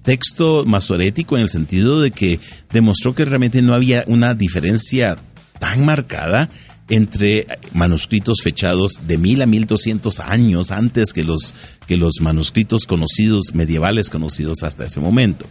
texto 0.03 0.63
masorético 0.65 1.35
en 1.35 1.41
el 1.41 1.49
sentido 1.49 1.99
de 1.99 2.11
que 2.11 2.39
demostró 2.71 3.15
que 3.15 3.25
realmente 3.25 3.63
no 3.63 3.73
había 3.73 4.03
una 4.07 4.35
diferencia 4.35 5.17
tan 5.59 5.83
marcada 5.83 6.49
entre 6.87 7.47
manuscritos 7.73 8.41
fechados 8.43 8.99
de 9.07 9.17
mil 9.17 9.41
a 9.41 9.47
mil 9.47 9.65
doscientos 9.65 10.19
años 10.19 10.71
antes 10.71 11.13
que 11.13 11.23
los, 11.23 11.55
que 11.87 11.97
los 11.97 12.21
manuscritos 12.21 12.85
conocidos, 12.85 13.55
medievales 13.55 14.11
conocidos 14.11 14.61
hasta 14.61 14.85
ese 14.85 14.99
momento. 14.99 15.47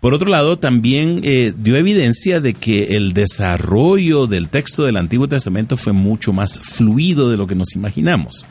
Por 0.00 0.14
otro 0.14 0.30
lado, 0.30 0.58
también 0.58 1.20
eh, 1.24 1.52
dio 1.56 1.76
evidencia 1.76 2.40
de 2.40 2.54
que 2.54 2.96
el 2.96 3.12
desarrollo 3.12 4.26
del 4.26 4.48
texto 4.48 4.84
del 4.84 4.96
Antiguo 4.96 5.28
Testamento 5.28 5.76
fue 5.76 5.92
mucho 5.92 6.32
más 6.32 6.60
fluido 6.60 7.30
de 7.30 7.36
lo 7.36 7.46
que 7.46 7.54
nos 7.54 7.74
imaginamos. 7.74 8.46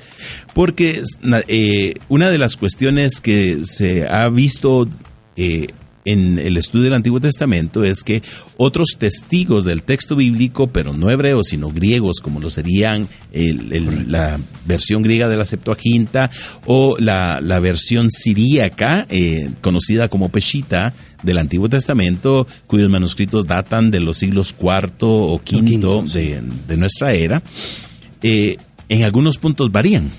Porque 0.54 1.04
eh, 1.48 1.94
una 2.10 2.30
de 2.30 2.38
las 2.38 2.58
cuestiones 2.58 3.22
que 3.22 3.60
se 3.64 4.08
ha 4.08 4.28
visto 4.30 4.88
eh, 5.36 5.68
en 6.06 6.40
el 6.40 6.58
estudio 6.58 6.86
del 6.86 6.94
Antiguo 6.94 7.20
Testamento 7.20 7.84
es 7.84 8.04
que 8.04 8.22
otros 8.58 8.96
testigos 8.98 9.66
del 9.66 9.84
texto 9.84 10.16
bíblico, 10.16 10.68
pero 10.68 10.94
no 10.94 11.10
hebreos, 11.10 11.48
sino 11.50 11.70
griegos, 11.70 12.20
como 12.22 12.40
lo 12.40 12.50
serían 12.50 13.08
la 13.34 14.40
versión 14.66 15.02
griega 15.02 15.28
de 15.28 15.38
la 15.38 15.46
Septuaginta 15.46 16.30
o 16.66 16.98
la, 17.00 17.60
versión 17.60 18.12
siríaca, 18.12 19.08
eh, 19.10 19.50
conocida 19.62 20.08
como 20.08 20.30
Peshita, 20.30 20.94
del 21.24 21.40
Antiguo 21.40 21.68
Testamento, 21.68 22.48
cuyos 22.68 22.90
manuscritos 22.90 23.48
datan 23.48 23.90
de 23.90 24.00
los 24.00 24.18
siglos 24.18 24.54
cuarto 24.54 25.10
o 25.10 25.42
quinto, 25.42 26.04
de, 26.04 26.42
de, 26.68 26.78
nuestra 26.78 27.14
era, 27.14 27.42
eh, 28.22 28.58
en 28.90 29.04
algunos 29.04 29.38
puntos 29.38 29.72
varían. 29.72 30.10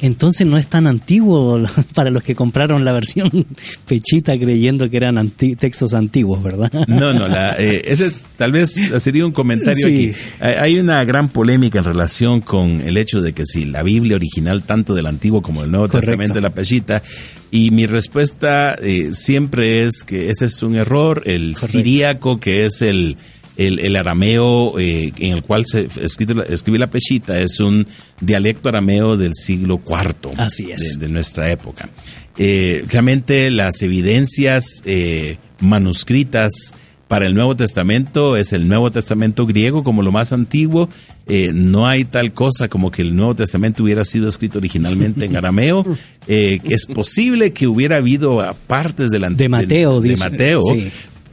Entonces 0.00 0.46
no 0.46 0.56
es 0.56 0.66
tan 0.66 0.86
antiguo 0.86 1.62
para 1.94 2.10
los 2.10 2.22
que 2.22 2.34
compraron 2.34 2.84
la 2.84 2.92
versión 2.92 3.46
pechita 3.86 4.38
creyendo 4.38 4.88
que 4.90 4.96
eran 4.96 5.30
textos 5.30 5.94
antiguos, 5.94 6.42
¿verdad? 6.42 6.72
No, 6.88 7.12
no, 7.12 7.26
eh, 7.58 7.82
ese 7.86 8.12
tal 8.36 8.52
vez 8.52 8.74
sería 8.98 9.24
un 9.24 9.32
comentario 9.32 9.86
aquí. 9.86 10.12
Hay 10.40 10.78
una 10.78 11.04
gran 11.04 11.28
polémica 11.28 11.78
en 11.78 11.84
relación 11.84 12.40
con 12.40 12.80
el 12.80 12.96
hecho 12.96 13.20
de 13.20 13.32
que 13.32 13.44
si 13.46 13.64
la 13.64 13.82
Biblia 13.82 14.16
original, 14.16 14.64
tanto 14.64 14.94
del 14.94 15.06
Antiguo 15.06 15.42
como 15.42 15.62
del 15.62 15.70
Nuevo 15.70 15.88
Testamento, 15.88 16.40
la 16.40 16.50
pechita, 16.50 17.02
y 17.50 17.70
mi 17.70 17.86
respuesta 17.86 18.74
eh, 18.74 19.10
siempre 19.12 19.84
es 19.84 20.02
que 20.04 20.30
ese 20.30 20.46
es 20.46 20.62
un 20.62 20.74
error, 20.74 21.22
el 21.24 21.56
siríaco, 21.56 22.40
que 22.40 22.64
es 22.64 22.82
el 22.82 23.16
el, 23.56 23.96
arameo 23.96 24.78
eh, 24.78 25.12
en 25.18 25.36
el 25.36 25.42
cual 25.42 25.64
se 25.66 25.88
escribe, 26.00 26.78
la 26.78 26.90
pechita 26.90 27.40
es 27.40 27.60
un 27.60 27.86
dialecto 28.20 28.68
arameo 28.68 29.16
del 29.16 29.34
siglo 29.34 29.80
IV 29.86 30.32
Así 30.36 30.70
es. 30.70 30.98
De, 30.98 31.08
nuestra 31.08 31.50
época. 31.50 31.88
Eh, 32.36 32.84
realmente 32.88 33.50
las 33.50 33.82
evidencias 33.82 34.82
eh, 34.84 35.38
manuscritas 35.60 36.74
para 37.08 37.26
el 37.26 37.34
Nuevo 37.34 37.54
Testamento 37.54 38.36
es 38.36 38.52
el 38.52 38.66
Nuevo 38.66 38.90
Testamento 38.90 39.46
griego 39.46 39.84
como 39.84 40.02
lo 40.02 40.10
más 40.10 40.32
antiguo. 40.32 40.88
Eh, 41.28 41.52
no 41.54 41.86
hay 41.86 42.04
tal 42.04 42.32
cosa 42.32 42.68
como 42.68 42.90
que 42.90 43.02
el 43.02 43.14
Nuevo 43.14 43.36
Testamento 43.36 43.82
hubiera 43.82 44.04
sido 44.04 44.28
escrito 44.28 44.58
originalmente 44.58 45.24
en 45.26 45.36
arameo. 45.36 45.84
Eh, 46.26 46.60
es 46.64 46.86
posible 46.86 47.52
que 47.52 47.66
hubiera 47.66 47.96
habido 47.96 48.44
partes 48.66 49.10
del 49.10 49.36
de 49.36 49.48
Mateo, 49.48 50.00
de, 50.00 50.10
de 50.10 50.16
Mateo 50.16 50.62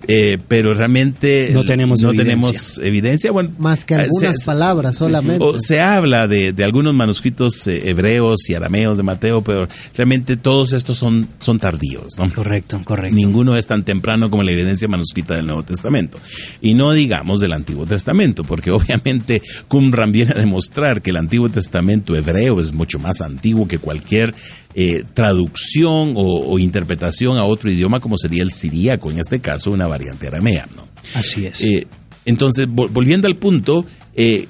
eh, 0.08 0.38
pero 0.48 0.74
realmente 0.74 1.50
no 1.54 1.64
tenemos 1.64 2.02
no 2.02 2.10
evidencia. 2.10 2.24
tenemos 2.36 2.78
evidencia. 2.80 3.32
Bueno, 3.32 3.52
Más 3.60 3.86
que 3.86 3.96
algunas 3.96 4.38
se- 4.40 4.46
palabras 4.46 4.96
solamente. 4.98 5.44
o 5.44 5.60
se 5.60 5.80
habla 5.82 6.28
de, 6.28 6.54
de 6.54 6.64
algunos 6.64 6.94
manuscritos 6.94 7.66
eh, 7.68 7.90
hebreos 7.90 8.50
y 8.50 8.54
arameos 8.56 8.98
de 8.98 9.04
Mateo, 9.04 9.42
pero 9.42 9.68
realmente 9.96 10.38
todos 10.38 10.74
estos 10.74 10.98
son, 10.98 11.28
son 11.40 11.60
tardíos. 11.60 12.14
¿no? 12.18 12.34
Correcto, 12.34 12.82
correcto. 12.84 13.16
Ninguno 13.16 13.56
es 13.58 13.68
tan 13.68 13.84
temprano 13.84 14.30
como 14.30 14.44
la 14.44 14.52
evidencia 14.52 14.88
manuscrita 14.88 15.36
del 15.36 15.46
Nuevo 15.48 15.64
Testamento. 15.64 16.18
Y 16.62 16.74
no 16.74 16.92
digamos 16.94 17.40
del 17.42 17.54
Antiguo 17.54 17.86
Testamento, 17.86 18.44
porque 18.44 18.72
obviamente 18.72 19.42
Qumran 19.68 20.12
viene 20.12 20.32
a 20.36 20.40
demostrar 20.40 21.02
que 21.02 21.12
el 21.12 21.18
Antiguo 21.18 21.50
Testamento 21.50 22.16
hebreo 22.16 22.60
es 22.60 22.74
mucho 22.74 23.00
más 23.00 23.22
antiguo 23.22 23.68
que 23.68 23.78
cualquier 23.78 24.34
eh, 24.74 25.04
traducción 25.14 26.14
o, 26.16 26.46
o 26.52 26.60
interpretación 26.60 27.38
a 27.38 27.44
otro 27.46 27.72
idioma 27.72 28.00
como 28.00 28.18
sería 28.18 28.44
el 28.44 28.52
siríaco, 28.52 29.12
en 29.12 29.20
este 29.20 29.40
caso 29.40 29.72
una 29.72 29.88
variante 29.88 30.28
aramea. 30.28 30.68
¿no? 30.76 30.88
Así 31.14 31.46
es. 31.46 31.62
Eh, 31.64 31.88
entonces, 32.26 32.68
vol- 32.68 32.90
volviendo 32.92 33.28
al 33.28 33.36
punto, 33.36 33.86
eh, 34.16 34.48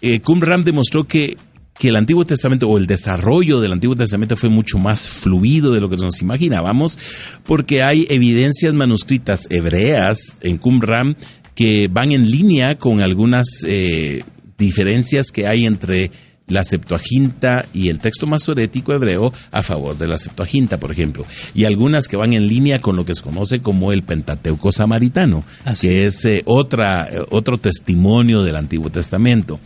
eh, 0.00 0.20
Qumran 0.20 0.62
demostró 0.64 1.04
que, 1.04 1.36
que 1.78 1.88
el 1.88 1.96
Antiguo 1.96 2.24
Testamento 2.24 2.68
o 2.68 2.76
el 2.78 2.86
desarrollo 2.86 3.60
del 3.60 3.72
Antiguo 3.72 3.96
Testamento 3.96 4.36
fue 4.36 4.48
mucho 4.50 4.78
más 4.78 5.08
fluido 5.08 5.72
de 5.72 5.80
lo 5.80 5.88
que 5.88 5.96
nos 5.96 6.20
imaginábamos, 6.20 6.98
porque 7.44 7.82
hay 7.82 8.06
evidencias 8.10 8.74
manuscritas 8.74 9.46
hebreas 9.50 10.36
en 10.42 10.58
Qumran 10.58 11.16
que 11.54 11.88
van 11.88 12.12
en 12.12 12.30
línea 12.30 12.78
con 12.78 13.02
algunas 13.02 13.46
diferencias 14.58 15.30
que 15.32 15.46
hay 15.46 15.66
entre 15.66 16.10
la 16.52 16.64
Septuaginta 16.64 17.66
y 17.72 17.88
el 17.88 17.98
texto 17.98 18.26
masorético 18.26 18.92
hebreo 18.92 19.32
a 19.50 19.62
favor 19.62 19.96
de 19.96 20.06
la 20.06 20.18
Septuaginta, 20.18 20.78
por 20.78 20.92
ejemplo, 20.92 21.26
y 21.54 21.64
algunas 21.64 22.08
que 22.08 22.16
van 22.16 22.32
en 22.32 22.46
línea 22.46 22.80
con 22.80 22.96
lo 22.96 23.04
que 23.04 23.14
se 23.14 23.22
conoce 23.22 23.60
como 23.60 23.92
el 23.92 24.02
Pentateuco 24.02 24.70
samaritano, 24.70 25.44
Así 25.64 25.88
que 25.88 26.04
es. 26.04 26.24
es 26.24 26.24
eh, 26.24 26.42
otra, 26.46 27.08
eh, 27.10 27.24
otro 27.30 27.58
testimonio 27.58 28.42
del 28.42 28.56
Antiguo 28.56 28.90
Testamento. 28.90 29.58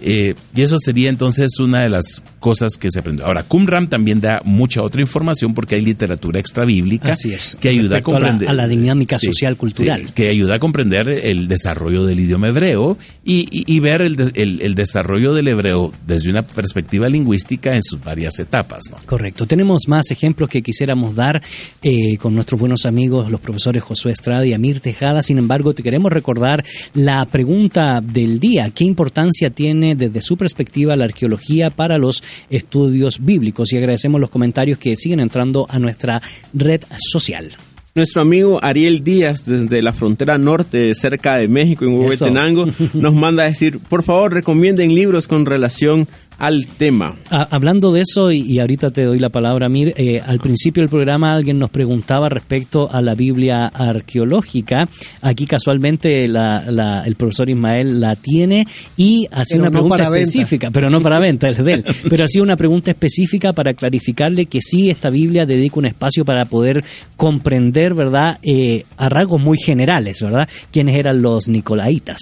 Eh, 0.00 0.34
y 0.54 0.62
eso 0.62 0.76
sería 0.78 1.08
entonces 1.08 1.58
una 1.60 1.82
de 1.82 1.88
las 1.88 2.22
cosas 2.40 2.76
que 2.76 2.90
se 2.90 2.98
aprendió. 2.98 3.24
Ahora, 3.24 3.42
Qumran 3.44 3.88
también 3.88 4.20
da 4.20 4.42
mucha 4.44 4.82
otra 4.82 5.00
información 5.00 5.54
porque 5.54 5.76
hay 5.76 5.82
literatura 5.82 6.40
extrabíblica 6.40 7.12
es. 7.12 7.56
que 7.60 7.68
ayuda 7.70 7.96
a 7.96 7.98
Respecto 8.00 8.16
a 8.16 8.20
la- 8.20 8.26
comprender 8.26 8.48
a 8.48 8.52
la 8.52 8.66
dinámica 8.68 9.16
Sí, 9.18 9.26
social, 9.28 9.56
cultural. 9.56 10.02
sí, 10.06 10.12
que 10.14 10.28
ayuda 10.28 10.56
a 10.56 10.58
comprender 10.58 11.08
el 11.08 11.48
desarrollo 11.48 12.04
del 12.04 12.20
idioma 12.20 12.48
hebreo 12.48 12.98
y, 13.24 13.46
y- 13.50 13.64
y 13.74 13.80
ver 13.80 14.02
el- 14.02 14.32
el 14.34 14.74
desarrollo 14.74 15.32
del 15.32 15.48
hebreo 15.48 15.92
desde 16.06 16.28
una 16.30 16.42
perspectiva 16.42 17.08
lingüística 17.08 17.74
en 17.74 17.82
sus 17.82 18.02
varias 18.02 18.38
etapas. 18.40 18.82
¿no? 18.90 18.96
Correcto. 19.06 19.46
Tenemos 19.46 19.82
más 19.88 20.10
ejemplos 20.10 20.50
que 20.50 20.62
quisiéramos 20.62 21.14
dar 21.14 21.40
eh, 21.82 22.16
con 22.18 22.34
nuestros 22.34 22.60
buenos 22.60 22.84
amigos, 22.84 23.30
los 23.30 23.40
profesores 23.40 23.82
Josué 23.82 24.12
Estrada 24.12 24.44
y 24.44 24.52
Amir 24.52 24.80
Tejada. 24.80 25.22
Sin 25.22 25.38
embargo, 25.38 25.72
te 25.72 25.82
queremos 25.82 26.12
recordar 26.12 26.64
la 26.94 27.24
pregunta 27.26 28.00
del 28.02 28.38
día. 28.40 28.70
¿Qué 28.70 28.84
importancia 28.84 29.50
tiene 29.50 29.83
desde 29.94 30.22
su 30.22 30.38
perspectiva 30.38 30.96
la 30.96 31.04
arqueología 31.04 31.68
para 31.68 31.98
los 31.98 32.22
estudios 32.48 33.18
bíblicos? 33.22 33.72
Y 33.72 33.76
agradecemos 33.76 34.20
los 34.20 34.30
comentarios 34.30 34.78
que 34.78 34.96
siguen 34.96 35.20
entrando 35.20 35.66
a 35.68 35.78
nuestra 35.78 36.22
red 36.54 36.80
social. 36.96 37.54
Nuestro 37.96 38.22
amigo 38.22 38.58
Ariel 38.60 39.04
Díaz, 39.04 39.46
desde 39.46 39.80
la 39.80 39.92
frontera 39.92 40.36
norte, 40.36 40.92
cerca 40.96 41.36
de 41.36 41.46
México, 41.46 41.84
en. 41.84 41.94
Huehuetenango, 41.94 42.66
nos 42.94 43.14
manda 43.14 43.44
a 43.44 43.46
decir, 43.46 43.78
por 43.78 44.02
favor, 44.02 44.34
recomienden 44.34 44.94
libros 44.94 45.28
con 45.28 45.46
relación 45.46 46.08
al 46.38 46.66
tema. 46.66 47.16
Ah, 47.30 47.46
hablando 47.50 47.92
de 47.92 48.02
eso, 48.02 48.30
y, 48.32 48.40
y 48.40 48.58
ahorita 48.58 48.90
te 48.90 49.04
doy 49.04 49.18
la 49.18 49.28
palabra, 49.30 49.68
Mir, 49.68 49.94
eh, 49.96 50.20
al 50.24 50.38
principio 50.40 50.82
del 50.82 50.90
programa 50.90 51.32
alguien 51.32 51.58
nos 51.58 51.70
preguntaba 51.70 52.28
respecto 52.28 52.90
a 52.92 53.00
la 53.02 53.14
Biblia 53.14 53.66
arqueológica. 53.66 54.88
Aquí 55.22 55.46
casualmente 55.46 56.26
la- 56.28 56.64
la- 56.70 57.04
el 57.06 57.16
profesor 57.16 57.48
Ismael 57.50 58.00
la 58.00 58.16
tiene 58.16 58.66
y 58.96 59.26
hacía 59.30 59.58
una 59.58 59.66
no 59.66 59.72
pregunta 59.72 60.08
venta. 60.10 60.18
específica, 60.18 60.70
pero 60.70 60.90
no 60.90 61.00
para 61.00 61.18
venta, 61.18 61.48
es 61.48 61.64
de 61.64 61.72
él. 61.74 61.84
Pero 62.08 62.24
hacía 62.24 62.42
una 62.42 62.56
pregunta 62.56 62.90
específica 62.90 63.52
para 63.52 63.74
clarificarle 63.74 64.46
que 64.46 64.60
sí, 64.60 64.90
esta 64.90 65.10
Biblia 65.10 65.46
dedica 65.46 65.78
un 65.78 65.86
espacio 65.86 66.24
para 66.24 66.44
poder 66.44 66.84
comprender, 67.16 67.94
¿verdad?, 67.94 68.38
eh, 68.42 68.84
a 68.96 69.08
rasgos 69.08 69.40
muy 69.40 69.58
generales, 69.58 70.20
¿verdad?, 70.20 70.48
quiénes 70.70 70.94
eran 70.96 71.22
los 71.22 71.48
nicolaitas. 71.48 72.18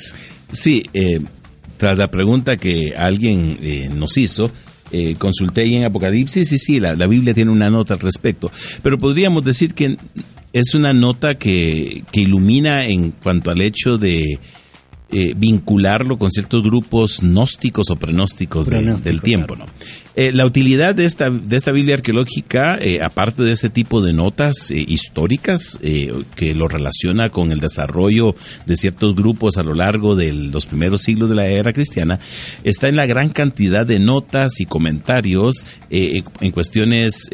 Sí, 0.50 0.84
eh, 0.94 1.20
tras 1.82 1.98
la 1.98 2.12
pregunta 2.12 2.56
que 2.56 2.94
alguien 2.96 3.58
eh, 3.60 3.90
nos 3.92 4.16
hizo, 4.16 4.52
eh, 4.92 5.16
consulté 5.18 5.62
ahí 5.62 5.74
en 5.74 5.82
Apocalipsis 5.82 6.52
y 6.52 6.58
sí, 6.58 6.78
la, 6.78 6.94
la 6.94 7.08
Biblia 7.08 7.34
tiene 7.34 7.50
una 7.50 7.70
nota 7.70 7.94
al 7.94 7.98
respecto, 7.98 8.52
pero 8.84 9.00
podríamos 9.00 9.44
decir 9.44 9.74
que 9.74 9.96
es 10.52 10.74
una 10.76 10.92
nota 10.92 11.34
que, 11.38 12.04
que 12.12 12.20
ilumina 12.20 12.86
en 12.86 13.10
cuanto 13.10 13.50
al 13.50 13.60
hecho 13.60 13.98
de 13.98 14.38
eh, 15.12 15.34
vincularlo 15.36 16.18
con 16.18 16.30
ciertos 16.30 16.62
grupos 16.62 17.20
gnósticos 17.22 17.90
o 17.90 17.96
prenósticos 17.96 18.66
de- 18.70 18.94
del 18.96 19.20
tiempo. 19.22 19.54
claro. 19.54 19.70
¿no? 19.70 20.02
Eh, 20.14 20.30
la 20.32 20.44
utilidad 20.44 20.94
de 20.94 21.06
esta, 21.06 21.30
de 21.30 21.56
esta 21.56 21.72
Biblia 21.72 21.94
arqueológica, 21.94 22.76
eh, 22.78 23.00
aparte 23.02 23.42
de 23.44 23.52
ese 23.52 23.70
tipo 23.70 24.02
de 24.02 24.12
notas 24.12 24.70
eh, 24.70 24.84
históricas 24.86 25.78
eh, 25.82 26.12
que 26.36 26.54
lo 26.54 26.68
relaciona 26.68 27.30
con 27.30 27.50
el 27.50 27.60
desarrollo 27.60 28.34
de 28.66 28.76
ciertos 28.76 29.14
grupos 29.14 29.56
a 29.56 29.62
lo 29.62 29.72
largo 29.72 30.14
de 30.14 30.32
los 30.34 30.66
primeros 30.66 31.00
siglos 31.00 31.30
de 31.30 31.34
la 31.36 31.46
era 31.46 31.72
cristiana, 31.72 32.20
está 32.62 32.88
en 32.88 32.96
la 32.96 33.06
gran 33.06 33.30
cantidad 33.30 33.86
de 33.86 34.00
notas 34.00 34.60
y 34.60 34.66
comentarios 34.66 35.64
eh, 35.88 36.22
en 36.40 36.50
cuestiones 36.52 37.28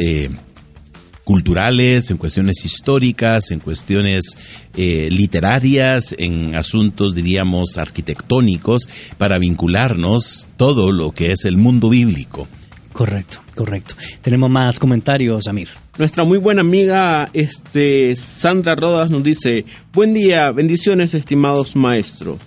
culturales, 1.29 2.11
en 2.11 2.17
cuestiones 2.17 2.65
históricas, 2.65 3.51
en 3.51 3.61
cuestiones 3.61 4.39
eh, 4.75 5.11
literarias, 5.11 6.15
en 6.19 6.55
asuntos, 6.55 7.15
diríamos, 7.15 7.77
arquitectónicos, 7.77 8.89
para 9.19 9.37
vincularnos 9.37 10.49
todo 10.57 10.91
lo 10.91 11.13
que 11.13 11.33
es 11.33 11.45
el 11.45 11.59
mundo 11.59 11.91
bíblico. 11.91 12.49
Correcto, 12.95 13.41
correcto. 13.55 13.95
Tenemos 14.23 14.49
más 14.49 14.79
comentarios, 14.79 15.49
Amir. 15.49 15.69
Nuestra 15.99 16.25
muy 16.25 16.39
buena 16.39 16.63
amiga 16.63 17.29
este, 17.35 18.17
Sandra 18.17 18.75
Rodas 18.75 19.11
nos 19.11 19.23
dice, 19.23 19.67
buen 19.93 20.15
día, 20.15 20.51
bendiciones 20.51 21.13
estimados 21.13 21.77
maestros. 21.77 22.39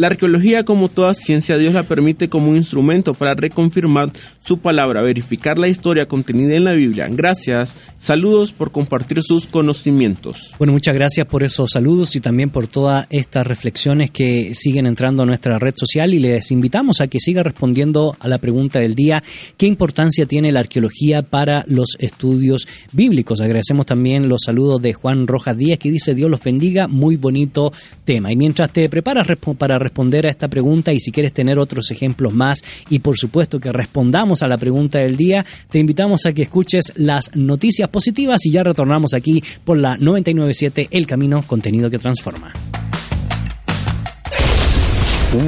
La 0.00 0.06
arqueología, 0.06 0.64
como 0.64 0.88
toda 0.88 1.12
ciencia, 1.12 1.58
Dios 1.58 1.74
la 1.74 1.82
permite 1.82 2.30
como 2.30 2.52
un 2.52 2.56
instrumento 2.56 3.12
para 3.12 3.34
reconfirmar 3.34 4.10
su 4.38 4.56
palabra, 4.56 5.02
verificar 5.02 5.58
la 5.58 5.68
historia 5.68 6.08
contenida 6.08 6.56
en 6.56 6.64
la 6.64 6.72
Biblia. 6.72 7.06
Gracias, 7.10 7.76
saludos 7.98 8.54
por 8.54 8.72
compartir 8.72 9.22
sus 9.22 9.44
conocimientos. 9.44 10.54
Bueno, 10.56 10.72
muchas 10.72 10.94
gracias 10.94 11.26
por 11.26 11.42
esos 11.42 11.72
saludos 11.72 12.16
y 12.16 12.20
también 12.20 12.48
por 12.48 12.66
todas 12.66 13.08
estas 13.10 13.46
reflexiones 13.46 14.10
que 14.10 14.54
siguen 14.54 14.86
entrando 14.86 15.22
a 15.22 15.26
nuestra 15.26 15.58
red 15.58 15.74
social 15.76 16.14
y 16.14 16.18
les 16.18 16.50
invitamos 16.50 17.02
a 17.02 17.08
que 17.08 17.20
siga 17.20 17.42
respondiendo 17.42 18.16
a 18.20 18.28
la 18.28 18.38
pregunta 18.38 18.78
del 18.78 18.94
día, 18.94 19.22
¿qué 19.58 19.66
importancia 19.66 20.24
tiene 20.24 20.50
la 20.50 20.60
arqueología 20.60 21.20
para 21.20 21.62
los 21.68 21.96
estudios 21.98 22.66
bíblicos? 22.92 23.42
Agradecemos 23.42 23.84
también 23.84 24.30
los 24.30 24.44
saludos 24.46 24.80
de 24.80 24.94
Juan 24.94 25.26
Rojas 25.26 25.58
Díaz 25.58 25.78
que 25.78 25.90
dice 25.90 26.14
Dios 26.14 26.30
los 26.30 26.42
bendiga, 26.42 26.88
muy 26.88 27.16
bonito 27.16 27.70
tema. 28.06 28.32
Y 28.32 28.36
mientras 28.36 28.72
te 28.72 28.88
preparas 28.88 29.26
para 29.58 29.78
responder 29.78 29.89
a 29.96 30.28
esta 30.28 30.48
pregunta 30.48 30.92
y 30.92 31.00
si 31.00 31.12
quieres 31.12 31.32
tener 31.32 31.58
otros 31.58 31.90
ejemplos 31.90 32.32
más 32.34 32.62
y 32.88 33.00
por 33.00 33.16
supuesto 33.16 33.60
que 33.60 33.72
respondamos 33.72 34.42
a 34.42 34.48
la 34.48 34.58
pregunta 34.58 34.98
del 34.98 35.16
día, 35.16 35.44
te 35.70 35.78
invitamos 35.78 36.26
a 36.26 36.32
que 36.32 36.42
escuches 36.42 36.92
las 36.96 37.30
noticias 37.34 37.88
positivas 37.90 38.44
y 38.46 38.50
ya 38.50 38.62
retornamos 38.62 39.14
aquí 39.14 39.42
por 39.64 39.78
la 39.78 39.96
997 39.96 40.88
El 40.90 41.06
Camino, 41.06 41.42
contenido 41.46 41.90
que 41.90 41.98
transforma. 41.98 42.52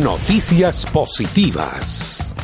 Noticias 0.03 0.87
positivas. 0.87 2.35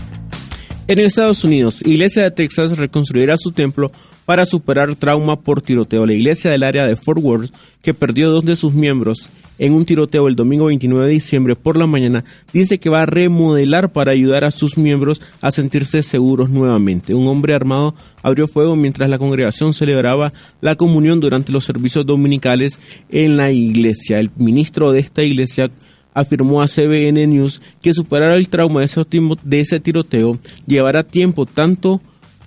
En 0.89 0.99
Estados 0.99 1.45
Unidos, 1.45 1.83
Iglesia 1.85 2.23
de 2.23 2.31
Texas 2.31 2.79
reconstruirá 2.79 3.37
su 3.37 3.53
templo 3.53 3.91
para 4.25 4.45
superar 4.45 4.97
trauma 4.97 5.41
por 5.41 5.63
tiroteo. 5.63 6.07
La 6.07 6.15
iglesia 6.15 6.51
del 6.51 6.63
área 6.63 6.87
de 6.87 6.97
Fort 6.97 7.23
Worth, 7.23 7.53
que 7.83 7.95
perdió 7.95 8.31
dos 8.31 8.45
de 8.45 8.57
sus 8.57 8.75
miembros 8.75 9.31
en 9.59 9.73
un 9.73 9.85
tiroteo 9.85 10.29
el 10.29 10.37
domingo 10.37 10.67
29 10.67 11.07
de 11.07 11.13
diciembre 11.13 11.57
por 11.57 11.77
la 11.77 11.87
mañana, 11.87 12.25
dice 12.53 12.79
que 12.79 12.91
va 12.91 13.03
a 13.03 13.07
remodelar 13.07 13.93
para 13.93 14.13
ayudar 14.13 14.45
a 14.45 14.51
sus 14.51 14.79
miembros 14.79 15.21
a 15.41 15.51
sentirse 15.51 16.03
seguros 16.03 16.51
nuevamente. 16.51 17.15
Un 17.15 17.27
hombre 17.27 17.55
armado 17.55 17.95
abrió 18.23 18.49
fuego 18.49 18.77
mientras 18.77 19.09
la 19.11 19.19
congregación 19.19 19.75
celebraba 19.75 20.31
la 20.61 20.77
comunión 20.77 21.21
durante 21.21 21.53
los 21.53 21.65
servicios 21.65 22.07
dominicales 22.07 22.81
en 23.11 23.37
la 23.37 23.51
iglesia. 23.51 24.21
El 24.21 24.31
ministro 24.37 24.93
de 24.93 25.01
esta 25.01 25.23
iglesia 25.23 25.71
afirmó 26.15 26.63
a 26.63 26.69
CBN 26.69 27.27
News 27.27 27.61
que 27.81 27.95
superar 27.95 28.33
el 28.33 28.49
trauma 28.49 28.81
de 28.81 29.61
ese, 29.61 29.81
tiroteo 29.81 30.39
llevará 30.67 31.03
tiempo 31.05 31.47
tanto 31.47 32.01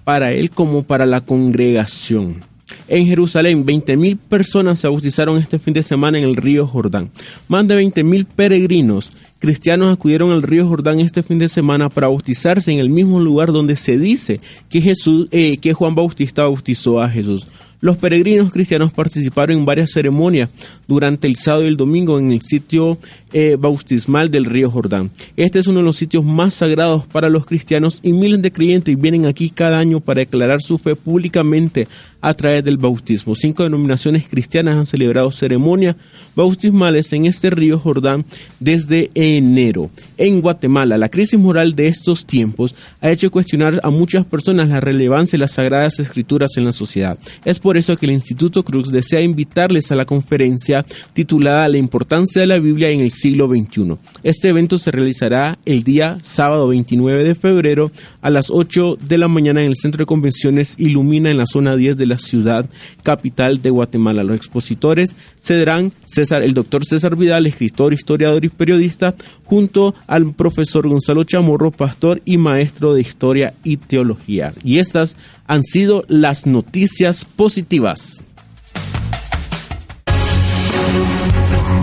para 0.04 0.34
él 0.34 0.50
como 0.50 0.84
para 0.84 1.06
la 1.06 1.22
congregación. 1.22 2.51
En 2.92 3.06
Jerusalén, 3.06 3.66
20.000 3.66 4.18
personas 4.18 4.80
se 4.80 4.88
bautizaron 4.90 5.40
este 5.42 5.60
fin 5.60 5.74
de 5.74 5.82
semana 5.82 6.20
en 6.20 6.26
el 6.26 6.36
río 6.36 6.68
Jordán. 6.68 7.10
Más 7.48 7.66
de 7.66 7.82
20.000 7.82 8.26
peregrinos 8.26 9.14
cristianos 9.40 9.94
acudieron 9.94 10.32
al 10.32 10.42
río 10.42 10.68
Jordán 10.68 11.00
este 11.00 11.24
fin 11.24 11.40
de 11.40 11.48
semana 11.48 11.88
para 11.88 12.10
bautizarse 12.10 12.70
en 12.70 12.80
el 12.80 12.90
mismo 12.90 13.22
lugar 13.22 13.54
donde 13.54 13.78
se 13.78 13.98
dice 13.98 14.42
que 14.70 14.82
Jesús, 14.82 15.30
eh, 15.32 15.56
que 15.60 15.72
Juan 15.72 15.96
Bautista 15.96 16.44
bautizó 16.44 17.02
a 17.02 17.10
Jesús. 17.10 17.48
Los 17.82 17.98
peregrinos 17.98 18.54
cristianos 18.54 18.94
participaron 18.94 19.58
en 19.58 19.66
varias 19.66 19.92
ceremonias 19.92 20.50
durante 20.88 21.28
el 21.28 21.36
sábado 21.36 21.64
y 21.64 21.68
el 21.70 21.78
domingo 21.78 22.20
en 22.20 22.32
el 22.32 22.42
sitio 22.44 23.00
eh, 23.34 23.58
bautismal 23.60 24.30
del 24.30 24.46
río 24.46 24.70
Jordán. 24.70 25.10
Este 25.36 25.58
es 25.58 25.66
uno 25.66 25.80
de 25.80 25.86
los 25.86 25.98
sitios 25.98 26.24
más 26.24 26.54
sagrados 26.54 27.08
para 27.08 27.30
los 27.30 27.48
cristianos 27.48 28.00
y 28.04 28.14
miles 28.14 28.44
de 28.44 28.52
creyentes 28.52 29.02
vienen 29.02 29.26
aquí 29.26 29.50
cada 29.50 29.80
año 29.80 30.00
para 30.00 30.20
declarar 30.20 30.62
su 30.62 30.78
fe 30.78 30.96
públicamente 30.96 31.88
a 32.22 32.34
través 32.34 32.64
del 32.64 32.78
bautismo. 32.78 33.36
Cinco 33.36 33.64
denominaciones 33.64 34.28
cristianas 34.28 34.76
han 34.76 34.86
celebrado 34.86 35.32
ceremonias 35.32 35.96
bautismales 36.36 37.12
en 37.14 37.26
este 37.26 37.50
río 37.50 37.80
Jordán 37.80 38.26
desde 38.60 39.12
enero. 39.16 39.90
En 40.18 40.42
Guatemala, 40.42 40.98
la 40.98 41.10
crisis 41.10 41.40
moral 41.40 41.76
de 41.76 41.88
estos 41.88 42.26
tiempos 42.26 42.76
ha 43.02 43.10
hecho 43.12 43.32
cuestionar 43.32 43.80
a 43.84 43.90
muchas 43.90 44.26
personas 44.26 44.70
la 44.70 44.80
relevancia 44.80 45.38
de 45.38 45.42
las 45.42 45.54
sagradas 45.54 46.00
escrituras 46.00 46.52
en 46.58 46.66
la 46.66 46.74
sociedad. 46.74 47.18
Es 47.44 47.60
por 47.60 47.78
eso 47.78 47.98
que 47.98 48.06
el 48.06 48.12
Instituto 48.12 48.64
Cruz 48.64 48.92
desea 48.92 49.22
invitarles 49.22 49.92
a 49.92 49.96
la 49.96 50.06
conferencia 50.06 50.86
titulada 51.14 51.68
La 51.68 51.78
importancia 51.78 52.42
de 52.42 52.48
la 52.48 52.60
Biblia 52.60 52.90
en 52.90 53.02
el 53.02 53.12
siglo 53.12 53.48
XXI. 53.48 53.98
Este 54.24 54.50
evento 54.50 54.78
se 54.78 54.92
realizará 54.92 55.58
el 55.66 55.84
día 55.84 56.18
sábado 56.22 56.68
29 56.68 57.24
de 57.24 57.36
febrero 57.36 57.92
a 58.22 58.30
las 58.30 58.52
8 58.52 58.98
de 59.02 59.18
la 59.18 59.28
mañana 59.28 59.62
en 59.62 59.68
el 59.68 59.76
Centro 59.76 60.00
de 60.00 60.06
Convenciones 60.06 60.76
Ilumina 60.78 61.32
en 61.32 61.38
la 61.38 61.46
zona 61.46 61.76
10 61.76 61.98
de 61.98 62.06
ciudad 62.18 62.70
capital 63.04 63.62
de 63.62 63.70
Guatemala. 63.70 64.24
Los 64.24 64.36
expositores 64.36 65.16
serán 65.40 65.92
César, 66.06 66.44
el 66.44 66.54
doctor 66.54 66.86
César 66.86 67.16
Vidal, 67.16 67.48
escritor, 67.48 67.94
historiador 67.94 68.46
y 68.46 68.50
periodista, 68.50 69.16
junto 69.46 69.96
al 70.08 70.34
profesor 70.34 70.88
Gonzalo 70.88 71.24
Chamorro, 71.24 71.72
pastor 71.72 72.22
y 72.26 72.38
maestro 72.38 72.94
de 72.94 73.02
historia 73.02 73.54
y 73.64 73.78
teología. 73.78 74.54
Y 74.64 74.80
estas 74.80 75.18
han 75.48 75.64
sido 75.64 76.06
las 76.08 76.46
noticias 76.46 77.26
positivas. 77.26 78.24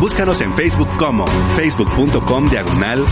Búscanos 0.00 0.40
en 0.40 0.54
Facebook 0.54 0.88
como 0.96 1.26
facebook.com 1.56 2.48
diagonal 2.48 3.04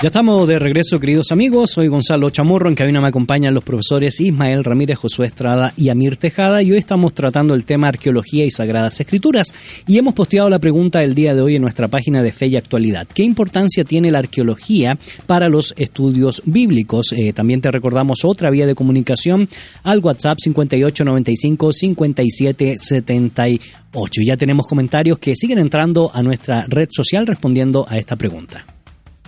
Ya 0.00 0.10
estamos 0.10 0.46
de 0.46 0.60
regreso, 0.60 1.00
queridos 1.00 1.32
amigos. 1.32 1.72
Soy 1.72 1.88
Gonzalo 1.88 2.30
Chamorro. 2.30 2.68
En 2.68 2.76
cabina 2.76 3.00
me 3.00 3.08
acompañan 3.08 3.52
los 3.52 3.64
profesores 3.64 4.20
Ismael 4.20 4.62
Ramírez, 4.62 4.96
Josué 4.96 5.26
Estrada 5.26 5.74
y 5.76 5.88
Amir 5.88 6.16
Tejada. 6.16 6.62
Y 6.62 6.70
hoy 6.70 6.78
estamos 6.78 7.14
tratando 7.14 7.52
el 7.52 7.64
tema 7.64 7.88
arqueología 7.88 8.44
y 8.44 8.52
sagradas 8.52 9.00
escrituras. 9.00 9.52
Y 9.88 9.98
hemos 9.98 10.14
posteado 10.14 10.48
la 10.48 10.60
pregunta 10.60 11.00
del 11.00 11.16
día 11.16 11.34
de 11.34 11.42
hoy 11.42 11.56
en 11.56 11.62
nuestra 11.62 11.88
página 11.88 12.22
de 12.22 12.30
Fe 12.30 12.46
y 12.46 12.54
Actualidad. 12.54 13.08
¿Qué 13.12 13.24
importancia 13.24 13.82
tiene 13.82 14.12
la 14.12 14.20
arqueología 14.20 14.96
para 15.26 15.48
los 15.48 15.74
estudios 15.76 16.42
bíblicos? 16.44 17.10
Eh, 17.10 17.32
también 17.32 17.60
te 17.60 17.72
recordamos 17.72 18.24
otra 18.24 18.52
vía 18.52 18.68
de 18.68 18.76
comunicación 18.76 19.48
al 19.82 19.98
WhatsApp 19.98 20.38
5895 20.40 21.72
5778. 21.72 24.22
Ya 24.24 24.36
tenemos 24.36 24.68
comentarios 24.68 25.18
que 25.18 25.34
siguen 25.34 25.58
entrando 25.58 26.12
a 26.14 26.22
nuestra 26.22 26.66
red 26.68 26.88
social 26.92 27.26
respondiendo 27.26 27.84
a 27.88 27.98
esta 27.98 28.14
pregunta. 28.14 28.64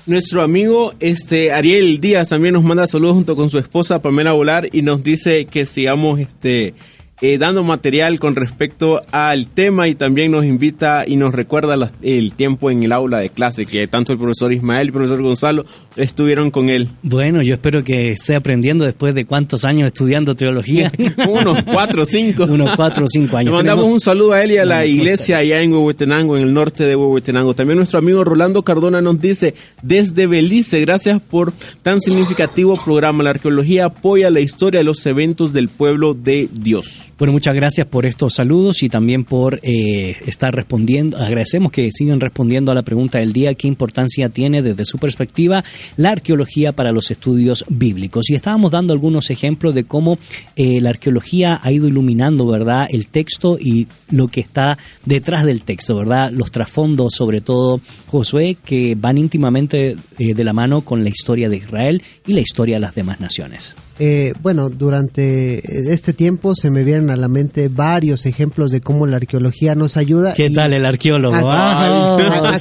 Nuestro 0.06 0.42
amigo 0.42 0.94
este 0.98 1.52
Ariel 1.52 2.00
Díaz 2.00 2.30
también 2.30 2.54
nos 2.54 2.64
manda 2.64 2.86
saludos 2.86 3.16
junto 3.16 3.36
con 3.36 3.50
su 3.50 3.58
esposa 3.58 4.00
Pamela 4.00 4.32
Volar 4.32 4.68
y 4.72 4.80
nos 4.80 5.02
dice 5.02 5.44
que 5.44 5.66
sigamos 5.66 6.18
este 6.18 6.74
eh, 7.20 7.38
dando 7.38 7.62
material 7.62 8.18
con 8.18 8.34
respecto 8.34 9.02
al 9.12 9.46
tema 9.46 9.88
y 9.88 9.94
también 9.94 10.32
nos 10.32 10.44
invita 10.44 11.04
y 11.06 11.16
nos 11.16 11.34
recuerda 11.34 11.76
el 12.02 12.32
tiempo 12.32 12.70
en 12.70 12.82
el 12.82 12.92
aula 12.92 13.18
de 13.18 13.30
clase 13.30 13.66
que 13.66 13.86
tanto 13.86 14.12
el 14.12 14.18
profesor 14.18 14.52
Ismael 14.52 14.86
y 14.86 14.88
el 14.88 14.92
profesor 14.92 15.22
Gonzalo 15.22 15.64
estuvieron 15.96 16.50
con 16.50 16.68
él. 16.70 16.88
Bueno, 17.02 17.42
yo 17.42 17.54
espero 17.54 17.84
que 17.84 18.12
esté 18.12 18.36
aprendiendo 18.36 18.84
después 18.84 19.14
de 19.14 19.24
cuántos 19.26 19.64
años 19.64 19.88
estudiando 19.88 20.34
teología. 20.34 20.92
Unos 21.28 21.62
cuatro 21.64 22.02
o 22.02 22.06
cinco. 22.06 22.44
Unos 22.44 22.74
cuatro 22.76 23.04
o 23.04 23.08
cinco 23.08 23.36
años. 23.36 23.52
Le 23.52 23.56
mandamos 23.56 23.86
un 23.86 24.00
saludo 24.00 24.32
a 24.32 24.42
él 24.42 24.52
y 24.52 24.58
a 24.58 24.64
la 24.64 24.86
iglesia 24.86 25.38
allá 25.38 25.60
en 25.60 25.72
Huehuetenango, 25.72 26.36
en 26.36 26.44
el 26.44 26.54
norte 26.54 26.84
de 26.84 26.96
Huehuetenango. 26.96 27.54
También 27.54 27.76
nuestro 27.76 27.98
amigo 27.98 28.24
Rolando 28.24 28.62
Cardona 28.62 29.00
nos 29.00 29.20
dice, 29.20 29.54
desde 29.82 30.26
Belice, 30.26 30.80
gracias 30.80 31.20
por 31.20 31.52
tan 31.82 32.00
significativo 32.00 32.76
programa. 32.82 33.24
La 33.24 33.30
arqueología 33.30 33.86
apoya 33.86 34.30
la 34.30 34.40
historia 34.40 34.80
de 34.80 34.84
los 34.84 35.04
eventos 35.06 35.52
del 35.52 35.68
pueblo 35.68 36.14
de 36.14 36.48
Dios. 36.52 37.09
Bueno, 37.18 37.32
muchas 37.32 37.54
gracias 37.54 37.86
por 37.86 38.06
estos 38.06 38.34
saludos 38.34 38.82
y 38.82 38.88
también 38.88 39.24
por 39.24 39.60
eh, 39.62 40.16
estar 40.26 40.54
respondiendo. 40.54 41.18
Agradecemos 41.18 41.70
que 41.70 41.90
sigan 41.92 42.20
respondiendo 42.20 42.72
a 42.72 42.74
la 42.74 42.82
pregunta 42.82 43.18
del 43.18 43.32
día, 43.32 43.54
qué 43.54 43.68
importancia 43.68 44.28
tiene 44.30 44.62
desde 44.62 44.84
su 44.84 44.98
perspectiva 44.98 45.62
la 45.96 46.10
arqueología 46.10 46.72
para 46.72 46.92
los 46.92 47.10
estudios 47.10 47.64
bíblicos. 47.68 48.30
Y 48.30 48.34
estábamos 48.34 48.70
dando 48.70 48.92
algunos 48.92 49.30
ejemplos 49.30 49.74
de 49.74 49.84
cómo 49.84 50.18
eh, 50.56 50.80
la 50.80 50.90
arqueología 50.90 51.60
ha 51.62 51.72
ido 51.72 51.88
iluminando, 51.88 52.46
¿verdad?, 52.46 52.86
el 52.90 53.06
texto 53.06 53.58
y 53.60 53.86
lo 54.08 54.28
que 54.28 54.40
está 54.40 54.78
detrás 55.04 55.44
del 55.44 55.62
texto, 55.62 55.96
¿verdad? 55.96 56.30
Los 56.32 56.50
trasfondos, 56.50 57.14
sobre 57.14 57.40
todo, 57.40 57.80
Josué, 58.06 58.56
que 58.64 58.96
van 58.98 59.18
íntimamente 59.18 59.96
eh, 60.18 60.34
de 60.34 60.44
la 60.44 60.52
mano 60.52 60.80
con 60.80 61.04
la 61.04 61.10
historia 61.10 61.48
de 61.48 61.58
Israel 61.58 62.02
y 62.26 62.32
la 62.32 62.40
historia 62.40 62.76
de 62.76 62.80
las 62.80 62.94
demás 62.94 63.20
naciones. 63.20 63.76
Eh, 64.02 64.32
bueno, 64.40 64.70
durante 64.70 65.92
este 65.92 66.14
tiempo 66.14 66.54
se 66.54 66.70
me 66.70 66.84
vienen 66.84 67.10
a 67.10 67.16
la 67.16 67.28
mente 67.28 67.68
varios 67.68 68.24
ejemplos 68.24 68.70
de 68.70 68.80
cómo 68.80 69.06
la 69.06 69.16
arqueología 69.16 69.74
nos 69.74 69.98
ayuda. 69.98 70.32
¿Qué 70.32 70.48
tal 70.48 70.72
el 70.72 70.86
arqueólogo? 70.86 71.36
Ah, 71.36 72.54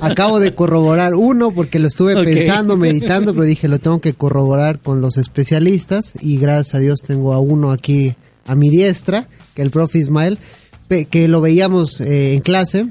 acabo, 0.00 0.40
de 0.40 0.54
corroborar 0.54 1.14
uno 1.14 1.50
porque 1.50 1.78
lo 1.78 1.86
estuve 1.86 2.14
pensando, 2.24 2.78
meditando, 2.78 3.34
pero 3.34 3.44
dije 3.44 3.68
lo 3.68 3.78
tengo 3.78 4.00
que 4.00 4.14
corroborar 4.14 4.78
con 4.78 5.02
los 5.02 5.18
especialistas 5.18 6.14
y 6.22 6.38
gracias 6.38 6.76
a 6.76 6.78
Dios 6.78 7.00
tengo 7.06 7.34
a 7.34 7.40
uno 7.40 7.70
aquí 7.70 8.14
a 8.46 8.54
mi 8.54 8.70
diestra, 8.70 9.28
que 9.54 9.60
el 9.60 9.70
profe 9.70 9.98
Ismael, 9.98 10.38
que 11.10 11.28
lo 11.28 11.42
veíamos 11.42 12.00
eh, 12.00 12.32
en 12.32 12.40
clase 12.40 12.86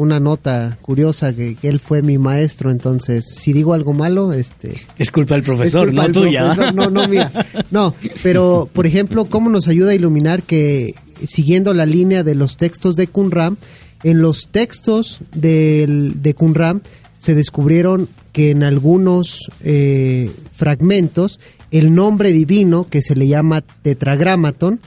una 0.00 0.20
nota 0.20 0.78
curiosa 0.82 1.34
que, 1.34 1.56
él 1.62 1.80
fue 1.80 2.02
mi 2.02 2.18
maestro, 2.18 2.70
entonces 2.70 3.26
si 3.34 3.52
digo 3.52 3.74
algo 3.74 3.92
malo, 3.92 4.32
este 4.32 4.74
es 4.98 5.10
culpa 5.10 5.34
del 5.34 5.44
profesor, 5.44 5.92
no 5.92 6.10
tuya. 6.10 6.54
no, 6.72 6.90
no 6.90 7.06
mía. 7.06 7.30
No, 7.70 7.94
pero 8.22 8.68
por 8.72 8.86
ejemplo, 8.86 9.26
cómo 9.26 9.50
nos 9.50 9.68
ayuda 9.68 9.92
a 9.92 9.94
iluminar 9.94 10.42
que 10.42 10.94
siguiendo 11.22 11.74
la 11.74 11.86
línea 11.86 12.22
de 12.22 12.34
los 12.34 12.56
textos 12.56 12.96
de 12.96 13.06
Qumran, 13.06 13.58
en 14.02 14.22
los 14.22 14.48
textos 14.50 15.20
del, 15.34 16.22
de 16.22 16.34
Qumran 16.34 16.82
se 17.18 17.34
descubrieron 17.34 18.08
que 18.32 18.50
en 18.50 18.62
algunos 18.62 19.50
eh, 19.62 20.30
fragmentos 20.52 21.38
el 21.70 21.94
nombre 21.94 22.32
divino 22.32 22.84
que 22.84 23.02
se 23.02 23.14
le 23.14 23.28
llama 23.28 23.62
tetragramaton 23.82 24.80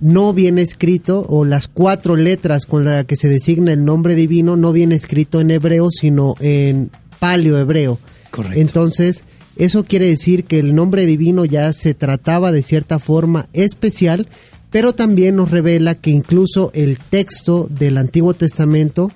no 0.00 0.32
viene 0.32 0.62
escrito, 0.62 1.24
o 1.28 1.44
las 1.44 1.68
cuatro 1.68 2.16
letras 2.16 2.66
con 2.66 2.84
las 2.84 3.04
que 3.04 3.16
se 3.16 3.28
designa 3.28 3.72
el 3.72 3.84
nombre 3.84 4.14
divino, 4.14 4.56
no 4.56 4.72
viene 4.72 4.94
escrito 4.94 5.40
en 5.40 5.50
hebreo, 5.50 5.90
sino 5.90 6.34
en 6.40 6.90
paleo 7.18 7.58
hebreo. 7.58 7.98
Correcto. 8.30 8.60
Entonces, 8.60 9.24
eso 9.56 9.84
quiere 9.84 10.06
decir 10.06 10.44
que 10.44 10.58
el 10.58 10.74
nombre 10.74 11.04
divino 11.06 11.44
ya 11.44 11.72
se 11.72 11.94
trataba 11.94 12.52
de 12.52 12.62
cierta 12.62 12.98
forma 12.98 13.48
especial, 13.52 14.26
pero 14.70 14.94
también 14.94 15.36
nos 15.36 15.50
revela 15.50 15.96
que 15.96 16.10
incluso 16.10 16.70
el 16.74 16.98
texto 16.98 17.68
del 17.70 17.98
Antiguo 17.98 18.34
Testamento 18.34 19.12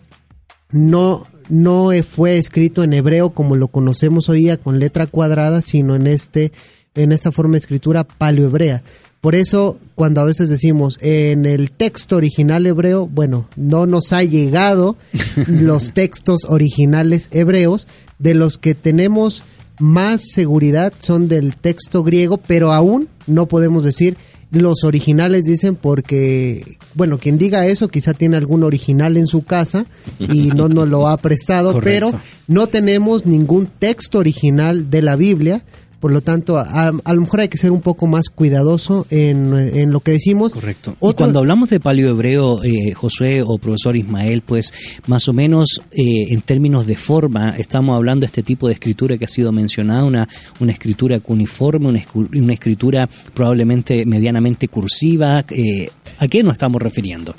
no, 0.70 1.26
no 1.48 1.90
fue 2.02 2.38
escrito 2.38 2.82
en 2.82 2.92
hebreo 2.92 3.30
como 3.30 3.56
lo 3.56 3.68
conocemos 3.68 4.28
hoy 4.28 4.40
día 4.40 4.58
con 4.58 4.80
letra 4.80 5.06
cuadrada, 5.06 5.62
sino 5.62 5.94
en 5.94 6.06
este 6.08 6.52
en 6.94 7.12
esta 7.12 7.32
forma 7.32 7.52
de 7.52 7.58
escritura 7.58 8.04
paleohebrea. 8.04 8.82
Por 9.24 9.36
eso, 9.36 9.78
cuando 9.94 10.20
a 10.20 10.24
veces 10.24 10.50
decimos 10.50 10.98
en 11.00 11.46
el 11.46 11.70
texto 11.70 12.16
original 12.16 12.66
hebreo, 12.66 13.06
bueno, 13.06 13.48
no 13.56 13.86
nos 13.86 14.12
ha 14.12 14.22
llegado 14.22 14.98
los 15.48 15.94
textos 15.94 16.42
originales 16.46 17.30
hebreos, 17.32 17.88
de 18.18 18.34
los 18.34 18.58
que 18.58 18.74
tenemos 18.74 19.42
más 19.78 20.20
seguridad 20.34 20.92
son 20.98 21.26
del 21.26 21.56
texto 21.56 22.02
griego, 22.02 22.36
pero 22.36 22.74
aún 22.74 23.08
no 23.26 23.46
podemos 23.46 23.82
decir 23.82 24.18
los 24.50 24.84
originales 24.84 25.44
dicen 25.44 25.74
porque, 25.74 26.76
bueno, 26.94 27.18
quien 27.18 27.38
diga 27.38 27.66
eso 27.66 27.88
quizá 27.88 28.12
tiene 28.12 28.36
algún 28.36 28.62
original 28.62 29.16
en 29.16 29.26
su 29.26 29.42
casa 29.42 29.86
y 30.18 30.48
no 30.48 30.68
nos 30.68 30.86
lo 30.86 31.08
ha 31.08 31.16
prestado, 31.16 31.80
pero 31.82 32.10
no 32.46 32.66
tenemos 32.66 33.24
ningún 33.24 33.66
texto 33.66 34.18
original 34.18 34.90
de 34.90 35.00
la 35.00 35.16
Biblia 35.16 35.64
Por 36.04 36.12
lo 36.12 36.20
tanto, 36.20 36.58
a, 36.58 36.92
a 37.02 37.14
lo 37.14 37.20
mejor 37.22 37.40
hay 37.40 37.48
que 37.48 37.56
ser 37.56 37.72
un 37.72 37.80
poco 37.80 38.06
más 38.06 38.28
cuidadoso 38.28 39.06
en, 39.08 39.54
en 39.54 39.90
lo 39.90 40.00
que 40.00 40.10
decimos. 40.10 40.52
Correcto. 40.52 40.94
Y 41.00 41.14
cuando 41.14 41.38
hablamos 41.38 41.70
de 41.70 41.80
paleohebreo, 41.80 42.62
eh, 42.62 42.92
Josué 42.92 43.38
o 43.42 43.56
profesor 43.56 43.96
Ismael, 43.96 44.42
pues 44.42 44.70
más 45.06 45.26
o 45.28 45.32
menos 45.32 45.80
eh, 45.92 46.26
en 46.28 46.42
términos 46.42 46.86
de 46.86 46.96
forma, 46.96 47.56
estamos 47.56 47.96
hablando 47.96 48.24
de 48.24 48.26
este 48.26 48.42
tipo 48.42 48.66
de 48.68 48.74
escritura 48.74 49.16
que 49.16 49.24
ha 49.24 49.28
sido 49.28 49.50
mencionada, 49.50 50.04
una, 50.04 50.28
una 50.60 50.72
escritura 50.72 51.20
cuneiforme, 51.20 51.88
una, 51.88 52.02
una 52.34 52.52
escritura 52.52 53.08
probablemente 53.32 54.04
medianamente 54.04 54.68
cursiva. 54.68 55.42
eh, 55.48 55.88
¿A 56.18 56.28
qué 56.28 56.42
nos 56.42 56.52
estamos 56.52 56.82
refiriendo? 56.82 57.34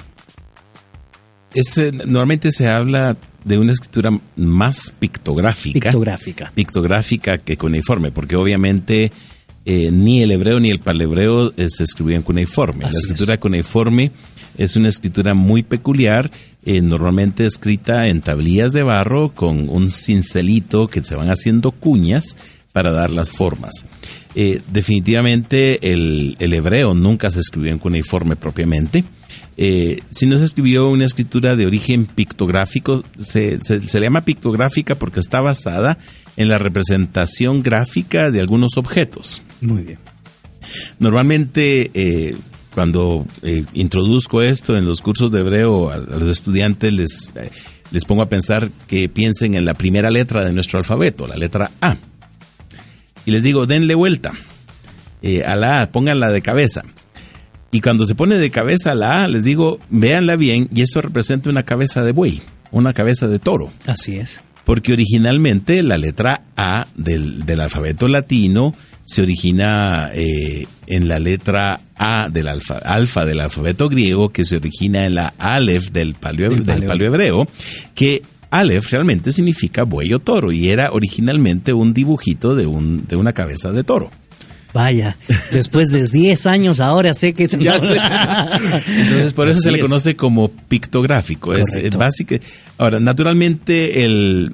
Es, 1.55 1.77
normalmente 2.05 2.51
se 2.51 2.67
habla 2.67 3.17
de 3.43 3.57
una 3.57 3.71
escritura 3.71 4.11
más 4.35 4.93
pictográfica. 4.99 5.89
Pictográfica. 5.89 6.51
pictográfica 6.53 7.37
que 7.39 7.57
cuneiforme, 7.57 8.11
porque 8.11 8.35
obviamente 8.35 9.11
eh, 9.65 9.89
ni 9.91 10.21
el 10.21 10.31
hebreo 10.31 10.59
ni 10.59 10.69
el 10.69 10.79
palhebreo 10.79 11.53
eh, 11.57 11.67
se 11.69 11.83
escribían 11.83 12.21
cuneiforme. 12.21 12.85
Así 12.85 12.93
la 12.93 12.99
escritura 12.99 13.33
es. 13.35 13.39
cuneiforme 13.39 14.11
es 14.57 14.75
una 14.75 14.89
escritura 14.89 15.33
muy 15.33 15.63
peculiar, 15.63 16.31
eh, 16.65 16.81
normalmente 16.81 17.45
escrita 17.45 18.07
en 18.07 18.21
tablillas 18.21 18.73
de 18.73 18.83
barro 18.83 19.33
con 19.33 19.69
un 19.69 19.91
cincelito 19.91 20.87
que 20.87 21.03
se 21.03 21.15
van 21.15 21.29
haciendo 21.29 21.71
cuñas 21.71 22.37
para 22.71 22.91
dar 22.91 23.09
las 23.09 23.29
formas. 23.29 23.85
Eh, 24.33 24.61
definitivamente 24.71 25.93
el, 25.93 26.35
el 26.39 26.53
hebreo 26.53 26.93
nunca 26.93 27.31
se 27.31 27.39
escribió 27.39 27.71
en 27.71 27.79
cuneiforme 27.79 28.35
propiamente. 28.35 29.05
Eh, 29.57 30.01
si 30.09 30.25
no 30.25 30.37
se 30.37 30.45
escribió 30.45 30.89
una 30.89 31.05
escritura 31.05 31.55
de 31.55 31.65
origen 31.65 32.05
pictográfico, 32.05 33.03
se, 33.17 33.57
se- 33.61 33.81
se 33.83 33.99
le 33.99 34.05
llama 34.07 34.21
pictográfica 34.25 34.95
porque 34.95 35.19
está 35.21 35.39
basada 35.41 35.97
en 36.37 36.49
la 36.49 36.57
representación 36.57 37.63
gráfica 37.63 38.31
de 38.31 38.41
algunos 38.41 38.75
objetos. 38.77 39.41
Muy 39.61 39.83
bien. 39.83 39.99
Normalmente, 40.99 41.91
eh, 41.93 42.35
cuando 42.73 43.25
eh, 43.43 43.63
introduzco 43.73 44.41
esto 44.41 44.75
en 44.77 44.85
los 44.85 45.01
cursos 45.01 45.31
de 45.31 45.39
hebreo 45.39 45.89
a, 45.89 45.95
a 45.95 45.99
los 45.99 46.29
estudiantes, 46.29 46.91
les, 46.91 47.31
les 47.91 48.05
pongo 48.05 48.21
a 48.23 48.29
pensar 48.29 48.69
que 48.87 49.07
piensen 49.09 49.55
en 49.55 49.63
la 49.65 49.73
primera 49.73 50.09
letra 50.11 50.43
de 50.43 50.51
nuestro 50.53 50.79
alfabeto, 50.79 51.27
la 51.27 51.37
letra 51.37 51.71
A. 51.81 51.95
Y 53.25 53.31
les 53.31 53.43
digo, 53.43 53.65
denle 53.65 53.95
vuelta 53.95 54.33
a 55.45 55.55
la 55.55 55.81
A, 55.81 55.91
pónganla 55.91 56.29
de 56.31 56.41
cabeza. 56.41 56.83
Y 57.75 57.81
cuando 57.81 58.05
se 58.05 58.15
pone 58.15 58.37
de 58.37 58.51
cabeza 58.51 58.95
la 58.95 59.25
A, 59.25 59.27
les 59.27 59.43
digo, 59.43 59.79
véanla 59.89 60.37
bien, 60.37 60.69
y 60.73 60.81
eso 60.81 61.01
representa 61.01 61.49
una 61.49 61.63
cabeza 61.63 62.05
de 62.05 62.13
buey, 62.13 62.41
una 62.71 62.93
cabeza 62.93 63.27
de 63.27 63.37
toro. 63.37 63.69
Así 63.85 64.15
es. 64.15 64.41
Porque 64.63 64.93
originalmente 64.93 65.83
la 65.83 65.97
letra 65.97 66.45
A 66.55 66.87
del, 66.95 67.45
del 67.45 67.59
alfabeto 67.59 68.07
latino 68.07 68.73
se 69.03 69.23
origina 69.23 70.09
eh, 70.13 70.67
en 70.87 71.09
la 71.09 71.19
letra 71.19 71.81
A 71.97 72.29
del 72.31 72.47
alfa, 72.47 72.77
alfa 72.77 73.25
del 73.25 73.41
alfabeto 73.41 73.89
griego, 73.89 74.29
que 74.29 74.45
se 74.45 74.55
origina 74.55 75.05
en 75.05 75.15
la 75.15 75.33
Aleph 75.37 75.89
del 75.91 76.13
paleo, 76.13 76.51
Del 76.51 76.59
del 76.65 76.75
paleo. 76.75 76.87
paleohebreo, 76.87 77.47
que 77.93 78.21
Aleph 78.51 78.89
realmente 78.89 79.33
significa 79.33 79.83
buey 79.83 80.13
o 80.13 80.19
toro 80.19 80.53
y 80.53 80.69
era 80.69 80.93
originalmente 80.93 81.73
un 81.73 81.93
dibujito 81.93 82.55
de, 82.55 82.67
un, 82.67 83.05
de 83.05 83.17
una 83.17 83.33
cabeza 83.33 83.73
de 83.73 83.83
toro. 83.83 84.11
Vaya, 84.75 85.15
después 85.53 85.87
de 85.87 86.03
10 86.05 86.47
años 86.47 86.81
ahora 86.81 87.13
sé 87.13 87.31
que... 87.31 87.45
Entonces, 87.45 89.33
por 89.33 89.47
eso 89.47 89.59
Así 89.59 89.63
se 89.69 89.71
le 89.71 89.77
es. 89.77 89.83
conoce 89.85 90.17
como 90.17 90.49
pictográfico. 90.49 91.53
Es, 91.53 91.69
Correcto. 91.69 91.87
es 91.89 91.95
básico. 91.95 92.35
Ahora, 92.77 92.99
naturalmente, 92.99 94.03
el, 94.03 94.53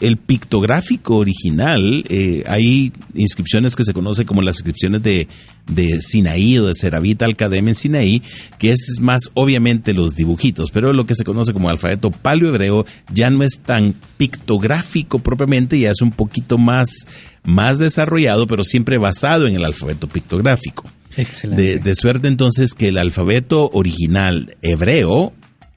el 0.00 0.16
pictográfico 0.16 1.16
original, 1.16 2.04
eh, 2.08 2.42
hay 2.46 2.92
inscripciones 3.14 3.76
que 3.76 3.84
se 3.84 3.92
conocen 3.92 4.26
como 4.26 4.42
las 4.42 4.56
inscripciones 4.56 5.02
de, 5.02 5.28
de 5.66 6.00
Sinaí 6.00 6.58
o 6.58 6.66
de 6.66 6.74
Ceravita 6.74 7.26
Al-Kadem 7.26 7.68
en 7.68 7.74
Sinaí, 7.74 8.22
que 8.58 8.72
es 8.72 8.98
más 9.02 9.30
obviamente 9.34 9.92
los 9.92 10.16
dibujitos, 10.16 10.70
pero 10.70 10.92
lo 10.92 11.06
que 11.06 11.14
se 11.14 11.24
conoce 11.24 11.52
como 11.52 11.68
alfabeto 11.68 12.10
paleohebreo 12.10 12.86
ya 13.12 13.30
no 13.30 13.44
es 13.44 13.60
tan 13.60 13.94
pictográfico 14.16 15.18
propiamente, 15.18 15.78
ya 15.78 15.90
es 15.90 16.00
un 16.00 16.12
poquito 16.12 16.56
más, 16.56 17.06
más 17.44 17.78
desarrollado, 17.78 18.46
pero 18.46 18.64
siempre 18.64 18.98
basado 18.98 19.46
en 19.46 19.54
el 19.54 19.64
alfabeto 19.64 20.08
pictográfico. 20.08 20.84
Excelente. 21.16 21.62
De, 21.62 21.78
de 21.78 21.94
suerte 21.94 22.28
entonces 22.28 22.74
que 22.74 22.88
el 22.88 22.98
alfabeto 22.98 23.70
original 23.72 24.56
hebreo 24.62 25.34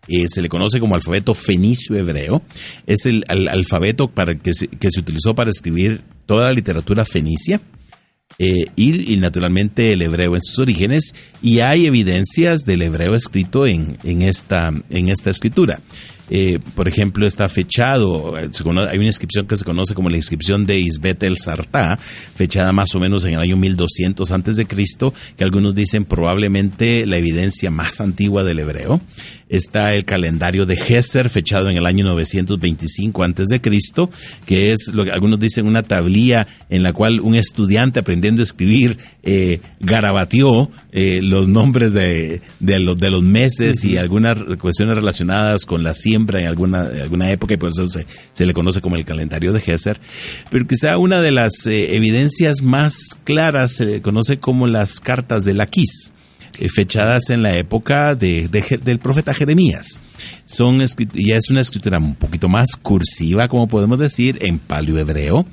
eh, 0.07 0.25
se 0.27 0.41
le 0.41 0.49
conoce 0.49 0.79
como 0.79 0.95
alfabeto 0.95 1.33
fenicio 1.33 1.95
hebreo. 1.97 2.41
Es 2.87 3.05
el, 3.05 3.23
al- 3.27 3.47
alfabeto 3.47 4.07
para 4.09 4.35
que, 4.35 4.53
se, 4.53 4.67
que 4.67 4.89
se 4.91 4.99
utilizó 4.99 5.35
para 5.35 5.49
escribir 5.49 6.01
toda 6.25 6.45
la 6.47 6.53
literatura 6.53 7.05
fenicia. 7.05 7.61
eh, 8.39 8.65
y, 8.75 9.13
y 9.13 9.17
naturalmente 9.17 9.93
el 9.93 10.01
hebreo 10.01 10.35
en 10.35 10.41
sus 10.43 10.57
orígenes. 10.59 11.13
Y 11.41 11.59
hay 11.59 11.85
evidencias 11.85 12.61
del 12.61 12.81
hebreo 12.81 13.13
escrito 13.15 13.67
en, 13.67 13.97
en, 14.03 14.21
esta, 14.23 14.71
en 14.89 15.09
esta 15.09 15.29
escritura. 15.29 15.79
Eh, 16.29 16.57
por 16.73 16.87
ejemplo, 16.87 17.27
está 17.27 17.47
fechado, 17.49 18.35
hay 18.37 18.97
una 18.97 19.05
inscripción 19.05 19.45
que 19.45 19.57
se 19.57 19.65
conoce 19.65 19.93
como 19.93 20.09
la 20.09 20.15
inscripción 20.15 20.65
de 20.65 20.79
Isbet 20.79 21.21
el 21.23 21.37
Sartá, 21.37 21.97
fechada 21.97 22.71
más 22.71 22.95
o 22.95 22.99
menos 22.99 23.25
en 23.25 23.33
el 23.33 23.39
año 23.41 23.57
1200 23.57 24.31
antes 24.31 24.55
de 24.55 24.65
Cristo, 24.65 25.13
que 25.37 25.43
algunos 25.43 25.75
dicen 25.75 26.05
probablemente 26.05 27.05
la 27.05 27.17
evidencia 27.17 27.69
más 27.71 27.99
antigua 28.01 28.43
del 28.45 28.59
hebreo. 28.59 29.01
Está 29.53 29.93
el 29.93 30.03
calendario 30.03 30.65
de 30.65 30.75
Geser, 30.75 31.29
fechado 31.29 31.69
en 31.69 31.77
el 31.77 31.85
año 31.85 32.03
925 32.05 33.21
antes 33.21 33.49
de 33.49 33.61
Cristo, 33.61 34.09
que 34.47 34.71
es 34.71 34.89
lo 34.91 35.05
que 35.05 35.11
algunos 35.11 35.39
dicen 35.39 35.67
una 35.67 35.83
tablilla 35.83 36.47
en 36.71 36.81
la 36.81 36.91
cual 36.91 37.19
un 37.19 37.35
estudiante 37.35 37.99
aprendiendo 37.99 38.41
a 38.41 38.45
escribir 38.45 38.97
eh, 39.21 39.59
garabateó 39.79 40.71
eh, 40.91 41.19
los 41.21 41.49
nombres 41.49 41.93
de, 41.93 42.41
de, 42.59 42.79
los, 42.79 42.97
de 42.97 43.11
los 43.11 43.21
meses 43.21 43.85
y 43.85 43.97
algunas 43.97 44.39
cuestiones 44.59 44.95
relacionadas 44.95 45.67
con 45.67 45.83
la 45.83 45.93
siembra 45.93 46.39
en 46.39 46.47
alguna, 46.47 46.85
alguna 46.85 47.29
época 47.29 47.53
y 47.53 47.57
por 47.57 47.69
eso 47.69 47.87
se, 47.87 48.07
se 48.31 48.47
le 48.47 48.53
conoce 48.53 48.81
como 48.81 48.95
el 48.95 49.05
calendario 49.05 49.53
de 49.53 49.61
Geser. 49.61 50.01
Pero 50.49 50.65
quizá 50.65 50.97
una 50.97 51.21
de 51.21 51.31
las 51.31 51.67
eh, 51.67 51.95
evidencias 51.95 52.63
más 52.63 53.15
claras 53.23 53.73
se 53.73 53.85
le 53.85 54.01
conoce 54.01 54.39
como 54.39 54.65
las 54.65 54.99
cartas 54.99 55.45
de 55.45 55.53
Laquís 55.53 56.11
eh, 56.11 56.12
fechadas 56.73 57.29
en 57.29 57.43
la 57.43 57.55
época 57.55 58.15
de, 58.15 58.47
del 58.47 58.99
profeta 58.99 59.33
Jeremías. 59.33 59.99
Son 60.45 60.79
ya 60.79 61.37
es 61.37 61.49
una 61.49 61.61
escritura 61.61 61.97
un 61.97 62.15
poquito 62.15 62.49
más 62.49 62.75
cursiva, 62.75 63.47
como 63.47 63.67
podemos 63.67 63.97
decir, 63.97 64.37
en 64.41 64.59
paleohebreo, 64.59 65.45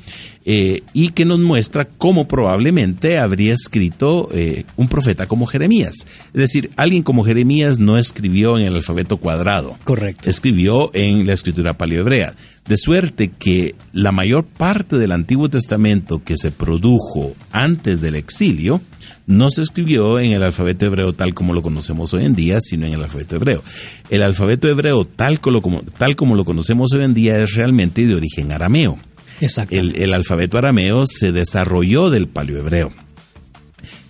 eh, 0.44 0.82
y 0.94 1.10
que 1.10 1.24
nos 1.24 1.38
muestra 1.38 1.84
cómo 1.84 2.26
probablemente 2.26 3.18
habría 3.18 3.54
escrito 3.54 4.28
eh, 4.32 4.64
un 4.76 4.88
profeta 4.88 5.26
como 5.26 5.46
Jeremías. 5.46 6.06
Es 6.32 6.40
decir, 6.40 6.70
alguien 6.76 7.02
como 7.02 7.24
Jeremías 7.24 7.78
no 7.78 7.98
escribió 7.98 8.58
en 8.58 8.64
el 8.64 8.74
alfabeto 8.74 9.18
cuadrado. 9.18 9.78
Correcto. 9.84 10.30
Escribió 10.30 10.90
en 10.94 11.26
la 11.26 11.34
escritura 11.34 11.76
paleohebrea. 11.76 12.34
De 12.66 12.76
suerte 12.76 13.30
que 13.30 13.74
la 13.92 14.12
mayor 14.12 14.44
parte 14.44 14.96
del 14.96 15.12
Antiguo 15.12 15.48
Testamento 15.48 16.22
que 16.24 16.36
se 16.36 16.50
produjo 16.50 17.34
antes 17.52 18.00
del 18.00 18.16
exilio 18.16 18.80
no 19.26 19.50
se 19.50 19.62
escribió 19.62 20.18
en 20.18 20.32
el 20.32 20.42
alfabeto 20.42 20.86
hebreo 20.86 21.12
tal 21.12 21.34
como 21.34 21.52
lo 21.52 21.62
conocemos 21.62 22.12
hoy 22.14 22.24
en 22.24 22.34
día, 22.34 22.58
sino 22.60 22.86
en 22.86 22.94
el 22.94 23.02
alfabeto 23.02 23.36
hebreo. 23.36 23.62
El 24.10 24.22
alfabeto 24.22 24.68
hebreo 24.68 25.04
tal 25.04 25.40
como, 25.40 25.62
como- 25.62 25.82
tal 25.82 26.16
como 26.16 26.34
lo 26.34 26.44
conocemos 26.44 26.92
hoy 26.92 27.04
en 27.04 27.14
día 27.14 27.38
es 27.42 27.54
realmente 27.54 28.06
de 28.06 28.14
origen 28.14 28.52
arameo. 28.52 28.98
Exacto. 29.40 29.74
El, 29.74 29.96
el 29.96 30.12
alfabeto 30.12 30.58
arameo 30.58 31.04
se 31.06 31.32
desarrolló 31.32 32.10
del 32.10 32.28
paleohebreo. 32.28 32.90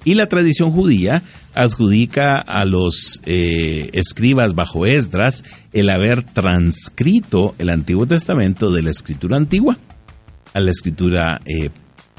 Y 0.04 0.14
la 0.14 0.26
tradición 0.28 0.70
judía 0.72 1.22
adjudica 1.54 2.38
a 2.38 2.64
los 2.64 3.20
eh, 3.26 3.90
escribas 3.92 4.54
bajo 4.54 4.86
Esdras 4.86 5.44
el 5.72 5.90
haber 5.90 6.22
transcrito 6.22 7.54
el 7.58 7.68
Antiguo 7.68 8.06
Testamento 8.06 8.72
de 8.72 8.82
la 8.82 8.90
escritura 8.90 9.36
antigua 9.36 9.76
a 10.54 10.60
la 10.60 10.70
escritura 10.70 11.40
eh, 11.44 11.70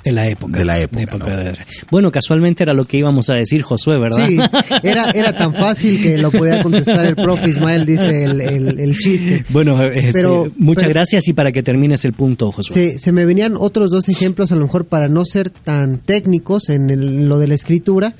de 0.04 0.12
la 0.12 0.28
época. 0.28 0.58
de 0.58 0.66
la 0.66 0.80
época, 0.80 1.18
¿no? 1.18 1.26
de- 1.26 1.58
Bueno, 1.91 2.12
casualmente 2.12 2.64
era 2.64 2.74
lo 2.74 2.86
que 2.86 2.97
íbamos 2.97 3.30
a 3.30 3.36
decir, 3.36 3.62
Josué, 3.62 3.99
¿verdad? 3.99 4.28
Sí, 4.28 4.38
era, 4.84 5.12
era 5.12 5.36
tan 5.38 5.54
fácil 5.54 6.02
que 6.02 6.18
lo 6.18 6.32
podía 6.32 6.64
contestar 6.64 7.06
el 7.06 7.16
profe 7.16 7.49
Ismael, 7.49 7.86
dice 7.86 8.24
el, 8.24 8.41
el- 8.41 8.80
el 8.80 8.97
chiste. 8.97 9.45
Bueno, 9.49 9.82
este, 9.84 10.12
Pero- 10.14 10.52
muchas 10.58 10.84
pero- 10.86 10.93
gracias 10.95 11.28
y 11.28 11.34
para 11.34 11.52
que 11.52 11.62
termines 11.64 12.04
el 12.06 12.14
punto, 12.14 12.52
Josué. 12.52 12.74
Se, 12.74 12.97
se 12.97 13.12
me 13.12 13.26
venían 13.26 13.56
otros 13.58 13.89
dos 13.91 14.10
ejemplos, 14.10 14.52
a 14.52 14.56
lo 14.56 14.64
mejor 14.64 14.86
para 14.86 15.08
no 15.08 15.26
ser 15.26 15.49
tan 15.49 15.97
técnicos 15.99 16.70
en 16.70 16.89
el- 16.89 17.30
lo 17.30 17.38
de 17.39 17.47
la 17.47 17.56
escritura. 17.56 18.14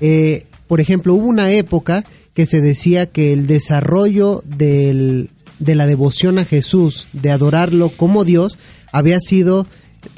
Eh, 0.00 0.44
por 0.66 0.80
ejemplo, 0.80 1.14
hubo 1.14 1.26
una 1.26 1.50
época 1.52 2.04
que 2.34 2.46
se 2.46 2.60
decía 2.60 3.06
que 3.06 3.32
el 3.32 3.46
desarrollo 3.46 4.42
del- 4.46 5.30
de 5.58 5.74
la 5.74 5.86
devoción 5.86 6.38
a 6.38 6.44
Jesús, 6.44 7.06
de 7.12 7.30
adorarlo 7.30 7.88
como 7.90 8.24
Dios, 8.24 8.58
había 8.92 9.18
sido 9.20 9.66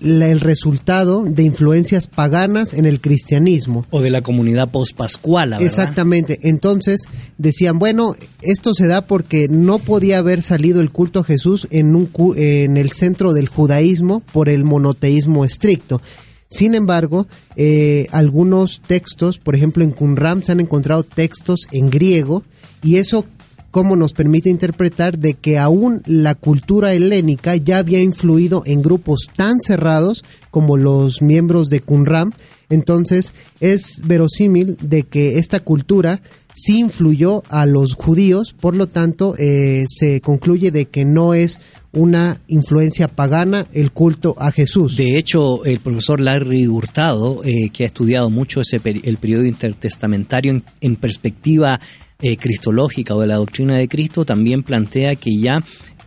la- 0.01 0.29
el 0.29 0.41
resultado 0.41 1.23
de 1.25 1.43
influencias 1.43 2.07
paganas 2.07 2.75
en 2.75 2.87
el 2.87 3.01
cristianismo. 3.01 3.87
O 3.91 4.01
de 4.01 4.11
la 4.11 4.23
comunidad 4.23 4.71
pospascuala, 4.71 5.57
¿verdad? 5.59 5.67
Exactamente. 5.67 6.39
Entonces 6.43 7.03
decían, 7.39 7.79
bueno, 7.79 8.15
esto 8.43 8.75
se 8.75 8.87
da 8.87 9.03
porque 9.03 9.49
no 9.49 9.79
podía 9.79 10.19
haber 10.19 10.43
salido 10.43 10.81
el 10.81 10.91
culto 10.91 11.21
a 11.21 11.25
Jesús 11.25 11.67
en, 11.71 11.95
un, 11.95 12.11
en 12.37 12.77
el 12.77 12.91
centro 12.91 13.33
del 13.33 13.49
judaísmo 13.49 14.21
por 14.33 14.49
el 14.49 14.65
monoteísmo 14.65 15.45
estricto. 15.45 16.01
Sin 16.49 16.75
embargo, 16.75 17.29
eh, 17.57 18.09
algunos 18.11 18.81
textos, 18.87 19.39
por 19.39 19.55
ejemplo 19.55 19.85
en 19.85 19.93
Qumran 19.93 20.45
se 20.45 20.51
han 20.53 20.59
encontrado 20.61 21.05
textos 21.05 21.61
en 21.71 21.91
griego 21.91 22.43
y 22.83 22.97
eso 22.97 23.25
como 23.71 23.97
nos 23.97 24.13
permite 24.13 24.51
interpretar 24.51 25.19
de 25.19 25.35
que 25.35 25.59
aún 25.59 26.03
la 26.07 26.35
cultura 26.35 26.93
helénica 26.93 27.57
ya 27.57 27.79
había 27.79 28.01
influido 28.01 28.63
en 28.67 28.83
grupos 28.83 29.29
tan 29.35 29.61
cerrados 29.61 30.25
como 30.51 30.77
los 30.77 31.23
miembros 31.23 31.69
de 31.69 31.81
Qumran. 31.81 32.35
Entonces 32.69 33.33
es 33.61 34.01
verosímil 34.05 34.77
de 34.81 35.03
que 35.03 35.39
esta 35.39 35.61
cultura 35.61 36.21
sí 36.53 36.81
influyó 36.81 37.43
a 37.49 37.67
los 37.67 37.95
judíos, 37.95 38.55
por 38.59 38.77
lo 38.77 38.87
tanto 38.87 39.35
eh, 39.39 39.85
se 39.89 40.21
concluye 40.21 40.71
de 40.71 40.87
que 40.87 41.05
no 41.05 41.35
es 41.35 41.61
una 41.93 42.41
influencia 42.47 43.09
pagana 43.09 43.67
el 43.73 43.93
culto 43.93 44.37
a 44.39 44.53
Jesús. 44.53 44.97
De 44.97 45.19
hecho, 45.19 45.65
el 45.65 45.81
profesor 45.81 46.21
Larry 46.21 46.69
Hurtado, 46.69 47.43
eh, 47.45 47.71
que 47.73 47.85
ha 47.85 47.87
estudiado 47.87 48.31
mucho 48.31 48.61
ese 48.61 48.81
el 48.85 49.17
periodo 49.17 49.45
intertestamentario 49.45 50.63
en, 50.81 50.97
perspectiva 50.97 51.81
eh, 52.23 52.37
cristológica 52.37 53.15
o 53.15 53.21
de 53.21 53.27
la 53.27 53.37
doctrina 53.37 53.77
de 53.77 53.89
Cristo, 53.89 54.25
también 54.25 54.63
plantea 54.63 55.17
que 55.17 55.39
ya 55.39 55.63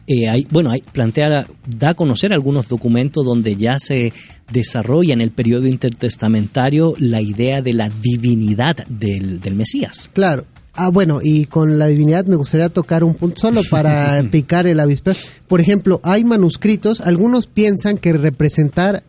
eh, 0.08 0.28
hay, 0.28 0.48
bueno, 0.52 0.72
hay, 0.72 0.82
plantea, 0.82 1.48
da 1.66 1.90
a 1.90 1.94
conocer 1.94 2.34
algunos 2.34 2.68
documentos 2.68 3.26
donde 3.26 3.56
ya 3.56 3.80
se 3.80 4.12
desarrolla 4.52 5.14
en 5.14 5.22
el 5.22 5.32
periodo 5.32 5.68
intertestamentario 5.68 6.94
la 6.98 7.22
idea 7.22 7.62
de 7.62 7.74
la 7.74 7.90
divinidad 7.90 8.86
del, 8.88 9.40
del 9.40 9.56
Mesías. 9.56 10.10
Claro, 10.14 10.46
Ah, 10.76 10.90
bueno, 10.90 11.20
y 11.22 11.46
con 11.46 11.78
la 11.78 11.86
divinidad 11.86 12.26
me 12.26 12.36
gustaría 12.36 12.68
tocar 12.68 13.04
un 13.04 13.14
punto 13.14 13.40
solo 13.40 13.62
para 13.70 14.24
picar 14.32 14.66
el 14.66 14.80
avispero. 14.80 15.16
Por 15.48 15.62
ejemplo, 15.62 16.02
hay 16.04 16.24
manuscritos, 16.24 17.00
algunos 17.00 17.46
piensan 17.46 17.98
que 18.00 18.12
representar 18.14 19.04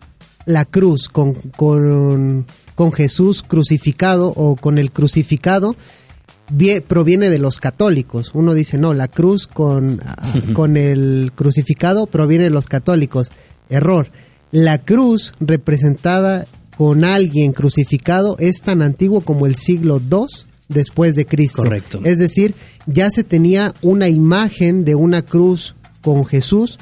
la 0.44 0.66
cruz 0.66 1.09
con, 1.09 1.32
con, 1.57 2.46
con 2.74 2.92
Jesús 2.92 3.42
crucificado 3.42 4.28
o 4.28 4.57
con 4.57 4.76
el 4.76 4.92
crucificado 4.92 5.74
proviene 6.86 7.30
de 7.30 7.38
los 7.38 7.59
católicos. 7.59 8.30
Uno 8.34 8.55
dice, 8.55 8.78
no, 8.78 8.95
la 8.95 9.09
cruz 9.09 9.47
con, 9.47 10.01
con 10.55 10.76
el 10.76 11.32
crucificado 11.34 12.07
proviene 12.07 12.45
de 12.45 12.51
los 12.51 12.66
católicos. 12.66 13.30
Error. 13.68 14.11
La 14.51 14.78
cruz 14.78 15.32
representada 15.40 16.47
con 16.76 17.05
alguien 17.05 17.53
crucificado 17.53 18.36
es 18.38 18.61
tan 18.61 18.82
antiguo 18.82 19.20
como 19.20 19.47
el 19.47 19.55
siglo 19.57 20.01
II 20.01 20.26
después 20.68 21.14
de 21.14 21.26
Cristo. 21.26 21.62
Correcto. 21.62 22.01
Es 22.05 22.18
decir, 22.18 22.55
ya 22.86 23.11
se 23.11 23.24
tenía 23.24 23.72
una 23.82 24.09
imagen 24.09 24.84
de 24.84 24.95
una 24.95 25.22
cruz 25.22 25.74
con 26.03 26.24
Jesús 26.26 26.78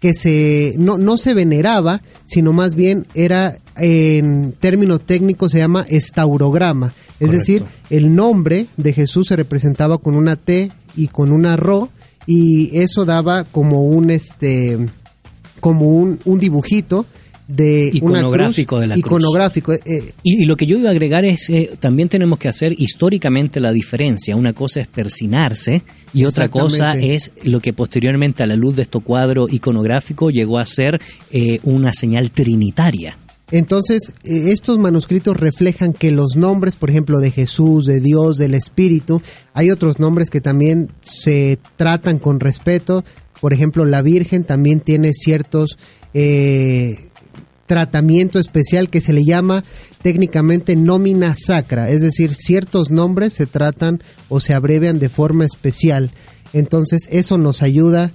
que 0.00 0.12
se 0.12 0.74
no, 0.76 0.98
no 0.98 1.16
se 1.16 1.32
veneraba, 1.32 2.02
sino 2.26 2.52
más 2.52 2.74
bien 2.74 3.06
era 3.14 3.58
en 3.76 4.52
términos 4.52 5.00
técnicos 5.06 5.52
se 5.52 5.58
llama 5.58 5.86
estaurograma, 5.88 6.92
es 7.20 7.30
decir, 7.30 7.64
el 7.90 8.14
nombre 8.14 8.66
de 8.76 8.92
Jesús 8.92 9.28
se 9.28 9.36
representaba 9.36 9.98
con 9.98 10.14
una 10.14 10.36
T 10.36 10.72
y 10.96 11.08
con 11.08 11.32
una 11.32 11.56
Ro 11.56 11.88
y 12.26 12.76
eso 12.78 13.04
daba 13.04 13.44
como 13.44 13.84
un 13.84 14.10
este 14.10 14.78
como 15.60 15.88
un, 15.88 16.18
un 16.24 16.40
dibujito 16.40 17.06
de 17.46 17.90
iconográfico 17.92 18.80
de 18.80 18.86
la 18.86 18.98
iconográfico 18.98 19.72
cruz. 19.72 19.86
Eh, 19.86 20.12
y, 20.22 20.44
lo 20.46 20.56
que 20.56 20.66
yo 20.66 20.78
iba 20.78 20.88
a 20.88 20.92
agregar 20.92 21.24
es 21.24 21.50
eh, 21.50 21.70
también 21.78 22.08
tenemos 22.08 22.38
que 22.38 22.48
hacer 22.48 22.74
históricamente 22.78 23.60
la 23.60 23.72
diferencia. 23.72 24.36
Una 24.36 24.52
cosa 24.52 24.80
es 24.80 24.88
persinarse 24.88 25.82
y 26.12 26.24
otra 26.24 26.48
cosa 26.48 26.96
es 26.96 27.32
lo 27.42 27.60
que 27.60 27.72
posteriormente 27.72 28.42
a 28.42 28.46
la 28.46 28.56
luz 28.56 28.76
de 28.76 28.82
este 28.82 28.98
cuadro 29.00 29.46
iconográfico 29.48 30.30
llegó 30.30 30.58
a 30.58 30.66
ser 30.66 31.00
eh, 31.30 31.60
una 31.64 31.92
señal 31.92 32.30
trinitaria 32.30 33.18
entonces, 33.50 34.12
estos 34.24 34.78
manuscritos 34.78 35.36
reflejan 35.36 35.92
que 35.92 36.10
los 36.10 36.34
nombres, 36.36 36.76
por 36.76 36.90
ejemplo, 36.90 37.20
de 37.20 37.30
Jesús, 37.30 37.84
de 37.84 38.00
Dios, 38.00 38.36
del 38.36 38.54
Espíritu, 38.54 39.22
hay 39.52 39.70
otros 39.70 40.00
nombres 40.00 40.30
que 40.30 40.40
también 40.40 40.90
se 41.00 41.58
tratan 41.76 42.18
con 42.18 42.40
respeto. 42.40 43.04
Por 43.40 43.52
ejemplo, 43.52 43.84
la 43.84 44.02
Virgen 44.02 44.44
también 44.44 44.80
tiene 44.80 45.12
ciertos 45.12 45.78
eh, 46.14 47.10
tratamiento 47.66 48.38
especial 48.38 48.88
que 48.88 49.00
se 49.00 49.12
le 49.12 49.24
llama 49.24 49.64
técnicamente 50.02 50.76
nómina 50.76 51.34
sacra, 51.34 51.88
es 51.88 52.02
decir, 52.02 52.34
ciertos 52.34 52.90
nombres 52.90 53.32
se 53.34 53.46
tratan 53.46 54.02
o 54.28 54.40
se 54.40 54.54
abrevian 54.54 54.98
de 54.98 55.08
forma 55.08 55.44
especial. 55.44 56.12
Entonces 56.52 57.08
eso 57.10 57.36
nos 57.36 57.62
ayuda 57.62 58.12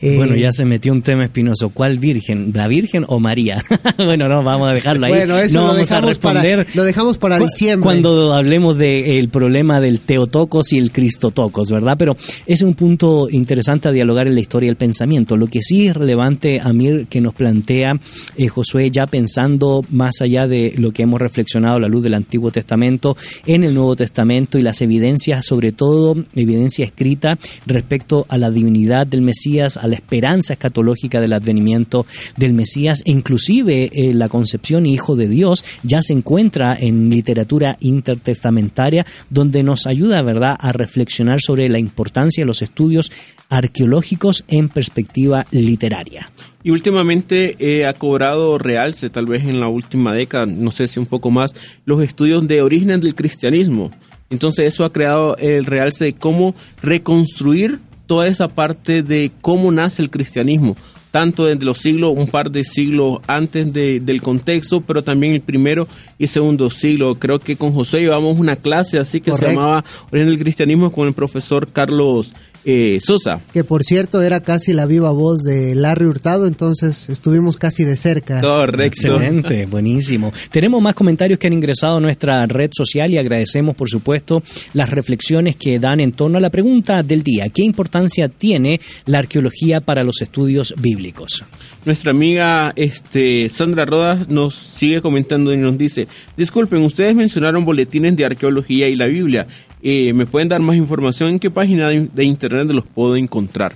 eh, 0.00 0.16
bueno, 0.16 0.36
ya 0.36 0.52
se 0.52 0.64
metió 0.64 0.92
un 0.92 1.02
tema 1.02 1.24
espinoso. 1.24 1.70
¿Cuál 1.70 1.98
virgen? 1.98 2.52
¿La 2.54 2.68
Virgen 2.68 3.04
o 3.08 3.18
María? 3.18 3.64
bueno, 3.96 4.28
no, 4.28 4.42
vamos 4.42 4.68
a 4.68 4.72
dejarlo 4.72 5.06
ahí. 5.06 5.12
Bueno, 5.12 5.38
eso 5.38 5.66
lo, 5.66 5.74
dejamos 5.74 6.18
para, 6.18 6.42
lo 6.74 6.84
dejamos 6.84 7.18
para 7.18 7.38
diciembre. 7.38 7.84
Cuando 7.84 8.32
hablemos 8.34 8.78
del 8.78 9.28
problema 9.28 9.80
del 9.80 10.00
Teotocos 10.00 10.72
y 10.72 10.78
el 10.78 10.92
Cristotocos, 10.92 11.70
¿verdad? 11.70 11.96
Pero 11.98 12.16
es 12.46 12.62
un 12.62 12.74
punto 12.74 13.28
interesante 13.30 13.88
a 13.88 13.92
dialogar 13.92 14.26
en 14.26 14.34
la 14.34 14.40
historia 14.40 14.68
del 14.68 14.76
pensamiento. 14.76 15.36
Lo 15.36 15.46
que 15.46 15.62
sí 15.62 15.88
es 15.88 15.96
relevante, 15.96 16.60
a 16.62 16.72
mí 16.72 17.06
que 17.08 17.20
nos 17.20 17.34
plantea 17.34 17.98
eh, 18.36 18.48
Josué, 18.48 18.90
ya 18.90 19.06
pensando 19.06 19.84
más 19.90 20.20
allá 20.20 20.46
de 20.46 20.74
lo 20.76 20.92
que 20.92 21.02
hemos 21.02 21.20
reflexionado 21.20 21.76
a 21.76 21.80
la 21.80 21.88
luz 21.88 22.02
del 22.02 22.14
Antiguo 22.14 22.50
Testamento, 22.50 23.16
en 23.46 23.64
el 23.64 23.74
Nuevo 23.74 23.96
Testamento 23.96 24.58
y 24.58 24.62
las 24.62 24.80
evidencias, 24.80 25.44
sobre 25.44 25.72
todo 25.72 26.14
evidencia 26.34 26.84
escrita 26.84 27.38
respecto 27.66 28.26
a 28.28 28.38
la 28.38 28.50
divinidad 28.50 29.06
del 29.06 29.22
Mesías, 29.22 29.76
a 29.76 29.87
la 29.88 29.96
esperanza 29.96 30.52
escatológica 30.52 31.20
del 31.20 31.32
advenimiento 31.32 32.06
del 32.36 32.52
Mesías 32.52 33.02
inclusive 33.04 33.90
eh, 33.92 34.12
la 34.14 34.28
concepción 34.28 34.86
hijo 34.86 35.16
de 35.16 35.28
Dios 35.28 35.64
ya 35.82 36.02
se 36.02 36.12
encuentra 36.12 36.76
en 36.78 37.10
literatura 37.10 37.76
intertestamentaria 37.80 39.06
donde 39.30 39.62
nos 39.62 39.86
ayuda, 39.86 40.22
¿verdad?, 40.22 40.56
a 40.58 40.72
reflexionar 40.72 41.40
sobre 41.40 41.68
la 41.68 41.78
importancia 41.78 42.42
de 42.42 42.46
los 42.46 42.62
estudios 42.62 43.10
arqueológicos 43.48 44.44
en 44.48 44.68
perspectiva 44.68 45.46
literaria. 45.50 46.30
Y 46.62 46.70
últimamente 46.70 47.86
ha 47.86 47.92
cobrado 47.94 48.58
realce, 48.58 49.10
tal 49.10 49.26
vez 49.26 49.44
en 49.44 49.60
la 49.60 49.68
última 49.68 50.12
década, 50.12 50.46
no 50.46 50.70
sé 50.70 50.86
si 50.88 51.00
un 51.00 51.06
poco 51.06 51.30
más, 51.30 51.54
los 51.86 52.02
estudios 52.02 52.46
de 52.46 52.62
origen 52.62 53.00
del 53.00 53.14
cristianismo. 53.14 53.90
Entonces 54.30 54.66
eso 54.66 54.84
ha 54.84 54.92
creado 54.92 55.36
el 55.38 55.64
realce 55.64 56.04
de 56.06 56.12
cómo 56.14 56.54
reconstruir 56.82 57.80
toda 58.08 58.26
esa 58.26 58.48
parte 58.48 59.04
de 59.04 59.30
cómo 59.40 59.70
nace 59.70 60.02
el 60.02 60.10
cristianismo, 60.10 60.76
tanto 61.12 61.44
desde 61.44 61.64
los 61.64 61.78
siglos, 61.78 62.14
un 62.16 62.26
par 62.26 62.50
de 62.50 62.64
siglos 62.64 63.20
antes 63.28 63.72
del 63.72 64.22
contexto, 64.22 64.80
pero 64.80 65.04
también 65.04 65.34
el 65.34 65.42
primero 65.42 65.86
y 66.18 66.26
segundo 66.26 66.70
siglo. 66.70 67.14
Creo 67.16 67.38
que 67.38 67.56
con 67.56 67.72
José 67.72 68.00
llevamos 68.00 68.38
una 68.38 68.56
clase 68.56 68.98
así 68.98 69.20
que 69.20 69.32
se 69.34 69.48
llamaba 69.48 69.84
Origen 70.10 70.30
del 70.30 70.38
Cristianismo 70.38 70.90
con 70.90 71.06
el 71.06 71.12
profesor 71.12 71.68
Carlos 71.68 72.32
eh, 72.70 72.98
Sosa. 73.00 73.40
Que 73.54 73.64
por 73.64 73.82
cierto 73.82 74.20
era 74.20 74.40
casi 74.40 74.74
la 74.74 74.84
viva 74.84 75.10
voz 75.10 75.42
de 75.42 75.74
Larry 75.74 76.04
Hurtado, 76.04 76.46
entonces 76.46 77.08
estuvimos 77.08 77.56
casi 77.56 77.82
de 77.84 77.96
cerca. 77.96 78.42
Correcto. 78.42 78.84
Excelente, 78.84 79.64
buenísimo. 79.64 80.34
Tenemos 80.50 80.82
más 80.82 80.94
comentarios 80.94 81.38
que 81.38 81.46
han 81.46 81.54
ingresado 81.54 81.96
a 81.96 82.00
nuestra 82.00 82.44
red 82.46 82.68
social 82.74 83.10
y 83.10 83.16
agradecemos 83.16 83.74
por 83.74 83.88
supuesto 83.88 84.42
las 84.74 84.90
reflexiones 84.90 85.56
que 85.56 85.78
dan 85.78 86.00
en 86.00 86.12
torno 86.12 86.36
a 86.36 86.42
la 86.42 86.50
pregunta 86.50 87.02
del 87.02 87.22
día. 87.22 87.48
¿Qué 87.48 87.62
importancia 87.62 88.28
tiene 88.28 88.82
la 89.06 89.20
arqueología 89.20 89.80
para 89.80 90.04
los 90.04 90.20
estudios 90.20 90.74
bíblicos? 90.76 91.46
Nuestra 91.86 92.10
amiga 92.10 92.74
este, 92.76 93.48
Sandra 93.48 93.86
Rodas 93.86 94.28
nos 94.28 94.54
sigue 94.54 95.00
comentando 95.00 95.54
y 95.54 95.56
nos 95.56 95.78
dice, 95.78 96.06
disculpen, 96.36 96.82
ustedes 96.82 97.14
mencionaron 97.14 97.64
boletines 97.64 98.14
de 98.14 98.26
arqueología 98.26 98.88
y 98.88 98.94
la 98.94 99.06
Biblia. 99.06 99.46
Eh, 99.82 100.12
¿Me 100.12 100.26
pueden 100.26 100.48
dar 100.48 100.60
más 100.60 100.76
información 100.76 101.30
en 101.30 101.38
qué 101.38 101.50
página 101.50 101.88
de, 101.88 102.24
internet 102.24 102.68
los 102.70 102.84
puedo 102.84 103.16
encontrar? 103.16 103.74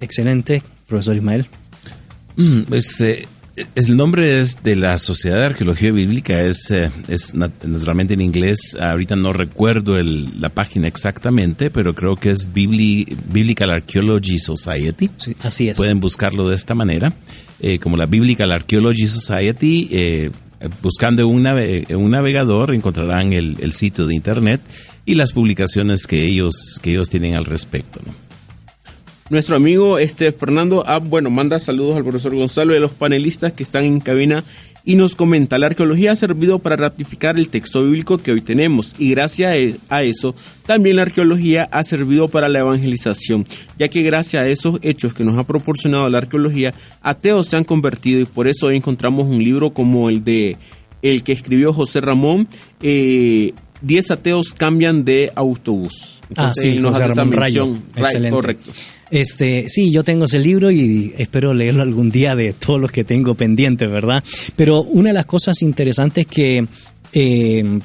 Excelente, 0.00 0.62
profesor 0.86 1.16
Ismael. 1.16 1.46
Mm, 2.36 2.62
pues, 2.62 3.00
eh, 3.00 3.26
el 3.76 3.96
nombre 3.96 4.40
es 4.40 4.64
de 4.64 4.74
la 4.74 4.98
Sociedad 4.98 5.38
de 5.38 5.44
Arqueología 5.44 5.92
Bíblica, 5.92 6.40
es, 6.40 6.72
eh, 6.72 6.90
es 7.06 7.34
naturalmente 7.34 8.14
en 8.14 8.20
inglés, 8.20 8.76
ahorita 8.80 9.14
no 9.14 9.32
recuerdo 9.32 10.02
la 10.02 10.48
página 10.48 10.88
exactamente, 10.88 11.70
pero 11.70 11.94
creo 11.94 12.16
que 12.16 12.30
es 12.30 12.52
Biblical 12.52 13.70
Archaeology 13.70 14.40
Society. 14.40 15.08
así 15.44 15.68
es. 15.68 15.76
Pueden 15.76 16.00
buscarlo 16.00 16.48
de 16.48 16.56
esta 16.56 16.74
manera, 16.74 17.12
como 17.80 17.96
la 17.96 18.06
Biblical 18.06 18.50
Archaeology 18.50 19.06
Society, 19.06 20.30
buscando 20.82 21.28
un, 21.28 21.46
un 21.46 22.10
navegador 22.10 22.74
encontrarán 22.74 23.32
el, 23.32 23.56
el 23.60 23.72
sitio 23.72 24.06
de 24.06 24.16
internet 24.16 24.60
y 25.06 25.14
las 25.14 25.32
publicaciones 25.32 26.06
que 26.06 26.24
ellos, 26.24 26.78
que 26.82 26.90
ellos 26.92 27.10
tienen 27.10 27.34
al 27.34 27.44
respecto. 27.44 28.00
Nuestro 29.30 29.56
amigo 29.56 29.98
este 29.98 30.32
Fernando 30.32 30.84
ah, 30.86 30.98
bueno, 30.98 31.30
manda 31.30 31.58
saludos 31.58 31.96
al 31.96 32.02
profesor 32.02 32.34
Gonzalo 32.34 32.74
y 32.74 32.76
a 32.76 32.80
los 32.80 32.92
panelistas 32.92 33.52
que 33.52 33.62
están 33.62 33.84
en 33.84 34.00
cabina 34.00 34.44
y 34.86 34.96
nos 34.96 35.16
comenta, 35.16 35.58
la 35.58 35.68
arqueología 35.68 36.12
ha 36.12 36.16
servido 36.16 36.58
para 36.58 36.76
ratificar 36.76 37.38
el 37.38 37.48
texto 37.48 37.82
bíblico 37.82 38.18
que 38.18 38.32
hoy 38.32 38.42
tenemos 38.42 38.94
y 38.98 39.10
gracias 39.10 39.56
e, 39.56 39.76
a 39.88 40.02
eso 40.02 40.34
también 40.66 40.96
la 40.96 41.02
arqueología 41.02 41.66
ha 41.72 41.82
servido 41.84 42.28
para 42.28 42.50
la 42.50 42.58
evangelización, 42.58 43.46
ya 43.78 43.88
que 43.88 44.02
gracias 44.02 44.42
a 44.42 44.48
esos 44.48 44.78
hechos 44.82 45.14
que 45.14 45.24
nos 45.24 45.38
ha 45.38 45.44
proporcionado 45.44 46.10
la 46.10 46.18
arqueología, 46.18 46.74
ateos 47.00 47.48
se 47.48 47.56
han 47.56 47.64
convertido 47.64 48.20
y 48.20 48.26
por 48.26 48.46
eso 48.46 48.66
hoy 48.66 48.76
encontramos 48.76 49.26
un 49.26 49.42
libro 49.42 49.72
como 49.72 50.10
el 50.10 50.22
de 50.22 50.58
el 51.00 51.22
que 51.22 51.32
escribió 51.32 51.72
José 51.72 52.00
Ramón, 52.00 52.48
eh, 52.82 53.52
10 53.84 54.10
ateos 54.12 54.54
cambian 54.54 55.04
de 55.04 55.30
autobús. 55.34 55.92
ah, 56.22 56.26
Entonces, 56.30 56.62
sí, 56.62 56.68
él 56.70 56.82
nos 56.82 56.94
hace 56.96 57.12
esa 57.12 57.24
Rayo. 57.24 57.66
mención. 57.66 57.82
Right, 57.94 58.04
Excelente. 58.04 58.34
correcto. 58.34 58.70
Este, 59.10 59.68
sí, 59.68 59.92
yo 59.92 60.02
tengo 60.02 60.24
ese 60.24 60.38
libro 60.38 60.70
y 60.70 61.14
espero 61.18 61.54
leerlo 61.54 61.82
algún 61.82 62.10
día 62.10 62.34
de 62.34 62.52
todos 62.54 62.80
los 62.80 62.90
que 62.90 63.04
tengo 63.04 63.34
pendientes, 63.34 63.90
¿verdad? 63.90 64.24
Pero 64.56 64.82
una 64.82 65.10
de 65.10 65.14
las 65.14 65.26
cosas 65.26 65.60
interesantes 65.62 66.26
que 66.26 66.66
eh, 67.12 67.78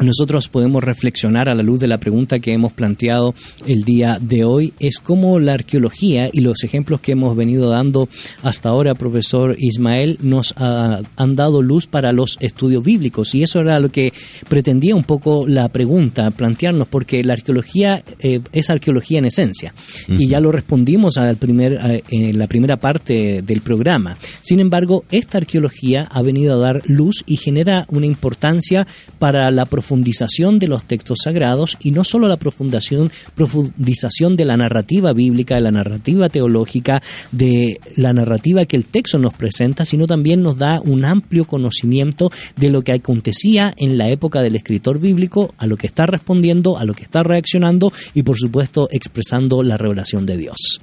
nosotros 0.00 0.48
podemos 0.48 0.82
reflexionar 0.82 1.48
a 1.48 1.54
la 1.54 1.62
luz 1.62 1.78
de 1.80 1.86
la 1.86 1.98
pregunta 1.98 2.38
que 2.38 2.52
hemos 2.52 2.72
planteado 2.72 3.34
el 3.66 3.82
día 3.82 4.18
de 4.20 4.44
hoy 4.44 4.72
es 4.80 4.98
cómo 4.98 5.38
la 5.38 5.54
arqueología 5.54 6.28
y 6.32 6.40
los 6.40 6.62
ejemplos 6.64 7.00
que 7.00 7.12
hemos 7.12 7.36
venido 7.36 7.68
dando 7.70 8.08
hasta 8.42 8.70
ahora, 8.70 8.94
profesor 8.94 9.54
Ismael, 9.58 10.18
nos 10.22 10.54
ah, 10.56 11.00
han 11.16 11.36
dado 11.36 11.62
luz 11.62 11.86
para 11.86 12.12
los 12.12 12.38
estudios 12.40 12.82
bíblicos. 12.82 13.34
Y 13.34 13.42
eso 13.42 13.60
era 13.60 13.78
lo 13.78 13.90
que 13.90 14.12
pretendía 14.48 14.94
un 14.94 15.04
poco 15.04 15.46
la 15.46 15.68
pregunta, 15.68 16.30
plantearnos, 16.30 16.88
porque 16.88 17.22
la 17.22 17.34
arqueología 17.34 18.02
eh, 18.20 18.40
es 18.52 18.70
arqueología 18.70 19.18
en 19.18 19.26
esencia. 19.26 19.74
Y 20.08 20.28
ya 20.28 20.40
lo 20.40 20.50
respondimos 20.52 21.16
al 21.18 21.36
primer, 21.36 21.78
a- 21.78 21.98
en 22.08 22.38
la 22.38 22.46
primera 22.46 22.76
parte 22.78 23.42
del 23.42 23.60
programa. 23.60 24.16
Sin 24.42 24.60
embargo, 24.60 25.04
esta 25.10 25.38
arqueología 25.38 26.08
ha 26.10 26.22
venido 26.22 26.54
a 26.54 26.58
dar 26.58 26.82
luz 26.86 27.22
y 27.26 27.36
genera 27.36 27.86
una 27.90 28.06
importancia 28.06 28.86
para 29.18 29.50
la 29.50 29.66
profundización 29.94 30.60
de 30.60 30.68
los 30.68 30.84
textos 30.84 31.18
sagrados 31.24 31.76
y 31.80 31.90
no 31.90 32.04
solo 32.04 32.28
la 32.28 32.36
profundación, 32.36 33.10
profundización 33.34 34.36
de 34.36 34.44
la 34.44 34.56
narrativa 34.56 35.12
bíblica, 35.12 35.56
de 35.56 35.62
la 35.62 35.72
narrativa 35.72 36.28
teológica, 36.28 37.02
de 37.32 37.80
la 37.96 38.12
narrativa 38.12 38.64
que 38.66 38.76
el 38.76 38.84
texto 38.84 39.18
nos 39.18 39.34
presenta, 39.34 39.84
sino 39.84 40.06
también 40.06 40.42
nos 40.42 40.56
da 40.58 40.80
un 40.80 41.04
amplio 41.04 41.44
conocimiento 41.44 42.30
de 42.56 42.70
lo 42.70 42.82
que 42.82 42.92
acontecía 42.92 43.74
en 43.78 43.98
la 43.98 44.08
época 44.10 44.42
del 44.42 44.54
escritor 44.54 45.00
bíblico, 45.00 45.54
a 45.58 45.66
lo 45.66 45.76
que 45.76 45.88
está 45.88 46.06
respondiendo, 46.06 46.78
a 46.78 46.84
lo 46.84 46.94
que 46.94 47.02
está 47.02 47.24
reaccionando 47.24 47.92
y 48.14 48.22
por 48.22 48.38
supuesto 48.38 48.88
expresando 48.92 49.64
la 49.64 49.76
revelación 49.76 50.24
de 50.24 50.36
Dios. 50.36 50.80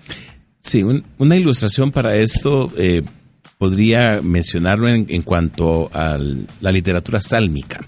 Sí, 0.61 0.83
un- 0.83 1.05
una 1.17 1.37
ilustración 1.37 1.91
para 1.93 2.17
esto 2.17 2.73
eh, 2.77 3.03
podría 3.57 4.19
mencionarlo 4.21 4.89
en, 4.89 5.05
en 5.07 5.21
cuanto 5.21 5.89
a 5.93 6.19
la 6.59 6.71
literatura 6.73 7.21
sálmica. 7.21 7.87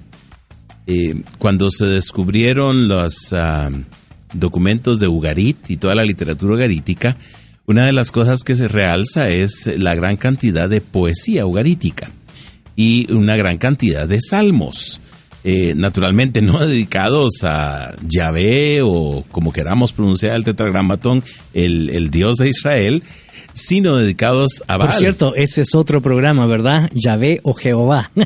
Eh, 0.92 1.22
cuando 1.38 1.70
se 1.70 1.86
descubrieron 1.86 2.88
los 2.88 3.32
ah, 3.34 3.70
documentos 4.34 5.00
de 5.00 5.08
Ugarit 5.08 5.70
y 5.70 5.78
toda 5.78 5.94
la 5.94 6.04
literatura 6.04 6.56
ugarítica, 6.56 7.16
una 7.68 7.86
de 7.86 7.94
las 7.94 8.12
cosas 8.12 8.44
que 8.44 8.56
se 8.56 8.68
realza 8.68 9.30
es 9.30 9.70
la 9.78 9.94
gran 9.94 10.18
cantidad 10.18 10.68
de 10.68 10.82
poesía 10.82 11.46
ugarítica 11.46 12.10
y 12.76 13.06
una 13.14 13.38
gran 13.38 13.60
cantidad 13.60 14.08
de 14.08 14.20
salmos. 14.20 15.00
Eh, 15.44 15.76
naturalmente 15.76 16.42
no 16.42 16.58
dedicados 16.68 17.44
a 17.44 17.94
Yahvé 18.08 18.80
o 18.82 19.24
como 19.32 19.54
queramos 19.54 19.94
pronunciar 19.94 20.36
el 20.36 20.44
tetragramatón, 20.44 21.24
el, 21.54 21.92
el 21.92 22.10
Dios 22.10 22.38
de 22.38 22.50
Israel, 22.50 23.04
sino 23.54 23.98
dedicados 23.98 24.64
a 24.68 24.78
Por 24.78 24.88
Baal. 24.88 24.98
cierto, 24.98 25.36
ese 25.36 25.62
es 25.62 25.76
otro 25.76 26.02
programa, 26.02 26.48
¿verdad? 26.48 26.90
Yahvé 26.96 27.42
o 27.44 27.54
Jehová. 27.54 28.10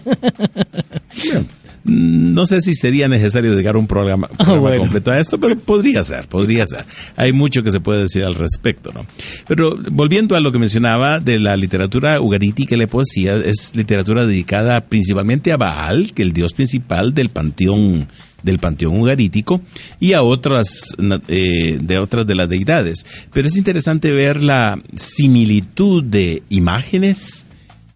Bueno, 1.32 1.46
no 1.86 2.46
sé 2.46 2.62
si 2.62 2.76
sería 2.76 3.08
necesario 3.08 3.52
dedicar 3.52 3.76
un 3.76 3.88
programa, 3.88 4.28
programa 4.38 4.60
bueno. 4.60 4.80
completo 4.80 5.12
a 5.12 5.20
esto, 5.20 5.40
pero 5.40 5.58
podría 5.58 6.04
ser, 6.04 6.28
podría 6.28 6.66
ser. 6.66 6.86
Hay 7.16 7.34
mucho 7.34 7.64
que 7.64 7.72
se 7.72 7.80
puede 7.80 8.02
decir 8.02 8.24
al 8.24 8.36
respecto, 8.36 8.92
¿no? 8.92 9.06
Pero 9.48 9.78
volviendo 9.92 10.36
a 10.36 10.40
lo 10.40 10.52
que 10.52 10.60
mencionaba 10.60 11.20
de 11.20 11.40
la 11.40 11.58
literatura 11.58 12.22
ugarítica 12.22 12.76
y 12.76 12.80
la 12.80 12.88
poesía, 12.88 13.36
es 13.36 13.76
literatura 13.76 14.26
dedicada 14.26 14.86
principalmente 14.86 15.52
a 15.52 15.58
Baal, 15.58 16.14
que 16.14 16.22
el 16.22 16.34
dios 16.34 16.54
principal 16.54 17.14
del 17.14 17.30
panteón 17.30 18.08
del 18.44 18.60
panteón 18.60 19.00
ugarítico 19.00 19.62
y 20.02 20.14
a 20.14 20.22
otras 20.22 20.96
eh, 21.30 21.80
de 21.82 21.98
otras 21.98 22.28
de 22.28 22.36
las 22.36 22.50
deidades. 22.50 23.06
Pero 23.32 23.48
es 23.48 23.56
interesante 23.56 24.12
ver 24.12 24.44
la 24.44 24.82
similitud 24.98 26.04
de 26.04 26.44
imágenes, 26.50 27.48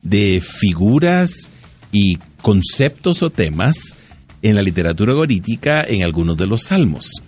de 0.01 0.41
figuras 0.41 1.51
y 1.91 2.17
conceptos 2.47 3.23
o 3.23 3.29
temas 3.29 3.97
en 4.41 4.55
la 4.55 4.61
literatura 4.61 5.11
gorítica 5.11 5.83
en 5.83 6.03
algunos 6.03 6.37
de 6.37 6.47
los 6.47 6.63
salmos, 6.63 7.21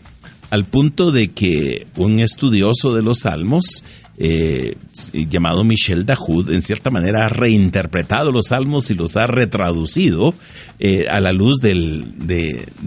al 0.49 0.63
punto 0.63 1.11
de 1.11 1.31
que 1.31 1.87
un 1.97 2.21
estudioso 2.21 2.93
de 2.93 3.03
los 3.03 3.19
salmos, 3.19 3.83
eh, 4.17 4.77
llamado 5.11 5.65
Michel 5.65 6.05
Dahoud, 6.05 6.49
en 6.53 6.61
cierta 6.61 6.89
manera 6.89 7.25
ha 7.25 7.27
reinterpretado 7.27 8.31
los 8.31 8.47
salmos 8.47 8.91
y 8.91 8.93
los 8.93 9.17
ha 9.17 9.27
retraducido 9.27 10.33
eh, 10.79 11.09
a 11.09 11.19
la 11.19 11.33
luz 11.33 11.59
de, 11.59 11.75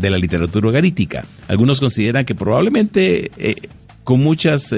la 0.01 0.17
literatura 0.17 0.73
garítica. 0.73 1.27
Algunos 1.49 1.81
consideran 1.81 2.25
que 2.25 2.35
probablemente 2.35 3.31
eh, 3.37 3.57
con 4.05 4.23
muchas 4.23 4.75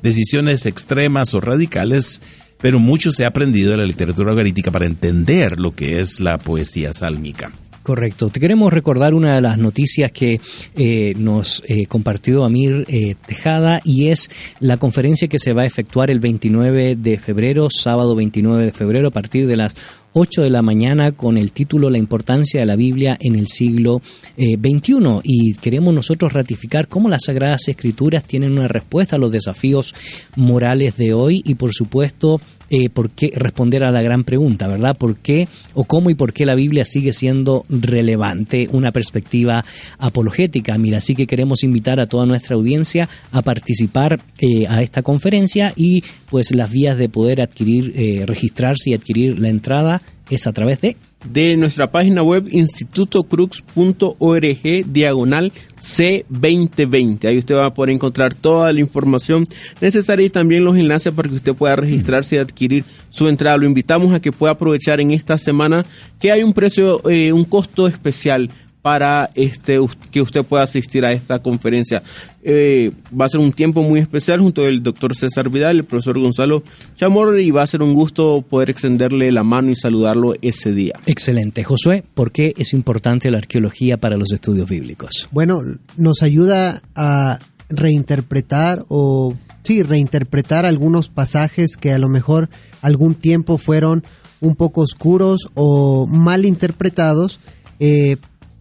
decisiones 0.00 0.64
extremas 0.64 1.34
o 1.34 1.42
radicales, 1.42 2.22
pero 2.64 2.80
mucho 2.80 3.12
se 3.12 3.26
ha 3.26 3.28
aprendido 3.28 3.72
de 3.72 3.76
la 3.76 3.84
literatura 3.84 4.32
garítica 4.32 4.70
para 4.70 4.86
entender 4.86 5.60
lo 5.60 5.72
que 5.72 6.00
es 6.00 6.18
la 6.18 6.38
poesía 6.38 6.94
sálmica. 6.94 7.52
Correcto. 7.82 8.30
Te 8.30 8.40
queremos 8.40 8.72
recordar 8.72 9.12
una 9.12 9.34
de 9.34 9.42
las 9.42 9.58
noticias 9.58 10.10
que 10.10 10.40
eh, 10.74 11.12
nos 11.18 11.62
eh, 11.68 11.84
compartió 11.84 12.42
Amir 12.42 12.86
eh, 12.88 13.16
Tejada 13.26 13.82
y 13.84 14.08
es 14.08 14.30
la 14.60 14.78
conferencia 14.78 15.28
que 15.28 15.38
se 15.38 15.52
va 15.52 15.64
a 15.64 15.66
efectuar 15.66 16.10
el 16.10 16.20
29 16.20 16.96
de 16.96 17.18
febrero, 17.18 17.68
sábado 17.68 18.14
29 18.14 18.64
de 18.64 18.72
febrero, 18.72 19.08
a 19.08 19.10
partir 19.10 19.46
de 19.46 19.56
las 19.56 19.74
8 20.14 20.42
de 20.42 20.50
la 20.50 20.62
mañana 20.62 21.12
con 21.12 21.36
el 21.36 21.52
título 21.52 21.90
La 21.90 21.98
importancia 21.98 22.60
de 22.60 22.66
la 22.66 22.76
Biblia 22.76 23.18
en 23.20 23.34
el 23.34 23.48
siglo 23.48 24.00
eh, 24.36 24.56
XXI. 24.56 25.20
Y 25.24 25.54
queremos 25.54 25.92
nosotros 25.92 26.32
ratificar 26.32 26.88
cómo 26.88 27.08
las 27.08 27.24
Sagradas 27.24 27.68
Escrituras 27.68 28.24
tienen 28.24 28.52
una 28.52 28.68
respuesta 28.68 29.16
a 29.16 29.18
los 29.18 29.32
desafíos 29.32 29.92
morales 30.36 30.96
de 30.96 31.12
hoy 31.14 31.42
y 31.44 31.56
por 31.56 31.74
supuesto 31.74 32.40
eh, 32.70 32.88
por 32.88 33.10
qué 33.10 33.32
responder 33.34 33.84
a 33.84 33.90
la 33.90 34.02
gran 34.02 34.24
pregunta, 34.24 34.66
¿verdad? 34.68 34.96
¿Por 34.96 35.16
qué 35.16 35.48
o 35.74 35.84
cómo 35.84 36.10
y 36.10 36.14
por 36.14 36.32
qué 36.32 36.46
la 36.46 36.54
Biblia 36.54 36.84
sigue 36.84 37.12
siendo 37.12 37.64
relevante 37.68 38.68
una 38.72 38.92
perspectiva 38.92 39.64
apologética? 39.98 40.76
Mira, 40.78 40.98
así 40.98 41.14
que 41.14 41.26
queremos 41.26 41.62
invitar 41.62 42.00
a 42.00 42.06
toda 42.06 42.26
nuestra 42.26 42.56
audiencia 42.56 43.08
a 43.32 43.42
participar 43.42 44.20
eh, 44.38 44.66
a 44.68 44.82
esta 44.82 45.02
conferencia 45.02 45.72
y 45.76 46.02
pues 46.30 46.54
las 46.54 46.70
vías 46.70 46.98
de 46.98 47.08
poder 47.08 47.42
adquirir, 47.42 47.92
eh, 47.96 48.24
registrarse 48.26 48.90
y 48.90 48.94
adquirir 48.94 49.38
la 49.38 49.48
entrada 49.48 50.02
es 50.30 50.46
a 50.46 50.52
través 50.52 50.80
de 50.80 50.96
de 51.24 51.56
nuestra 51.56 51.90
página 51.90 52.22
web 52.22 52.46
institutocrux.org 52.50 54.86
diagonal 54.86 55.52
C2020. 55.80 57.26
Ahí 57.26 57.38
usted 57.38 57.54
va 57.54 57.66
a 57.66 57.74
poder 57.74 57.94
encontrar 57.94 58.34
toda 58.34 58.72
la 58.72 58.80
información 58.80 59.44
necesaria 59.80 60.26
y 60.26 60.30
también 60.30 60.64
los 60.64 60.76
enlaces 60.76 61.12
para 61.12 61.28
que 61.28 61.36
usted 61.36 61.54
pueda 61.54 61.76
registrarse 61.76 62.36
y 62.36 62.38
adquirir 62.38 62.84
su 63.10 63.28
entrada. 63.28 63.56
Lo 63.56 63.66
invitamos 63.66 64.14
a 64.14 64.20
que 64.20 64.32
pueda 64.32 64.52
aprovechar 64.52 65.00
en 65.00 65.10
esta 65.10 65.38
semana 65.38 65.84
que 66.18 66.32
hay 66.32 66.42
un 66.42 66.52
precio, 66.52 67.08
eh, 67.10 67.32
un 67.32 67.44
costo 67.44 67.86
especial 67.86 68.50
para 68.84 69.30
este 69.34 69.80
que 70.10 70.20
usted 70.20 70.44
pueda 70.44 70.62
asistir 70.62 71.06
a 71.06 71.12
esta 71.12 71.38
conferencia. 71.38 72.02
Eh, 72.42 72.92
va 73.18 73.24
a 73.24 73.28
ser 73.30 73.40
un 73.40 73.50
tiempo 73.50 73.82
muy 73.82 73.98
especial 73.98 74.40
junto 74.40 74.62
al 74.62 74.82
doctor 74.82 75.16
César 75.16 75.48
Vidal, 75.48 75.76
el 75.78 75.84
profesor 75.84 76.20
Gonzalo 76.20 76.62
Chamorro 76.94 77.38
y 77.38 77.50
va 77.50 77.62
a 77.62 77.66
ser 77.66 77.80
un 77.80 77.94
gusto 77.94 78.44
poder 78.46 78.68
extenderle 78.68 79.32
la 79.32 79.42
mano 79.42 79.70
y 79.70 79.74
saludarlo 79.74 80.34
ese 80.42 80.72
día. 80.72 81.00
Excelente. 81.06 81.64
Josué, 81.64 82.04
¿por 82.12 82.30
qué 82.30 82.52
es 82.58 82.74
importante 82.74 83.30
la 83.30 83.38
arqueología 83.38 83.96
para 83.96 84.18
los 84.18 84.30
estudios 84.34 84.68
bíblicos? 84.68 85.30
Bueno, 85.30 85.62
nos 85.96 86.22
ayuda 86.22 86.82
a 86.94 87.38
reinterpretar 87.70 88.84
o 88.88 89.32
sí, 89.62 89.82
reinterpretar 89.82 90.66
algunos 90.66 91.08
pasajes 91.08 91.78
que 91.78 91.92
a 91.92 91.98
lo 91.98 92.10
mejor 92.10 92.50
algún 92.82 93.14
tiempo 93.14 93.56
fueron 93.56 94.04
un 94.42 94.56
poco 94.56 94.82
oscuros 94.82 95.48
o 95.54 96.06
mal 96.06 96.44
interpretados. 96.44 97.40
Eh, 97.80 98.18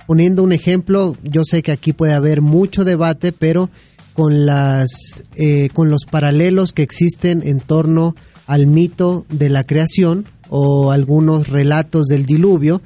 poniendo 0.08 0.44
un 0.44 0.52
ejemplo, 0.52 1.18
yo 1.24 1.44
sé 1.46 1.62
que 1.64 1.72
aquí 1.72 1.94
puede 1.94 2.14
haber 2.14 2.42
mucho 2.42 2.84
debate, 2.84 3.32
pero 3.32 3.70
con 4.14 4.46
las 4.46 5.24
eh, 5.36 5.70
con 5.74 5.90
los 5.90 6.06
paralelos 6.06 6.72
que 6.72 6.84
existen 6.84 7.42
en 7.46 7.60
torno 7.60 8.16
al 8.46 8.68
mito 8.68 9.26
de 9.30 9.50
la 9.50 9.64
creación 9.64 10.26
o 10.50 10.92
algunos 10.92 11.48
relatos 11.48 12.06
del 12.08 12.26
diluvio, 12.26 12.82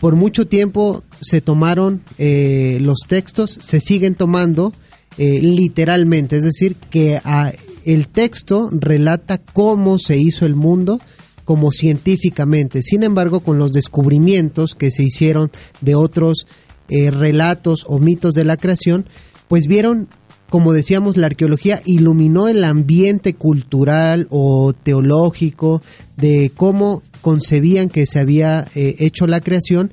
por 0.00 0.16
mucho 0.16 0.46
tiempo 0.48 1.04
se 1.20 1.40
tomaron 1.40 2.02
eh, 2.18 2.78
los 2.80 2.98
textos, 3.06 3.58
se 3.60 3.80
siguen 3.80 4.16
tomando 4.16 4.72
eh, 5.18 5.40
literalmente, 5.40 6.36
es 6.38 6.42
decir, 6.42 6.74
que 6.90 7.20
ah, 7.24 7.52
el 7.84 8.08
texto 8.08 8.68
relata 8.72 9.38
cómo 9.38 9.98
se 9.98 10.16
hizo 10.16 10.46
el 10.46 10.56
mundo 10.56 11.00
como 11.44 11.70
científicamente. 11.70 12.82
Sin 12.82 13.02
embargo, 13.02 13.40
con 13.40 13.58
los 13.58 13.72
descubrimientos 13.72 14.74
que 14.74 14.90
se 14.90 15.02
hicieron 15.02 15.50
de 15.80 15.94
otros 15.94 16.46
eh, 16.88 17.10
relatos 17.10 17.84
o 17.88 17.98
mitos 17.98 18.34
de 18.34 18.44
la 18.44 18.56
creación, 18.56 19.06
pues 19.48 19.66
vieron, 19.66 20.08
como 20.50 20.72
decíamos, 20.72 21.16
la 21.16 21.26
arqueología 21.26 21.82
iluminó 21.84 22.48
el 22.48 22.64
ambiente 22.64 23.34
cultural 23.34 24.26
o 24.30 24.72
teológico 24.72 25.82
de 26.16 26.52
cómo 26.56 27.02
concebían 27.20 27.88
que 27.88 28.06
se 28.06 28.18
había 28.18 28.66
eh, 28.74 28.96
hecho 28.98 29.26
la 29.26 29.40
creación 29.40 29.92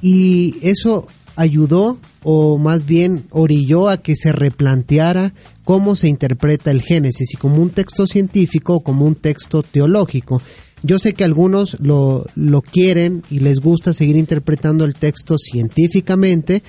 y 0.00 0.56
eso 0.62 1.06
ayudó 1.36 1.98
o 2.22 2.58
más 2.58 2.86
bien 2.86 3.24
orilló 3.30 3.88
a 3.88 3.98
que 3.98 4.14
se 4.16 4.32
replanteara 4.32 5.32
cómo 5.64 5.94
se 5.94 6.08
interpreta 6.08 6.70
el 6.70 6.82
Génesis, 6.82 7.32
y 7.32 7.36
como 7.36 7.62
un 7.62 7.70
texto 7.70 8.06
científico 8.06 8.74
o 8.74 8.80
como 8.80 9.04
un 9.04 9.14
texto 9.14 9.62
teológico. 9.62 10.42
Yo 10.82 10.98
sé 10.98 11.12
que 11.12 11.24
algunos 11.24 11.76
lo, 11.80 12.26
lo 12.34 12.62
quieren 12.62 13.22
y 13.30 13.40
les 13.40 13.60
gusta 13.60 13.92
seguir 13.92 14.16
interpretando 14.16 14.84
el 14.84 14.94
texto 14.94 15.36
científicamente, 15.38 16.62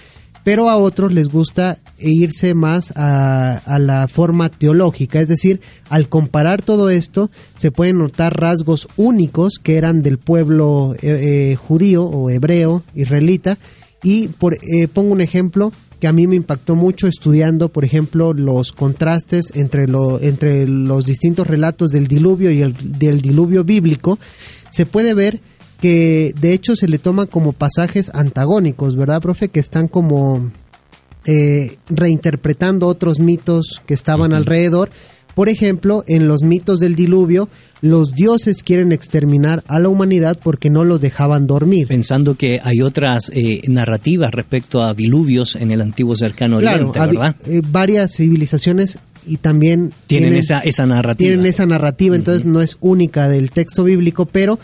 pero 0.43 0.69
a 0.69 0.77
otros 0.77 1.13
les 1.13 1.29
gusta 1.29 1.79
irse 1.99 2.53
más 2.53 2.93
a, 2.95 3.61
la 3.79 4.07
forma 4.07 4.49
teológica, 4.49 5.19
es 5.19 5.27
decir, 5.27 5.61
al 5.89 6.09
comparar 6.09 6.61
todo 6.61 6.89
esto 6.89 7.29
se 7.55 7.71
pueden 7.71 7.99
notar 7.99 8.39
rasgos 8.39 8.87
únicos 8.97 9.53
que 9.61 9.77
eran 9.77 10.01
del 10.01 10.17
pueblo 10.17 10.95
eh, 10.95 11.51
eh, 11.51 11.55
judío 11.55 12.05
o 12.05 12.29
hebreo, 12.29 12.83
israelita, 12.95 13.57
y 14.03 14.27
por, 14.29 14.55
eh, 14.55 14.87
pongo 14.91 15.11
un 15.11 15.21
ejemplo 15.21 15.71
que 16.01 16.07
a 16.07 16.13
mí 16.13 16.25
me 16.25 16.35
impactó 16.35 16.75
mucho 16.75 17.07
estudiando, 17.07 17.69
por 17.69 17.85
ejemplo, 17.85 18.33
los 18.33 18.71
contrastes 18.71 19.45
entre, 19.53 19.87
lo, 19.87 20.19
entre 20.19 20.67
los 20.67 21.05
distintos 21.05 21.45
relatos 21.45 21.91
del 21.91 22.07
diluvio 22.07 22.49
y 22.49 22.63
el 22.63 22.73
del 22.97 23.21
diluvio 23.21 23.63
bíblico, 23.63 24.17
se 24.71 24.87
puede 24.87 25.13
ver 25.13 25.41
que 25.79 26.33
de 26.41 26.53
hecho 26.53 26.75
se 26.75 26.87
le 26.87 26.97
toman 26.97 27.27
como 27.27 27.53
pasajes 27.53 28.09
antagónicos, 28.15 28.95
¿verdad, 28.95 29.21
profe? 29.21 29.49
Que 29.49 29.59
están 29.59 29.87
como 29.87 30.51
eh, 31.25 31.77
reinterpretando 31.87 32.87
otros 32.87 33.19
mitos 33.19 33.79
que 33.85 33.93
estaban 33.93 34.33
alrededor. 34.33 34.89
Por 35.35 35.49
ejemplo, 35.49 36.03
en 36.07 36.27
los 36.27 36.43
mitos 36.43 36.79
del 36.79 36.95
diluvio, 36.95 37.49
los 37.81 38.13
dioses 38.13 38.63
quieren 38.63 38.91
exterminar 38.91 39.63
a 39.67 39.79
la 39.79 39.89
humanidad 39.89 40.37
porque 40.41 40.69
no 40.69 40.83
los 40.83 41.01
dejaban 41.01 41.47
dormir. 41.47 41.87
Pensando 41.87 42.35
que 42.35 42.59
hay 42.63 42.81
otras 42.81 43.31
eh, 43.33 43.61
narrativas 43.67 44.31
respecto 44.31 44.83
a 44.83 44.93
diluvios 44.93 45.55
en 45.55 45.71
el 45.71 45.81
antiguo 45.81 46.15
cercano 46.15 46.57
oriente, 46.57 46.99
¿verdad? 46.99 47.35
Eh, 47.45 47.61
varias 47.65 48.15
civilizaciones 48.15 48.99
y 49.25 49.37
también 49.37 49.93
tienen, 50.07 50.33
esa, 50.33 50.59
esa 50.59 50.85
narrativa. 50.85 51.27
Tienen 51.29 51.45
esa 51.45 51.65
narrativa, 51.65 52.15
entonces 52.15 52.45
no 52.45 52.61
es 52.61 52.77
única 52.81 53.27
del 53.27 53.51
texto 53.51 53.83
bíblico, 53.83 54.25
pero 54.25 54.59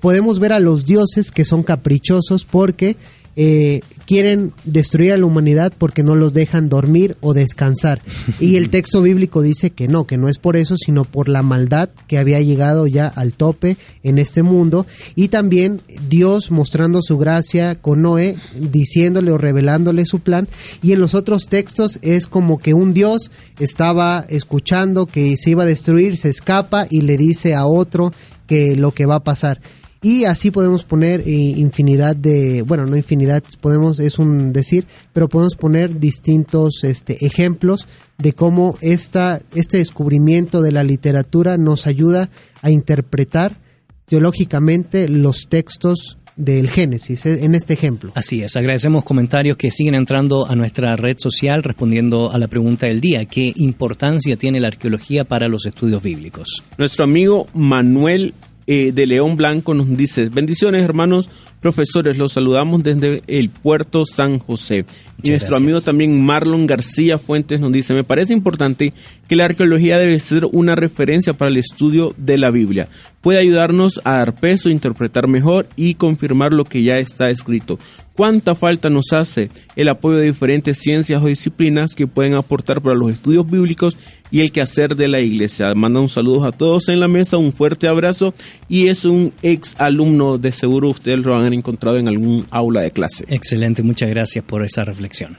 podemos 0.00 0.38
ver 0.38 0.52
a 0.52 0.60
los 0.60 0.86
dioses 0.86 1.30
que 1.30 1.44
son 1.44 1.62
caprichosos 1.62 2.44
porque 2.44 2.96
eh, 3.36 3.80
quieren 4.10 4.52
destruir 4.64 5.12
a 5.12 5.16
la 5.16 5.24
humanidad 5.24 5.72
porque 5.78 6.02
no 6.02 6.16
los 6.16 6.32
dejan 6.32 6.68
dormir 6.68 7.16
o 7.20 7.32
descansar. 7.32 8.02
Y 8.40 8.56
el 8.56 8.68
texto 8.70 9.02
bíblico 9.02 9.40
dice 9.40 9.70
que 9.70 9.86
no, 9.86 10.04
que 10.04 10.16
no 10.16 10.28
es 10.28 10.38
por 10.38 10.56
eso, 10.56 10.74
sino 10.76 11.04
por 11.04 11.28
la 11.28 11.42
maldad 11.42 11.90
que 12.08 12.18
había 12.18 12.40
llegado 12.40 12.88
ya 12.88 13.06
al 13.06 13.34
tope 13.34 13.76
en 14.02 14.18
este 14.18 14.42
mundo. 14.42 14.84
Y 15.14 15.28
también 15.28 15.80
Dios 16.08 16.50
mostrando 16.50 17.02
su 17.02 17.18
gracia 17.18 17.76
con 17.76 18.02
Noé, 18.02 18.34
diciéndole 18.58 19.30
o 19.30 19.38
revelándole 19.38 20.04
su 20.06 20.18
plan. 20.18 20.48
Y 20.82 20.90
en 20.90 20.98
los 20.98 21.14
otros 21.14 21.44
textos 21.44 22.00
es 22.02 22.26
como 22.26 22.58
que 22.58 22.74
un 22.74 22.92
Dios 22.92 23.30
estaba 23.60 24.26
escuchando 24.28 25.06
que 25.06 25.36
se 25.36 25.50
iba 25.50 25.62
a 25.62 25.66
destruir, 25.66 26.16
se 26.16 26.30
escapa 26.30 26.88
y 26.90 27.02
le 27.02 27.16
dice 27.16 27.54
a 27.54 27.64
otro 27.64 28.12
que 28.48 28.74
lo 28.74 28.90
que 28.90 29.06
va 29.06 29.14
a 29.14 29.22
pasar. 29.22 29.60
Y 30.02 30.24
así 30.24 30.50
podemos 30.50 30.84
poner 30.84 31.20
eh, 31.20 31.30
infinidad 31.30 32.16
de, 32.16 32.62
bueno, 32.62 32.86
no 32.86 32.96
infinidad, 32.96 33.42
podemos, 33.60 34.00
es 34.00 34.18
un 34.18 34.52
decir, 34.52 34.86
pero 35.12 35.28
podemos 35.28 35.56
poner 35.56 35.98
distintos 35.98 36.84
este, 36.84 37.24
ejemplos 37.26 37.86
de 38.16 38.32
cómo 38.32 38.78
esta, 38.80 39.42
este 39.54 39.76
descubrimiento 39.76 40.62
de 40.62 40.72
la 40.72 40.82
literatura 40.84 41.58
nos 41.58 41.86
ayuda 41.86 42.30
a 42.62 42.70
interpretar 42.70 43.58
teológicamente 44.06 45.06
los 45.08 45.48
textos 45.48 46.16
del 46.34 46.70
Génesis, 46.70 47.26
eh, 47.26 47.44
en 47.44 47.54
este 47.54 47.74
ejemplo. 47.74 48.12
Así 48.14 48.42
es, 48.42 48.56
agradecemos 48.56 49.04
comentarios 49.04 49.58
que 49.58 49.70
siguen 49.70 49.94
entrando 49.94 50.46
a 50.48 50.56
nuestra 50.56 50.96
red 50.96 51.16
social 51.18 51.62
respondiendo 51.62 52.32
a 52.32 52.38
la 52.38 52.48
pregunta 52.48 52.86
del 52.86 53.02
día, 53.02 53.26
¿qué 53.26 53.52
importancia 53.56 54.36
tiene 54.36 54.60
la 54.60 54.68
arqueología 54.68 55.24
para 55.24 55.48
los 55.48 55.66
estudios 55.66 56.02
bíblicos? 56.02 56.64
Nuestro 56.78 57.04
amigo 57.04 57.46
Manuel 57.52 58.32
eh, 58.72 58.92
de 58.92 59.04
León 59.04 59.34
Blanco 59.36 59.74
nos 59.74 59.96
dice, 59.96 60.28
bendiciones 60.28 60.84
hermanos 60.84 61.28
profesores, 61.58 62.18
los 62.18 62.34
saludamos 62.34 62.84
desde 62.84 63.20
el 63.26 63.50
puerto 63.50 64.06
San 64.06 64.38
José. 64.38 64.84
y 65.24 65.30
nuestro 65.30 65.56
amigo 65.56 65.80
también 65.80 66.24
Marlon 66.24 66.68
García 66.68 67.18
Fuentes 67.18 67.58
nos 67.58 67.72
dice, 67.72 67.94
me 67.94 68.04
parece 68.04 68.32
importante 68.32 68.92
que 69.26 69.34
la 69.34 69.46
arqueología 69.46 69.98
debe 69.98 70.20
ser 70.20 70.44
una 70.52 70.76
referencia 70.76 71.32
para 71.32 71.50
el 71.50 71.56
estudio 71.56 72.14
de 72.16 72.38
la 72.38 72.52
Biblia. 72.52 72.86
Puede 73.20 73.40
ayudarnos 73.40 74.00
a 74.04 74.18
dar 74.18 74.36
peso, 74.36 74.70
interpretar 74.70 75.26
mejor 75.26 75.66
y 75.74 75.94
confirmar 75.94 76.52
lo 76.52 76.64
que 76.64 76.84
ya 76.84 76.94
está 76.94 77.28
escrito 77.28 77.76
cuánta 78.20 78.54
falta 78.54 78.90
nos 78.90 79.14
hace 79.14 79.48
el 79.76 79.88
apoyo 79.88 80.18
de 80.18 80.26
diferentes 80.26 80.76
ciencias 80.76 81.22
o 81.22 81.26
disciplinas 81.26 81.94
que 81.94 82.06
pueden 82.06 82.34
aportar 82.34 82.82
para 82.82 82.94
los 82.94 83.10
estudios 83.10 83.50
bíblicos 83.50 83.96
y 84.30 84.40
el 84.40 84.52
quehacer 84.52 84.96
de 84.96 85.08
la 85.08 85.20
iglesia. 85.20 85.74
Manda 85.74 86.00
un 86.00 86.08
saludo 86.08 86.44
a 86.44 86.52
todos 86.52 86.88
en 86.88 87.00
la 87.00 87.08
mesa, 87.08 87.36
un 87.36 87.52
fuerte 87.52 87.88
abrazo 87.88 88.34
y 88.68 88.88
es 88.88 89.04
un 89.04 89.32
ex 89.42 89.74
alumno, 89.78 90.38
de 90.38 90.52
seguro 90.52 90.90
ustedes 90.90 91.24
lo 91.24 91.36
han 91.36 91.52
encontrado 91.52 91.98
en 91.98 92.08
algún 92.08 92.46
aula 92.50 92.82
de 92.82 92.90
clase. 92.90 93.24
Excelente, 93.28 93.82
muchas 93.82 94.08
gracias 94.10 94.44
por 94.44 94.64
esa 94.64 94.84
reflexión. 94.84 95.38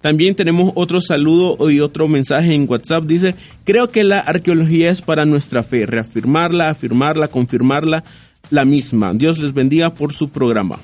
También 0.00 0.34
tenemos 0.34 0.72
otro 0.74 1.00
saludo 1.00 1.70
y 1.70 1.80
otro 1.80 2.06
mensaje 2.06 2.54
en 2.54 2.68
WhatsApp. 2.68 3.04
Dice, 3.04 3.34
creo 3.64 3.90
que 3.90 4.04
la 4.04 4.20
arqueología 4.20 4.90
es 4.90 5.02
para 5.02 5.24
nuestra 5.24 5.62
fe, 5.62 5.86
reafirmarla, 5.86 6.70
afirmarla, 6.70 7.28
confirmarla, 7.28 8.04
la 8.50 8.64
misma. 8.64 9.14
Dios 9.14 9.38
les 9.38 9.52
bendiga 9.52 9.94
por 9.94 10.12
su 10.12 10.28
programa. 10.28 10.78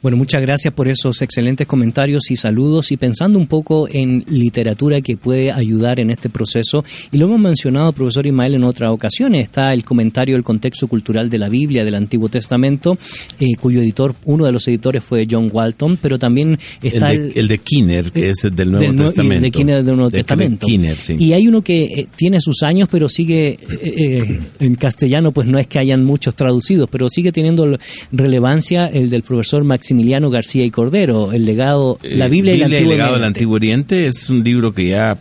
Bueno, 0.00 0.16
muchas 0.16 0.40
gracias 0.42 0.72
por 0.72 0.86
esos 0.86 1.22
excelentes 1.22 1.66
comentarios 1.66 2.30
y 2.30 2.36
saludos 2.36 2.92
y 2.92 2.96
pensando 2.96 3.36
un 3.36 3.48
poco 3.48 3.88
en 3.90 4.24
literatura 4.28 5.00
que 5.00 5.16
puede 5.16 5.50
ayudar 5.50 5.98
en 5.98 6.10
este 6.10 6.28
proceso. 6.28 6.84
Y 7.10 7.18
lo 7.18 7.26
hemos 7.26 7.40
mencionado, 7.40 7.92
profesor 7.92 8.24
Ismael, 8.24 8.54
en 8.54 8.62
otras 8.62 8.92
ocasiones. 8.92 9.42
Está 9.42 9.74
el 9.74 9.84
comentario 9.84 10.36
del 10.36 10.44
contexto 10.44 10.86
cultural 10.86 11.28
de 11.28 11.38
la 11.38 11.48
Biblia, 11.48 11.84
del 11.84 11.96
Antiguo 11.96 12.28
Testamento, 12.28 12.96
eh, 13.40 13.56
cuyo 13.60 13.80
editor, 13.80 14.14
uno 14.24 14.44
de 14.44 14.52
los 14.52 14.68
editores 14.68 15.02
fue 15.02 15.26
John 15.28 15.50
Walton, 15.52 15.98
pero 16.00 16.16
también 16.16 16.56
está 16.80 17.10
el 17.10 17.34
de, 17.34 17.40
el, 17.40 17.48
de 17.48 17.58
Kinner, 17.58 18.12
que 18.12 18.30
es 18.30 18.48
del 18.52 18.70
Nuevo 18.70 18.94
Testamento. 18.94 19.34
El 19.34 19.42
de 19.42 19.50
Kinner 19.50 19.84
del 19.84 19.96
Nuevo 19.96 20.10
Testamento. 20.12 20.66
Y 20.68 21.32
hay 21.32 21.48
uno 21.48 21.62
que 21.62 21.82
eh, 21.82 22.06
tiene 22.14 22.40
sus 22.40 22.62
años, 22.62 22.88
pero 22.88 23.08
sigue 23.08 23.58
eh, 23.82 24.40
en 24.60 24.74
castellano, 24.76 25.32
pues 25.32 25.48
no 25.48 25.58
es 25.58 25.66
que 25.66 25.80
hayan 25.80 26.04
muchos 26.04 26.36
traducidos, 26.36 26.88
pero 26.88 27.08
sigue 27.08 27.32
teniendo 27.32 27.76
relevancia 28.12 28.86
el 28.86 29.10
del 29.10 29.24
profesor 29.24 29.64
Maximiliano 29.88 30.28
García 30.28 30.66
y 30.66 30.70
Cordero, 30.70 31.32
el 31.32 31.46
legado, 31.46 31.98
la 32.02 32.26
eh, 32.26 32.28
Biblia, 32.28 32.54
y, 32.54 32.60
el 32.60 32.88
legado 32.88 33.14
del 33.14 33.24
Antiguo 33.24 33.54
Oriente 33.54 34.06
es 34.06 34.28
un 34.28 34.44
libro 34.44 34.74
que 34.74 34.88
ya 34.88 35.16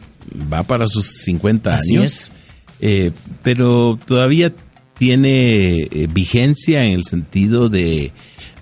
va 0.52 0.64
para 0.64 0.88
sus 0.88 1.06
50 1.24 1.74
años, 1.74 2.34
eh, 2.82 3.12
pero 3.44 3.98
todavía 4.06 4.54
tiene 4.98 5.84
eh, 5.84 6.10
vigencia 6.14 6.84
en 6.84 6.96
el 6.96 7.06
sentido 7.06 7.70
de, 7.70 8.12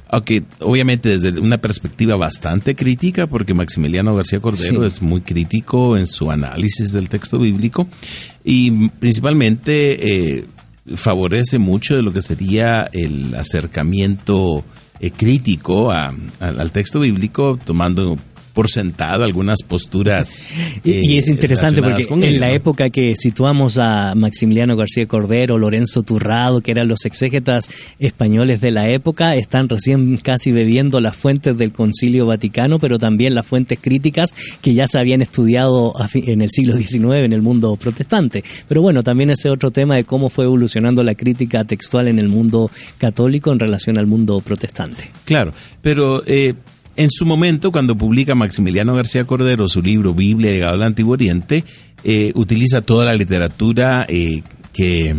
aunque 0.07 0.43
obviamente 0.59 1.09
desde 1.09 1.39
una 1.39 1.57
perspectiva 1.57 2.15
bastante 2.17 2.75
crítica, 2.75 3.25
porque 3.25 3.55
Maximiliano 3.55 4.13
García 4.13 4.39
Cordero 4.39 4.85
es 4.85 5.01
muy 5.01 5.21
crítico 5.21 5.97
en 5.97 6.05
su 6.05 6.29
análisis 6.29 6.91
del 6.91 7.09
texto 7.09 7.39
bíblico 7.39 7.87
y 8.43 8.89
principalmente 8.89 10.45
favorece 10.97 11.57
mucho 11.57 11.95
de 11.95 12.03
lo 12.03 12.13
que 12.13 12.21
sería 12.21 12.87
el 12.93 13.33
acercamiento 13.33 14.63
eh, 14.99 15.11
crítico 15.11 15.91
al 15.91 16.71
texto 16.71 16.99
bíblico, 16.99 17.59
tomando 17.63 18.17
por 18.55 18.69
sentado 18.69 19.25
algunas 19.25 19.61
posturas. 19.61 20.47
y 20.83 21.17
es 21.17 21.27
eh, 21.27 21.31
interesante 21.31 21.81
porque 21.81 22.07
en 22.25 22.39
la 22.39 22.51
época 22.51 22.89
que 22.89 23.13
situamos 23.15 23.77
a 23.77 24.15
Maximiliano 24.15 24.77
García 24.77 25.05
Cordero, 25.07 25.57
Lorenzo 25.57 26.01
Turrado, 26.01 26.61
que 26.61 26.71
eran 26.71 26.87
los 26.87 27.05
exégetas 27.05 27.69
españoles 27.99 28.61
de 28.61 28.71
la 28.71 28.89
época, 28.89 29.35
están 29.35 29.67
recién 29.67 30.17
casi 30.17 30.53
bebiendo 30.53 31.01
las 31.01 31.17
fuentes 31.17 31.57
del 31.57 31.73
Concilio 31.73 32.25
Vaticano, 32.25 32.79
pero 32.79 32.97
también 32.97 33.35
las 33.35 33.45
fuentes 33.45 33.77
críticas 33.79 34.33
que 34.61 34.73
ya 34.73 34.87
se 34.87 34.97
habían 34.97 35.21
estudiado 35.21 35.93
en 36.13 36.41
el 36.41 36.49
siglo 36.49 36.77
XIX 36.77 37.25
en 37.25 37.33
el 37.33 37.41
mundo 37.41 37.75
protestante. 37.75 38.43
Pero 38.69 38.81
bueno, 38.81 39.03
también 39.03 39.31
ese 39.31 39.49
otro 39.49 39.71
tema 39.71 39.97
de 39.97 40.05
cómo 40.05 40.29
fue 40.29 40.45
evolucionando 40.45 41.03
la 41.03 41.13
crítica 41.13 41.65
textual 41.65 42.07
en 42.07 42.19
el 42.19 42.29
mundo 42.29 42.71
católico 42.97 43.51
en 43.51 43.59
relación 43.59 43.99
al 43.99 44.07
mundo 44.07 44.39
protestante. 44.39 45.09
Claro, 45.25 45.51
pero 45.81 46.23
eh, 46.25 46.53
en 46.97 47.09
su 47.11 47.25
momento, 47.25 47.71
cuando 47.71 47.97
publica 47.97 48.35
Maximiliano 48.35 48.95
García 48.95 49.25
Cordero 49.25 49.67
su 49.67 49.81
libro 49.81 50.13
Biblia 50.13 50.51
llegado 50.51 50.75
al 50.75 50.83
Antiguo 50.83 51.13
Oriente, 51.13 51.63
eh, 52.03 52.31
utiliza 52.35 52.81
toda 52.81 53.05
la 53.05 53.13
literatura 53.13 54.05
eh, 54.07 54.43
que, 54.73 55.15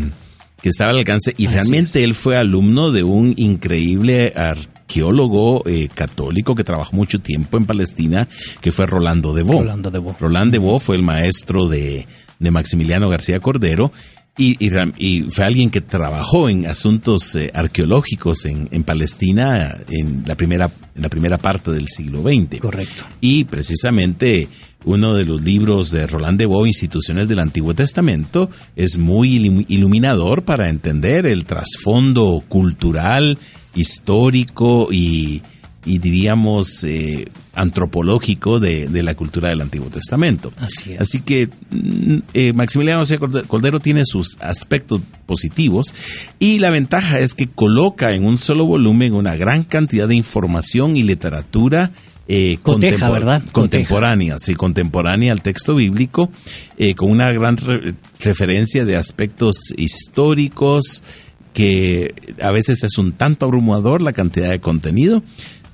que, 0.62 0.68
estaba 0.68 0.90
al 0.90 0.98
alcance 0.98 1.34
y 1.36 1.46
realmente 1.48 2.04
él 2.04 2.14
fue 2.14 2.36
alumno 2.36 2.92
de 2.92 3.02
un 3.02 3.34
increíble 3.36 4.32
arqueólogo 4.34 5.62
eh, 5.66 5.88
católico 5.92 6.54
que 6.54 6.64
trabajó 6.64 6.96
mucho 6.96 7.20
tiempo 7.20 7.58
en 7.58 7.66
Palestina, 7.66 8.28
que 8.60 8.72
fue 8.72 8.86
Rolando 8.86 9.34
de 9.34 9.42
Bo. 9.42 9.60
Rolando 9.60 9.90
de 9.90 9.98
Bo. 9.98 10.16
Roland 10.18 10.52
de 10.52 10.58
Bo 10.58 10.78
fue 10.78 10.96
el 10.96 11.02
maestro 11.02 11.68
de, 11.68 12.06
de 12.38 12.50
Maximiliano 12.50 13.08
García 13.08 13.40
Cordero 13.40 13.92
Y, 14.38 14.56
y, 14.98 15.22
fue 15.30 15.44
alguien 15.44 15.70
que 15.70 15.80
trabajó 15.80 16.50
en 16.50 16.66
asuntos 16.66 17.34
eh, 17.36 17.50
arqueológicos 17.54 18.44
en, 18.44 18.68
en, 18.70 18.84
Palestina 18.84 19.78
en 19.88 20.24
la, 20.26 20.34
primera, 20.34 20.70
en 20.94 21.02
la 21.02 21.08
primera 21.08 21.38
parte 21.38 21.70
del 21.70 21.88
siglo 21.88 22.22
XX. 22.22 22.60
Correcto. 22.60 23.04
Y 23.22 23.44
precisamente 23.44 24.48
uno 24.84 25.14
de 25.14 25.24
los 25.24 25.42
libros 25.42 25.90
de 25.90 26.06
Roland 26.06 26.38
de 26.38 26.46
Bo, 26.46 26.64
Instituciones 26.66 27.28
del 27.28 27.40
Antiguo 27.40 27.74
Testamento, 27.74 28.50
es 28.76 28.98
muy 28.98 29.64
iluminador 29.68 30.44
para 30.44 30.68
entender 30.68 31.26
el 31.26 31.44
trasfondo 31.44 32.44
cultural, 32.46 33.38
histórico 33.74 34.88
y, 34.92 35.42
y 35.84 35.98
diríamos 35.98 36.84
eh, 36.84 37.26
antropológico 37.56 38.60
de, 38.60 38.88
de, 38.88 39.02
la 39.02 39.14
cultura 39.14 39.48
del 39.48 39.62
Antiguo 39.62 39.88
Testamento. 39.88 40.52
Así, 40.58 40.92
es. 40.92 41.00
Así 41.00 41.20
que 41.20 41.48
mm, 41.70 42.18
eh, 42.34 42.52
Maximiliano 42.52 43.00
José 43.00 43.18
Cordero 43.18 43.80
tiene 43.80 44.02
sus 44.04 44.36
aspectos 44.40 45.00
positivos 45.24 45.94
y 46.38 46.58
la 46.60 46.70
ventaja 46.70 47.18
es 47.18 47.34
que 47.34 47.48
coloca 47.48 48.12
en 48.12 48.24
un 48.24 48.38
solo 48.38 48.66
volumen 48.66 49.14
una 49.14 49.34
gran 49.36 49.64
cantidad 49.64 50.06
de 50.06 50.14
información 50.14 50.96
y 50.96 51.02
literatura 51.02 51.90
eh, 52.28 52.58
Coteja, 52.62 53.08
¿verdad? 53.10 53.42
contemporánea, 53.52 54.36
sí, 54.38 54.54
contemporánea 54.54 55.32
al 55.32 55.42
texto 55.42 55.76
bíblico, 55.76 56.28
eh, 56.76 56.94
con 56.94 57.10
una 57.10 57.30
gran 57.30 57.56
re 57.56 57.94
referencia 58.18 58.84
de 58.84 58.96
aspectos 58.96 59.72
históricos, 59.76 61.04
que 61.52 62.14
a 62.42 62.50
veces 62.50 62.82
es 62.84 62.98
un 62.98 63.12
tanto 63.12 63.46
abrumador 63.46 64.02
la 64.02 64.12
cantidad 64.12 64.50
de 64.50 64.60
contenido, 64.60 65.22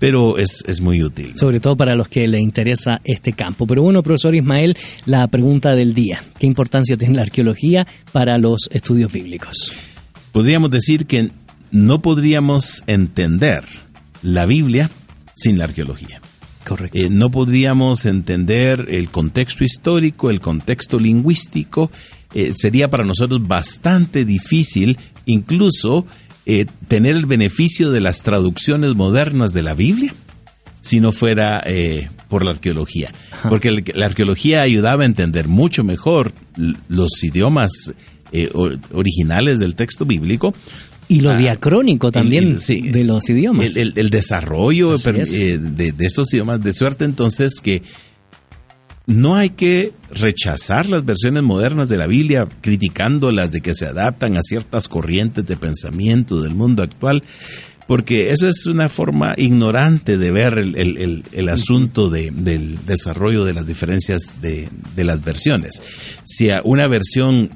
pero 0.03 0.37
es, 0.37 0.65
es, 0.67 0.81
muy 0.81 1.01
útil. 1.01 1.35
Sobre 1.37 1.61
todo 1.61 1.77
para 1.77 1.95
los 1.95 2.09
que 2.09 2.27
le 2.27 2.41
interesa 2.41 3.01
este 3.05 3.35
campo. 3.35 3.69
Pero 3.69 3.83
bueno, 3.83 4.03
profesor 4.03 4.35
Ismael, 4.35 4.77
la 5.07 5.29
pregunta 5.29 5.77
del 5.77 5.95
día. 5.95 6.25
¿Qué 6.41 6.49
importancia 6.49 6.97
tiene 6.97 7.15
la 7.15 7.23
arqueología 7.23 7.87
para 8.11 8.37
los 8.37 8.69
estudios 8.73 9.13
bíblicos? 9.13 9.73
Podríamos 10.33 10.73
decir 10.73 11.07
que 11.07 11.31
no 11.71 12.03
podríamos 12.03 12.83
entender 12.89 13.63
la 14.23 14.45
Biblia 14.45 14.91
sin 15.37 15.57
la 15.57 15.65
arqueología. 15.67 16.21
Correcto. 16.67 16.99
Eh, 16.99 17.09
no 17.09 17.31
podríamos 17.31 18.05
entender 18.05 18.87
el 18.89 19.09
contexto 19.09 19.63
histórico, 19.63 20.31
el 20.31 20.41
contexto 20.41 20.99
lingüístico. 20.99 21.93
Eh, 22.35 22.51
sería 22.57 22.91
para 22.91 23.05
nosotros 23.05 23.47
bastante 23.47 24.25
difícil 24.25 24.99
incluso 25.27 26.07
eh, 26.47 26.67
tener 26.89 27.17
el 27.17 27.27
beneficio 27.27 27.91
de 27.91 28.01
las 28.01 28.23
traducciones 28.23 28.95
modernas 28.95 29.53
de 29.53 29.63
la 29.63 29.75
Biblia 29.75 30.15
si 30.83 31.01
no 31.01 31.13
fuera 31.13 31.63
eh, 31.65 32.11
por 32.29 32.45
la 32.45 32.51
arqueología. 32.51 33.13
Porque 33.49 33.85
la 33.95 34.05
arqueología 34.05 34.63
ayudaba 34.63 35.05
a 35.05 35.07
entender 35.07 35.49
mucho 35.49 35.85
mejor 35.85 36.33
los 36.89 37.23
idiomas 37.23 37.95
eh, 38.33 38.51
originales 38.93 39.59
del 39.59 39.75
texto 39.75 40.05
bíblico. 40.05 40.55
Y 41.09 41.21
lo 41.21 41.31
ah, 41.31 41.37
diacrónico 41.37 42.11
también 42.11 42.45
el, 42.45 42.51
el, 42.53 42.61
sí, 42.61 42.81
de 42.81 43.05
los 43.05 43.29
idiomas. 43.29 43.77
El, 43.77 43.93
el 43.97 44.11
desarrollo 44.11 44.95
eh, 44.95 45.59
de, 45.59 45.93
de, 45.93 46.07
estos 46.07 46.33
idiomas, 46.33 46.63
de 46.63 46.73
suerte 46.73 47.05
entonces 47.05 47.61
que 47.63 47.83
no 49.07 49.37
hay 49.37 49.51
que 49.51 49.93
rechazar 50.13 50.89
las 50.89 51.05
versiones 51.05 51.43
modernas 51.43 51.89
de 51.89 51.97
la 51.97 52.07
Biblia, 52.07 52.49
criticándolas 52.61 53.51
de 53.51 53.61
que 53.61 53.75
se 53.75 53.87
adaptan 53.87 54.37
a 54.37 54.43
ciertas 54.43 54.89
corrientes 54.89 55.45
de 55.45 55.57
pensamiento 55.57 56.41
del 56.41 56.55
mundo 56.55 56.83
actual, 56.83 57.23
porque 57.89 58.31
eso 58.31 58.49
es 58.49 58.67
una 58.67 58.89
forma 58.89 59.35
ignorante 59.37 60.17
de 60.17 60.31
ver 60.31 60.57
el, 60.57 60.77
el, 60.77 60.97
el, 60.99 61.25
el 61.33 61.49
asunto 61.49 62.11
de, 62.11 62.31
del 62.31 62.79
desarrollo 62.87 63.45
de 63.45 63.55
las 63.55 63.67
diferencias 63.67 64.41
de, 64.41 64.69
de 64.95 65.05
las 65.05 65.25
versiones. 65.25 65.83
Si 66.25 66.49
una 66.63 66.87
versión 66.87 67.51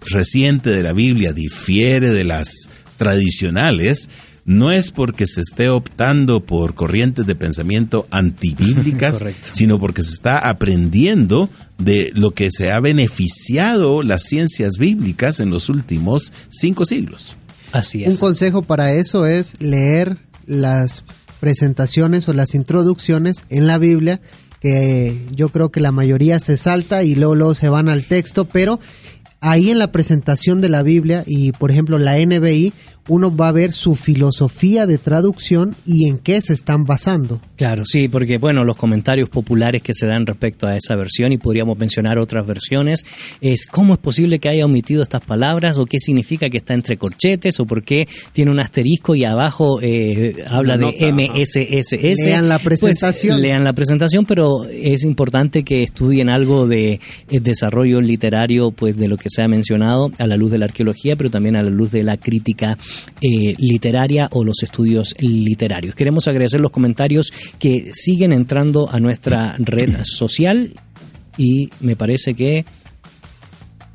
reciente 0.00 0.70
de 0.70 0.82
la 0.82 0.92
Biblia 0.92 1.32
difiere 1.32 2.10
de 2.10 2.24
las 2.24 2.48
tradicionales, 2.96 4.08
no 4.46 4.70
es 4.70 4.92
porque 4.92 5.26
se 5.26 5.40
esté 5.40 5.68
optando 5.68 6.40
por 6.40 6.74
corrientes 6.74 7.26
de 7.26 7.34
pensamiento 7.34 8.06
antibíblicas, 8.10 9.22
sino 9.52 9.78
porque 9.78 10.04
se 10.04 10.14
está 10.14 10.38
aprendiendo 10.38 11.50
de 11.78 12.12
lo 12.14 12.30
que 12.30 12.50
se 12.50 12.70
ha 12.70 12.80
beneficiado 12.80 14.02
las 14.02 14.22
ciencias 14.22 14.78
bíblicas 14.78 15.40
en 15.40 15.50
los 15.50 15.68
últimos 15.68 16.32
cinco 16.48 16.86
siglos. 16.86 17.36
Así 17.72 18.04
es. 18.04 18.14
Un 18.14 18.20
consejo 18.20 18.62
para 18.62 18.92
eso 18.92 19.26
es 19.26 19.60
leer 19.60 20.16
las 20.46 21.04
presentaciones 21.40 22.28
o 22.28 22.32
las 22.32 22.54
introducciones 22.54 23.44
en 23.50 23.66
la 23.66 23.78
Biblia, 23.78 24.20
que 24.60 25.26
yo 25.32 25.48
creo 25.50 25.70
que 25.70 25.80
la 25.80 25.92
mayoría 25.92 26.38
se 26.38 26.56
salta 26.56 27.02
y 27.02 27.16
luego, 27.16 27.34
luego 27.34 27.54
se 27.54 27.68
van 27.68 27.88
al 27.88 28.04
texto, 28.04 28.46
pero 28.46 28.78
ahí 29.40 29.70
en 29.70 29.78
la 29.78 29.92
presentación 29.92 30.60
de 30.60 30.68
la 30.68 30.82
Biblia 30.82 31.24
y 31.26 31.52
por 31.52 31.70
ejemplo 31.70 31.98
la 31.98 32.18
NBI, 32.18 32.72
uno 33.08 33.34
va 33.34 33.48
a 33.48 33.52
ver 33.52 33.72
su 33.72 33.94
filosofía 33.94 34.86
de 34.86 34.98
traducción 34.98 35.74
y 35.86 36.08
en 36.08 36.18
qué 36.18 36.40
se 36.40 36.52
están 36.52 36.84
basando. 36.84 37.40
Claro, 37.56 37.84
sí, 37.86 38.08
porque 38.08 38.38
bueno, 38.38 38.64
los 38.64 38.76
comentarios 38.76 39.28
populares 39.28 39.82
que 39.82 39.92
se 39.94 40.06
dan 40.06 40.26
respecto 40.26 40.66
a 40.66 40.76
esa 40.76 40.96
versión 40.96 41.32
y 41.32 41.38
podríamos 41.38 41.78
mencionar 41.78 42.18
otras 42.18 42.46
versiones 42.46 43.04
es 43.40 43.66
cómo 43.66 43.94
es 43.94 44.00
posible 44.00 44.38
que 44.38 44.48
haya 44.48 44.64
omitido 44.64 45.02
estas 45.02 45.24
palabras 45.24 45.78
o 45.78 45.86
qué 45.86 45.98
significa 45.98 46.48
que 46.50 46.58
está 46.58 46.74
entre 46.74 46.96
corchetes 46.96 47.58
o 47.60 47.66
por 47.66 47.82
qué 47.82 48.08
tiene 48.32 48.50
un 48.50 48.60
asterisco 48.60 49.14
y 49.14 49.24
abajo 49.24 49.80
eh, 49.80 50.44
habla 50.48 50.76
de 50.76 50.86
MSSS. 51.12 52.24
Lean 52.24 52.48
la 52.48 52.58
presentación. 52.58 53.36
Pues, 53.36 53.42
lean 53.42 53.64
la 53.64 53.72
presentación, 53.72 54.26
pero 54.26 54.64
es 54.64 55.02
importante 55.04 55.62
que 55.62 55.82
estudien 55.82 56.28
algo 56.28 56.66
de 56.66 57.00
el 57.30 57.42
desarrollo 57.42 58.00
literario 58.00 58.70
pues 58.70 58.96
de 58.96 59.08
lo 59.08 59.16
que 59.16 59.28
se 59.30 59.42
ha 59.42 59.48
mencionado 59.48 60.10
a 60.18 60.26
la 60.26 60.36
luz 60.36 60.50
de 60.50 60.58
la 60.58 60.66
arqueología, 60.66 61.16
pero 61.16 61.30
también 61.30 61.56
a 61.56 61.62
la 61.62 61.70
luz 61.70 61.90
de 61.90 62.02
la 62.02 62.16
crítica 62.16 62.76
eh, 63.20 63.54
literaria 63.58 64.28
o 64.32 64.44
los 64.44 64.62
estudios 64.62 65.14
literarios. 65.18 65.94
Queremos 65.94 66.28
agradecer 66.28 66.60
los 66.60 66.70
comentarios 66.70 67.32
que 67.58 67.90
siguen 67.92 68.32
entrando 68.32 68.88
a 68.90 69.00
nuestra 69.00 69.56
red 69.58 69.96
social 70.04 70.74
y 71.36 71.70
me 71.80 71.96
parece 71.96 72.34
que 72.34 72.64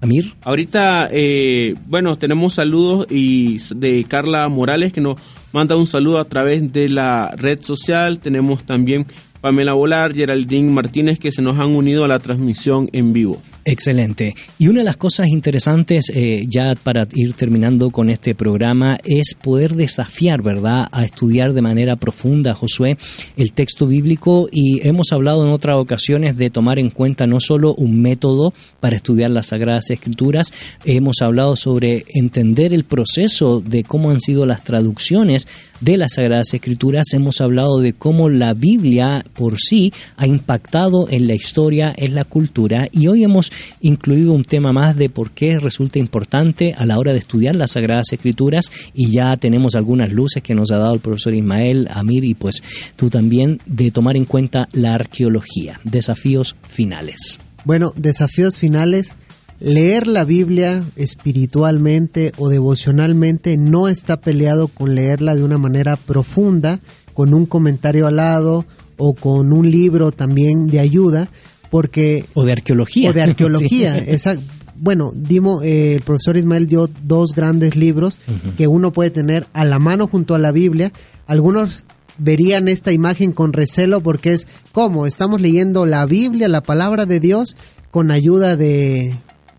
Amir. 0.02 0.34
Ahorita, 0.42 1.10
eh, 1.12 1.76
bueno, 1.86 2.18
tenemos 2.18 2.56
saludos 2.56 3.06
y 3.12 3.58
de 3.76 4.04
Carla 4.06 4.50
Morales 4.50 4.92
que 4.92 5.00
nos 5.00 5.22
manda 5.54 5.76
un 5.76 5.86
saludo 5.86 6.18
a 6.18 6.26
través 6.26 6.74
de 6.74 6.90
la 6.90 7.36
red 7.38 7.62
social. 7.62 8.18
Tenemos 8.18 8.64
también 8.64 9.06
Pamela 9.42 9.74
Volar, 9.74 10.16
Geraldine 10.16 10.72
Martínez 10.72 11.20
que 11.20 11.32
se 11.32 11.44
nos 11.44 11.60
han 11.60 11.76
unido 11.76 12.04
a 12.04 12.08
la 12.08 12.18
transmisión 12.18 12.90
en 12.94 13.14
vivo. 13.14 13.40
Excelente. 13.64 14.36
Y 14.58 14.70
una 14.70 14.80
de 14.80 14.86
las 14.86 14.98
cosas 14.98 15.28
interesantes, 15.28 16.12
eh, 16.14 16.46
ya 16.48 16.74
para 16.74 17.08
ir 17.14 17.34
terminando 17.34 17.92
con 17.92 18.10
este 18.10 18.34
programa, 18.34 18.98
es 19.04 19.36
poder 19.36 19.76
desafiar, 19.76 20.42
¿verdad?, 20.42 20.88
a 20.92 21.06
estudiar 21.06 21.54
de 21.54 21.62
manera 21.62 21.96
profunda, 21.96 22.56
Josué, 22.56 22.98
el 23.38 23.54
texto 23.54 23.86
bíblico. 23.86 24.50
Y 24.52 24.88
hemos 24.88 25.12
hablado 25.12 25.46
en 25.46 25.52
otras 25.52 25.76
ocasiones 25.78 26.38
de 26.38 26.50
tomar 26.50 26.80
en 26.80 26.90
cuenta 26.90 27.28
no 27.28 27.40
solo 27.40 27.76
un 27.76 28.02
método 28.02 28.54
para 28.80 28.96
estudiar 28.96 29.30
las 29.30 29.48
Sagradas 29.48 29.92
Escrituras, 29.92 30.52
hemos 30.84 31.22
hablado 31.22 31.56
sobre 31.56 32.06
entender 32.16 32.74
el 32.74 32.84
proceso 32.84 33.62
de 33.62 33.84
cómo 33.84 34.10
han 34.10 34.22
sido 34.22 34.48
las 34.48 34.64
traducciones 34.64 35.48
de 35.82 35.98
las 35.98 36.14
Sagradas 36.14 36.54
Escrituras, 36.54 37.08
hemos 37.14 37.42
hablado 37.42 37.80
de 37.80 37.94
cómo 37.94 38.30
la 38.30 38.54
Biblia 38.54 39.26
por 39.34 39.60
sí 39.60 39.94
ha 40.18 40.28
impactado 40.28 41.08
en 41.10 41.28
la 41.28 41.34
historia, 41.34 41.94
en 41.96 42.16
la 42.16 42.24
cultura, 42.24 42.88
y 42.92 43.08
hoy 43.08 43.24
hemos 43.24 43.51
incluido 43.82 44.34
un 44.34 44.44
tema 44.44 44.74
más 44.74 44.96
de 44.96 45.10
por 45.10 45.32
qué 45.32 45.60
resulta 45.60 46.00
importante 46.00 46.74
a 46.78 46.86
la 46.86 46.98
hora 46.98 47.14
de 47.14 47.20
estudiar 47.20 47.56
las 47.56 47.72
Sagradas 47.72 48.12
Escrituras, 48.12 48.72
y 48.94 49.12
ya 49.12 49.36
tenemos 49.38 49.76
algunas 49.76 50.12
luces 50.12 50.44
que 50.44 50.56
nos 50.56 50.72
ha 50.72 50.78
dado 50.78 50.94
el 50.94 51.00
profesor 51.00 51.34
Ismael, 51.34 51.88
Amir, 51.92 52.24
y 52.24 52.34
pues 52.34 52.62
tú 52.96 53.10
también, 53.10 53.60
de 53.66 53.92
tomar 53.92 54.18
en 54.18 54.26
cuenta 54.26 54.70
la 54.74 54.94
arqueología. 54.94 55.80
Desafíos 55.84 56.56
finales. 56.68 57.40
Bueno, 57.64 57.94
desafíos 57.96 58.58
finales 58.58 59.14
leer 59.62 60.08
la 60.08 60.26
Biblia 60.26 60.84
espiritualmente 60.96 62.34
o 62.38 62.50
devocionalmente 62.50 63.58
no 63.58 63.88
está 63.88 64.20
peleado 64.20 64.68
con 64.68 64.96
leerla 64.96 65.36
de 65.36 65.44
una 65.44 65.60
manera 65.60 65.96
profunda, 65.96 66.80
con 67.14 67.34
un 67.34 67.46
comentario 67.46 68.08
al 68.08 68.16
lado 68.16 68.66
o 68.98 69.14
con 69.14 69.54
un 69.54 69.70
libro 69.70 70.12
también 70.12 70.68
de 70.68 70.80
ayuda, 70.80 71.30
porque... 71.72 72.26
O 72.36 72.46
de 72.46 72.52
arqueología. 72.52 73.10
O 73.10 73.14
de 73.14 73.22
arqueología, 73.24 73.96
sí. 74.00 74.04
esa, 74.08 74.38
bueno, 74.76 75.12
Dimo, 75.16 75.64
eh, 75.64 75.96
el 75.96 76.02
profesor 76.02 76.38
Ismael 76.38 76.68
dio 76.68 76.88
dos 77.04 77.32
grandes 77.34 77.76
libros 77.76 78.20
uh 78.28 78.32
-huh. 78.32 78.56
que 78.56 78.68
uno 78.68 78.92
puede 78.92 79.10
tener 79.10 79.48
a 79.54 79.66
la 79.66 79.80
mano 79.80 80.08
junto 80.08 80.36
a 80.36 80.40
la 80.40 80.52
Biblia. 80.52 80.92
Algunos 81.26 81.84
verían 82.18 82.68
esta 82.68 82.92
imagen 82.92 83.32
con 83.32 83.54
recelo 83.54 84.02
porque 84.02 84.34
es 84.34 84.48
como 84.72 85.08
estamos 85.08 85.42
leyendo 85.42 85.86
la 85.86 86.06
Biblia, 86.06 86.48
la 86.48 86.62
palabra 86.62 87.06
de 87.06 87.20
Dios, 87.20 87.56
con 87.90 88.12
ayuda 88.12 88.56
de 88.56 89.16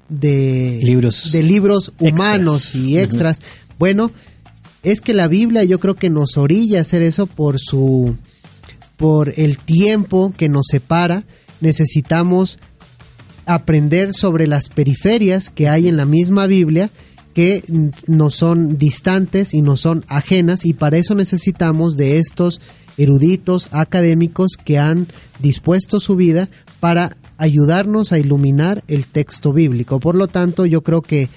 de 0.08 0.78
libros, 0.82 1.32
de 1.32 1.42
libros 1.42 1.92
humanos 1.98 2.74
extras. 2.74 2.84
y 2.84 2.98
extras. 2.98 3.38
Uh 3.38 3.42
-huh. 3.42 3.74
Bueno, 3.78 4.10
es 4.82 5.00
que 5.00 5.14
la 5.14 5.28
Biblia 5.28 5.64
yo 5.64 5.78
creo 5.78 5.94
que 5.94 6.10
nos 6.10 6.36
orilla 6.36 6.78
a 6.78 6.82
hacer 6.82 7.02
eso 7.02 7.26
por 7.26 7.58
su 7.58 8.16
por 8.96 9.32
el 9.36 9.58
tiempo 9.58 10.34
que 10.36 10.48
nos 10.48 10.66
separa. 10.70 11.24
Necesitamos 11.62 12.58
aprender 13.46 14.12
sobre 14.12 14.46
las 14.46 14.68
periferias 14.68 15.48
que 15.48 15.68
hay 15.68 15.88
en 15.88 15.96
la 15.96 16.04
misma 16.04 16.46
Biblia 16.46 16.90
que 17.34 17.64
no 18.06 18.30
son 18.30 18.76
distantes 18.76 19.54
y 19.54 19.62
no 19.62 19.76
son 19.76 20.04
ajenas 20.08 20.66
y 20.66 20.74
para 20.74 20.98
eso 20.98 21.14
necesitamos 21.14 21.96
de 21.96 22.18
estos 22.18 22.60
eruditos 22.98 23.68
académicos 23.72 24.56
que 24.62 24.78
han 24.78 25.06
dispuesto 25.38 25.98
su 25.98 26.14
vida 26.14 26.50
para 26.78 27.16
ayudarnos 27.38 28.12
a 28.12 28.18
iluminar 28.18 28.84
el 28.86 29.06
texto 29.06 29.52
bíblico. 29.52 29.98
Por 29.98 30.14
lo 30.14 30.28
tanto, 30.28 30.66
yo 30.66 30.82
creo 30.82 31.00
que 31.00 31.28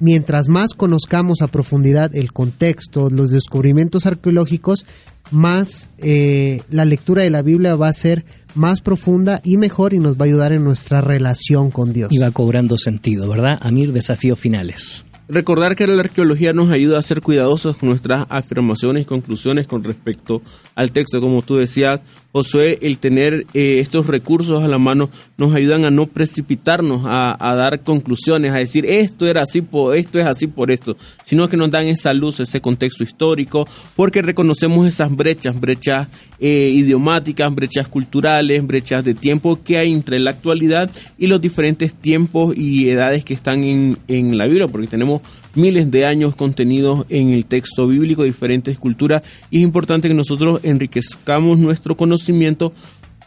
mientras 0.00 0.48
más 0.48 0.74
conozcamos 0.74 1.42
a 1.42 1.48
profundidad 1.48 2.14
el 2.14 2.32
contexto, 2.32 3.08
los 3.10 3.30
descubrimientos 3.30 4.06
arqueológicos, 4.06 4.84
más 5.30 5.90
eh, 5.98 6.62
la 6.70 6.84
lectura 6.84 7.22
de 7.22 7.30
la 7.30 7.42
Biblia 7.42 7.76
va 7.76 7.88
a 7.88 7.92
ser 7.92 8.24
más 8.54 8.80
profunda 8.80 9.40
y 9.44 9.56
mejor 9.56 9.94
y 9.94 9.98
nos 9.98 10.16
va 10.16 10.24
a 10.24 10.24
ayudar 10.24 10.52
en 10.52 10.64
nuestra 10.64 11.00
relación 11.00 11.70
con 11.70 11.92
Dios. 11.92 12.10
Y 12.12 12.18
va 12.18 12.30
cobrando 12.30 12.78
sentido, 12.78 13.28
¿verdad? 13.28 13.58
Amir, 13.62 13.92
desafíos 13.92 14.38
finales. 14.38 15.04
Recordar 15.28 15.74
que 15.74 15.88
la 15.88 16.00
arqueología 16.00 16.52
nos 16.52 16.70
ayuda 16.70 17.00
a 17.00 17.02
ser 17.02 17.20
cuidadosos 17.20 17.76
con 17.76 17.88
nuestras 17.88 18.26
afirmaciones 18.28 19.02
y 19.02 19.06
conclusiones 19.06 19.66
con 19.66 19.82
respecto 19.82 20.40
al 20.76 20.92
texto. 20.92 21.20
Como 21.20 21.42
tú 21.42 21.56
decías, 21.56 22.00
Josué, 22.36 22.78
el 22.82 22.98
tener 22.98 23.46
eh, 23.54 23.78
estos 23.80 24.08
recursos 24.08 24.62
a 24.62 24.68
la 24.68 24.76
mano 24.76 25.08
nos 25.38 25.54
ayudan 25.54 25.86
a 25.86 25.90
no 25.90 26.06
precipitarnos 26.06 27.00
a, 27.06 27.54
dar 27.54 27.80
conclusiones, 27.80 28.52
a 28.52 28.56
decir 28.56 28.84
esto 28.84 29.26
era 29.26 29.40
así, 29.40 29.62
por, 29.62 29.96
esto 29.96 30.18
es 30.18 30.26
así 30.26 30.46
por 30.46 30.70
esto, 30.70 30.98
sino 31.24 31.48
que 31.48 31.56
nos 31.56 31.70
dan 31.70 31.86
esa 31.86 32.12
luz, 32.12 32.38
ese 32.40 32.60
contexto 32.60 33.04
histórico, 33.04 33.66
porque 33.94 34.20
reconocemos 34.20 34.86
esas 34.86 35.16
brechas, 35.16 35.58
brechas 35.58 36.08
eh, 36.38 36.70
idiomáticas, 36.74 37.54
brechas 37.54 37.88
culturales, 37.88 38.66
brechas 38.66 39.02
de 39.02 39.14
tiempo 39.14 39.58
que 39.64 39.78
hay 39.78 39.90
entre 39.90 40.18
la 40.18 40.32
actualidad 40.32 40.90
y 41.16 41.28
los 41.28 41.40
diferentes 41.40 41.94
tiempos 41.94 42.54
y 42.54 42.90
edades 42.90 43.24
que 43.24 43.32
están 43.32 43.64
en, 43.64 43.98
en 44.08 44.36
la 44.36 44.44
Biblia, 44.44 44.68
porque 44.68 44.88
tenemos 44.88 45.22
miles 45.56 45.90
de 45.90 46.06
años 46.06 46.36
contenidos 46.36 47.06
en 47.08 47.30
el 47.30 47.46
texto 47.46 47.86
bíblico, 47.86 48.24
diferentes 48.24 48.78
culturas, 48.78 49.22
y 49.50 49.58
es 49.58 49.62
importante 49.62 50.08
que 50.08 50.14
nosotros 50.14 50.60
enriquezcamos 50.62 51.58
nuestro 51.58 51.96
conocimiento 51.96 52.72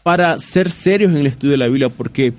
para 0.03 0.37
ser 0.39 0.71
serios 0.71 1.11
en 1.11 1.17
el 1.17 1.27
estudio 1.27 1.51
de 1.51 1.57
la 1.57 1.67
Biblia, 1.67 1.89
porque 1.89 2.33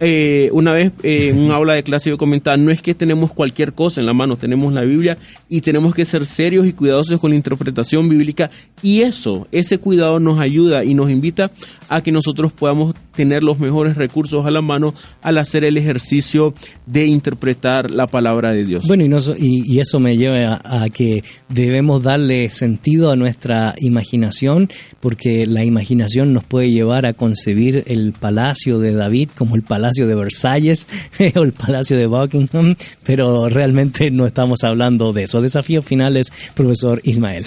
eh, 0.00 0.50
una 0.52 0.72
vez 0.72 0.92
eh, 1.02 1.28
en 1.28 1.38
un 1.38 1.52
aula 1.52 1.74
de 1.74 1.82
clase 1.84 2.10
yo 2.10 2.18
comentaba, 2.18 2.56
no 2.56 2.70
es 2.70 2.82
que 2.82 2.94
tenemos 2.94 3.32
cualquier 3.32 3.72
cosa 3.72 4.00
en 4.00 4.06
la 4.06 4.12
mano, 4.12 4.36
tenemos 4.36 4.72
la 4.72 4.82
Biblia 4.82 5.16
y 5.48 5.60
tenemos 5.60 5.94
que 5.94 6.04
ser 6.04 6.26
serios 6.26 6.66
y 6.66 6.72
cuidadosos 6.72 7.20
con 7.20 7.30
la 7.30 7.36
interpretación 7.36 8.08
bíblica 8.08 8.50
y 8.84 9.00
eso, 9.00 9.48
ese 9.50 9.78
cuidado 9.78 10.20
nos 10.20 10.38
ayuda 10.38 10.84
y 10.84 10.92
nos 10.92 11.08
invita 11.08 11.50
a 11.88 12.02
que 12.02 12.12
nosotros 12.12 12.52
podamos 12.52 12.94
tener 13.16 13.42
los 13.42 13.58
mejores 13.58 13.96
recursos 13.96 14.44
a 14.44 14.50
la 14.50 14.60
mano 14.60 14.92
al 15.22 15.38
hacer 15.38 15.64
el 15.64 15.78
ejercicio 15.78 16.52
de 16.84 17.06
interpretar 17.06 17.90
la 17.90 18.06
palabra 18.06 18.52
de 18.52 18.66
Dios. 18.66 18.86
Bueno, 18.86 19.04
y, 19.38 19.78
eso 19.78 20.00
me 20.00 20.18
lleva 20.18 20.60
a, 20.62 20.90
que 20.90 21.24
debemos 21.48 22.02
darle 22.02 22.50
sentido 22.50 23.10
a 23.10 23.16
nuestra 23.16 23.74
imaginación, 23.78 24.68
porque 25.00 25.46
la 25.46 25.64
imaginación 25.64 26.34
nos 26.34 26.44
puede 26.44 26.70
llevar 26.70 27.06
a 27.06 27.14
concebir 27.14 27.84
el 27.86 28.12
palacio 28.12 28.78
de 28.80 28.92
David 28.92 29.30
como 29.34 29.56
el 29.56 29.62
palacio 29.62 30.06
de 30.06 30.14
Versalles 30.14 30.86
o 31.36 31.42
el 31.42 31.52
palacio 31.52 31.96
de 31.96 32.06
Buckingham, 32.06 32.76
pero 33.02 33.48
realmente 33.48 34.10
no 34.10 34.26
estamos 34.26 34.62
hablando 34.62 35.14
de 35.14 35.22
eso. 35.22 35.40
Desafíos 35.40 35.86
finales, 35.86 36.30
profesor 36.54 37.00
Ismael. 37.04 37.46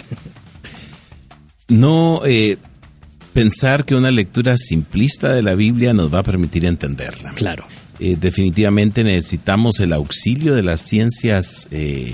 No, 1.67 2.21
eh, 2.25 2.57
pensar 3.33 3.85
que 3.85 3.95
una 3.95 4.11
lectura 4.11 4.57
simplista 4.57 5.33
de 5.33 5.41
la 5.41 5.55
Biblia 5.55 5.93
nos 5.93 6.13
va 6.13 6.19
a 6.19 6.23
permitir 6.23 6.65
entenderla. 6.65 7.33
Claro. 7.33 7.65
Eh, 7.99 8.15
definitivamente 8.19 9.03
necesitamos 9.03 9.79
el 9.79 9.93
auxilio 9.93 10.55
de 10.55 10.63
las 10.63 10.81
ciencias 10.81 11.67
eh, 11.71 12.13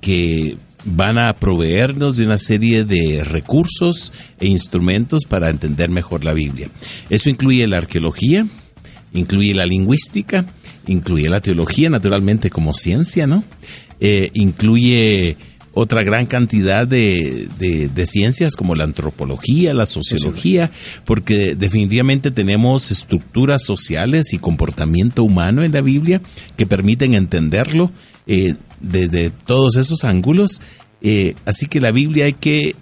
que 0.00 0.56
van 0.84 1.18
a 1.18 1.32
proveernos 1.34 2.16
de 2.16 2.26
una 2.26 2.38
serie 2.38 2.84
de 2.84 3.24
recursos 3.24 4.12
e 4.38 4.46
instrumentos 4.46 5.24
para 5.24 5.48
entender 5.48 5.88
mejor 5.90 6.24
la 6.24 6.34
Biblia. 6.34 6.68
Eso 7.08 7.30
incluye 7.30 7.66
la 7.66 7.78
arqueología, 7.78 8.46
incluye 9.12 9.54
la 9.54 9.66
lingüística, 9.66 10.46
incluye 10.86 11.28
la 11.28 11.40
teología, 11.40 11.88
naturalmente 11.88 12.50
como 12.50 12.74
ciencia, 12.74 13.26
¿no? 13.26 13.44
Eh, 14.00 14.30
incluye 14.34 15.36
otra 15.74 16.02
gran 16.02 16.26
cantidad 16.26 16.86
de, 16.86 17.48
de, 17.58 18.06
ciencias 18.06 18.56
como 18.56 18.74
la 18.74 18.84
antropología, 18.84 19.72
la 19.72 19.86
sociología, 19.86 20.70
porque 21.04 21.54
definitivamente 21.54 22.30
tenemos 22.30 22.90
estructuras 22.90 23.64
sociales 23.64 24.32
y 24.32 24.38
comportamiento 24.38 25.24
humano 25.24 25.62
en 25.62 25.72
la 25.72 25.80
Biblia 25.80 26.20
que 26.56 26.66
permiten 26.66 27.14
entenderlo 27.14 27.90
eh, 28.26 28.54
desde 28.80 29.30
todos 29.30 29.76
esos 29.76 30.04
ángulos. 30.04 30.60
Eh, 31.00 31.34
así 31.46 31.66
que 31.66 31.80
la 31.80 31.90
Biblia 31.90 32.26
hay 32.26 32.34
que 32.34 32.76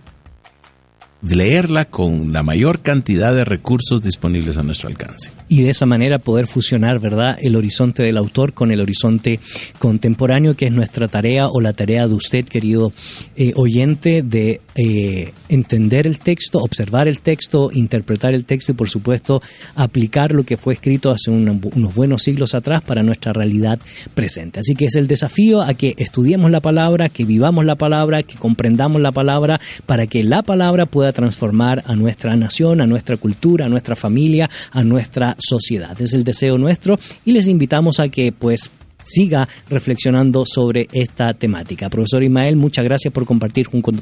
leerla 1.22 1.84
con 1.84 2.32
la 2.32 2.42
mayor 2.42 2.80
cantidad 2.80 3.34
de 3.34 3.44
recursos 3.44 4.02
disponibles 4.02 4.58
a 4.58 4.62
nuestro 4.62 4.88
alcance. 4.88 5.30
Y 5.52 5.62
de 5.62 5.70
esa 5.70 5.84
manera 5.84 6.20
poder 6.20 6.46
fusionar, 6.46 7.00
¿verdad?, 7.00 7.36
el 7.42 7.56
horizonte 7.56 8.04
del 8.04 8.18
autor 8.18 8.52
con 8.52 8.70
el 8.70 8.80
horizonte 8.80 9.40
contemporáneo, 9.80 10.54
que 10.54 10.66
es 10.66 10.72
nuestra 10.72 11.08
tarea 11.08 11.48
o 11.48 11.60
la 11.60 11.72
tarea 11.72 12.06
de 12.06 12.14
usted, 12.14 12.44
querido 12.44 12.92
eh, 13.34 13.52
oyente, 13.56 14.22
de 14.22 14.60
eh, 14.76 15.32
entender 15.48 16.06
el 16.06 16.20
texto, 16.20 16.58
observar 16.58 17.08
el 17.08 17.18
texto, 17.18 17.68
interpretar 17.72 18.32
el 18.32 18.44
texto 18.44 18.70
y, 18.70 18.74
por 18.76 18.88
supuesto, 18.88 19.42
aplicar 19.74 20.30
lo 20.30 20.44
que 20.44 20.56
fue 20.56 20.74
escrito 20.74 21.10
hace 21.10 21.32
unos 21.32 21.94
buenos 21.96 22.22
siglos 22.22 22.54
atrás 22.54 22.80
para 22.82 23.02
nuestra 23.02 23.32
realidad 23.32 23.80
presente. 24.14 24.60
Así 24.60 24.76
que 24.76 24.84
es 24.84 24.94
el 24.94 25.08
desafío 25.08 25.62
a 25.62 25.74
que 25.74 25.96
estudiemos 25.98 26.52
la 26.52 26.60
palabra, 26.60 27.08
que 27.08 27.24
vivamos 27.24 27.64
la 27.64 27.74
palabra, 27.74 28.22
que 28.22 28.36
comprendamos 28.36 29.02
la 29.02 29.10
palabra, 29.10 29.60
para 29.84 30.06
que 30.06 30.22
la 30.22 30.42
palabra 30.42 30.86
pueda 30.86 31.10
transformar 31.10 31.82
a 31.88 31.96
nuestra 31.96 32.36
nación, 32.36 32.80
a 32.80 32.86
nuestra 32.86 33.16
cultura, 33.16 33.66
a 33.66 33.68
nuestra 33.68 33.96
familia, 33.96 34.48
a 34.70 34.84
nuestra 34.84 35.34
sociedad. 35.40 36.00
Es 36.00 36.14
el 36.14 36.24
deseo 36.24 36.58
nuestro 36.58 36.98
y 37.24 37.32
les 37.32 37.48
invitamos 37.48 38.00
a 38.00 38.08
que 38.08 38.32
pues 38.32 38.70
siga 39.10 39.48
reflexionando 39.68 40.44
sobre 40.46 40.88
esta 40.92 41.34
temática. 41.34 41.90
Profesor 41.90 42.22
Ismael, 42.22 42.56
muchas 42.56 42.84
gracias 42.84 43.12
por 43.12 43.26
compartir 43.26 43.66
junto, 43.66 43.92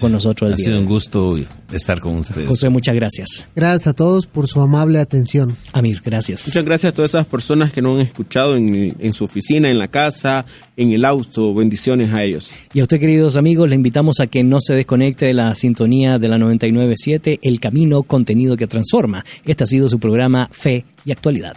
con 0.00 0.12
nosotros. 0.12 0.48
El 0.48 0.54
ha 0.54 0.56
sido 0.56 0.78
un 0.78 0.86
gusto 0.86 1.36
estar 1.72 2.00
con 2.00 2.16
ustedes. 2.16 2.48
José, 2.48 2.68
muchas 2.68 2.94
gracias. 2.94 3.48
Gracias 3.54 3.86
a 3.86 3.92
todos 3.92 4.26
por 4.26 4.48
su 4.48 4.60
amable 4.60 4.98
atención. 4.98 5.56
Amir, 5.72 6.02
gracias. 6.04 6.46
Muchas 6.46 6.64
gracias 6.64 6.92
a 6.92 6.94
todas 6.94 7.12
esas 7.12 7.26
personas 7.26 7.72
que 7.72 7.82
nos 7.82 7.96
han 7.96 8.06
escuchado 8.06 8.56
en, 8.56 8.96
en 8.98 9.12
su 9.12 9.24
oficina, 9.24 9.70
en 9.70 9.78
la 9.78 9.88
casa, 9.88 10.44
en 10.76 10.92
el 10.92 11.04
auto. 11.04 11.54
Bendiciones 11.54 12.12
a 12.12 12.24
ellos. 12.24 12.50
Y 12.72 12.80
a 12.80 12.82
usted, 12.82 12.98
queridos 12.98 13.36
amigos, 13.36 13.68
le 13.68 13.74
invitamos 13.74 14.20
a 14.20 14.26
que 14.26 14.42
no 14.42 14.60
se 14.60 14.74
desconecte 14.74 15.26
de 15.26 15.34
la 15.34 15.54
sintonía 15.54 16.18
de 16.18 16.28
la 16.28 16.38
997, 16.38 17.40
El 17.42 17.60
Camino, 17.60 18.02
contenido 18.02 18.56
que 18.56 18.66
transforma. 18.66 19.24
Este 19.44 19.64
ha 19.64 19.66
sido 19.66 19.88
su 19.88 19.98
programa 19.98 20.48
Fe 20.52 20.84
y 21.04 21.12
Actualidad. 21.12 21.56